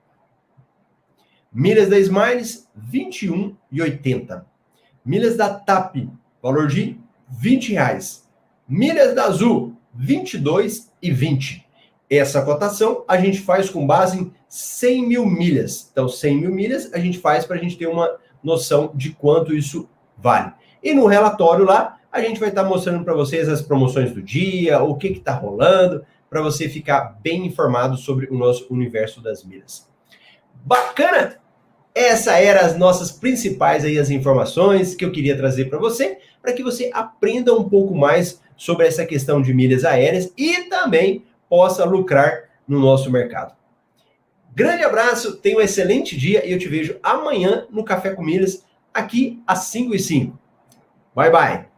Milhas 1.53 1.89
da 1.89 1.99
Smiles 1.99 2.69
21,80. 2.89 4.54
Milhas 5.05 5.37
da 5.37 5.51
TAP, 5.53 6.09
valor 6.43 6.67
de 6.67 6.99
20 7.29 7.73
reais. 7.73 8.27
Milhas 8.67 9.15
da 9.15 9.25
Azul, 9.25 9.77
22 9.95 10.91
e 11.03 11.11
20. 11.11 11.67
Essa 12.09 12.43
cotação 12.43 13.05
a 13.07 13.19
gente 13.19 13.41
faz 13.41 13.69
com 13.69 13.87
base 13.87 14.19
em 14.19 14.33
100 14.49 15.07
mil 15.07 15.27
milhas. 15.27 15.89
Então, 15.93 16.09
100 16.09 16.41
mil 16.41 16.51
milhas 16.51 16.93
a 16.93 16.99
gente 16.99 17.19
faz 17.19 17.45
para 17.45 17.57
a 17.57 17.59
gente 17.59 17.77
ter 17.77 17.87
uma 17.87 18.17
noção 18.43 18.93
de 18.95 19.11
quanto 19.11 19.55
isso 19.55 19.89
vale. 20.17 20.53
E 20.83 20.95
no 20.95 21.07
relatório 21.07 21.65
lá, 21.65 21.99
a 22.11 22.21
gente 22.21 22.41
vai 22.41 22.49
estar 22.49 22.63
tá 22.63 22.69
mostrando 22.69 23.05
para 23.05 23.15
vocês 23.15 23.49
as 23.49 23.61
promoções 23.61 24.13
do 24.13 24.23
dia, 24.23 24.83
o 24.83 24.97
que 24.97 25.09
está 25.09 25.35
rolando, 25.35 26.05
para 26.31 26.41
você 26.41 26.69
ficar 26.69 27.19
bem 27.23 27.47
informado 27.47 27.97
sobre 27.97 28.27
o 28.27 28.39
nosso 28.39 28.67
universo 28.73 29.21
das 29.21 29.45
milhas. 29.45 29.89
Bacana? 30.65 31.44
Essa 31.95 32.39
eram 32.39 32.67
as 32.67 32.77
nossas 32.77 33.13
principais 33.13 33.85
aí 33.85 33.99
as 33.99 34.11
informações 34.11 34.95
que 34.95 35.05
eu 35.05 35.13
queria 35.13 35.37
trazer 35.37 35.67
para 35.67 35.79
você, 35.79 36.19
para 36.43 36.53
que 36.53 36.63
você 36.63 36.91
aprenda 36.93 37.55
um 37.55 37.69
pouco 37.69 37.95
mais 37.95 38.41
sobre 38.57 38.87
essa 38.87 39.07
questão 39.07 39.41
de 39.41 39.55
milhas 39.55 39.85
aéreas 39.85 40.33
e 40.37 40.65
também 40.65 41.25
possa 41.49 41.85
lucrar 41.85 42.51
no 42.67 42.81
nosso 42.81 43.11
mercado. 43.11 43.55
Grande 44.55 44.85
abraço, 44.85 45.37
tenha 45.37 45.59
um 45.59 45.61
excelente 45.61 46.17
dia 46.17 46.47
e 46.47 46.53
eu 46.53 46.59
te 46.59 46.69
vejo 46.69 46.97
amanhã 47.03 47.67
no 47.71 47.85
Café 47.85 48.11
com 48.11 48.23
Milhas, 48.23 48.65
aqui 48.93 49.43
às 49.47 49.65
5 49.65 49.95
e 49.95 49.99
5. 49.99 50.39
Bye, 51.15 51.31
bye! 51.31 51.74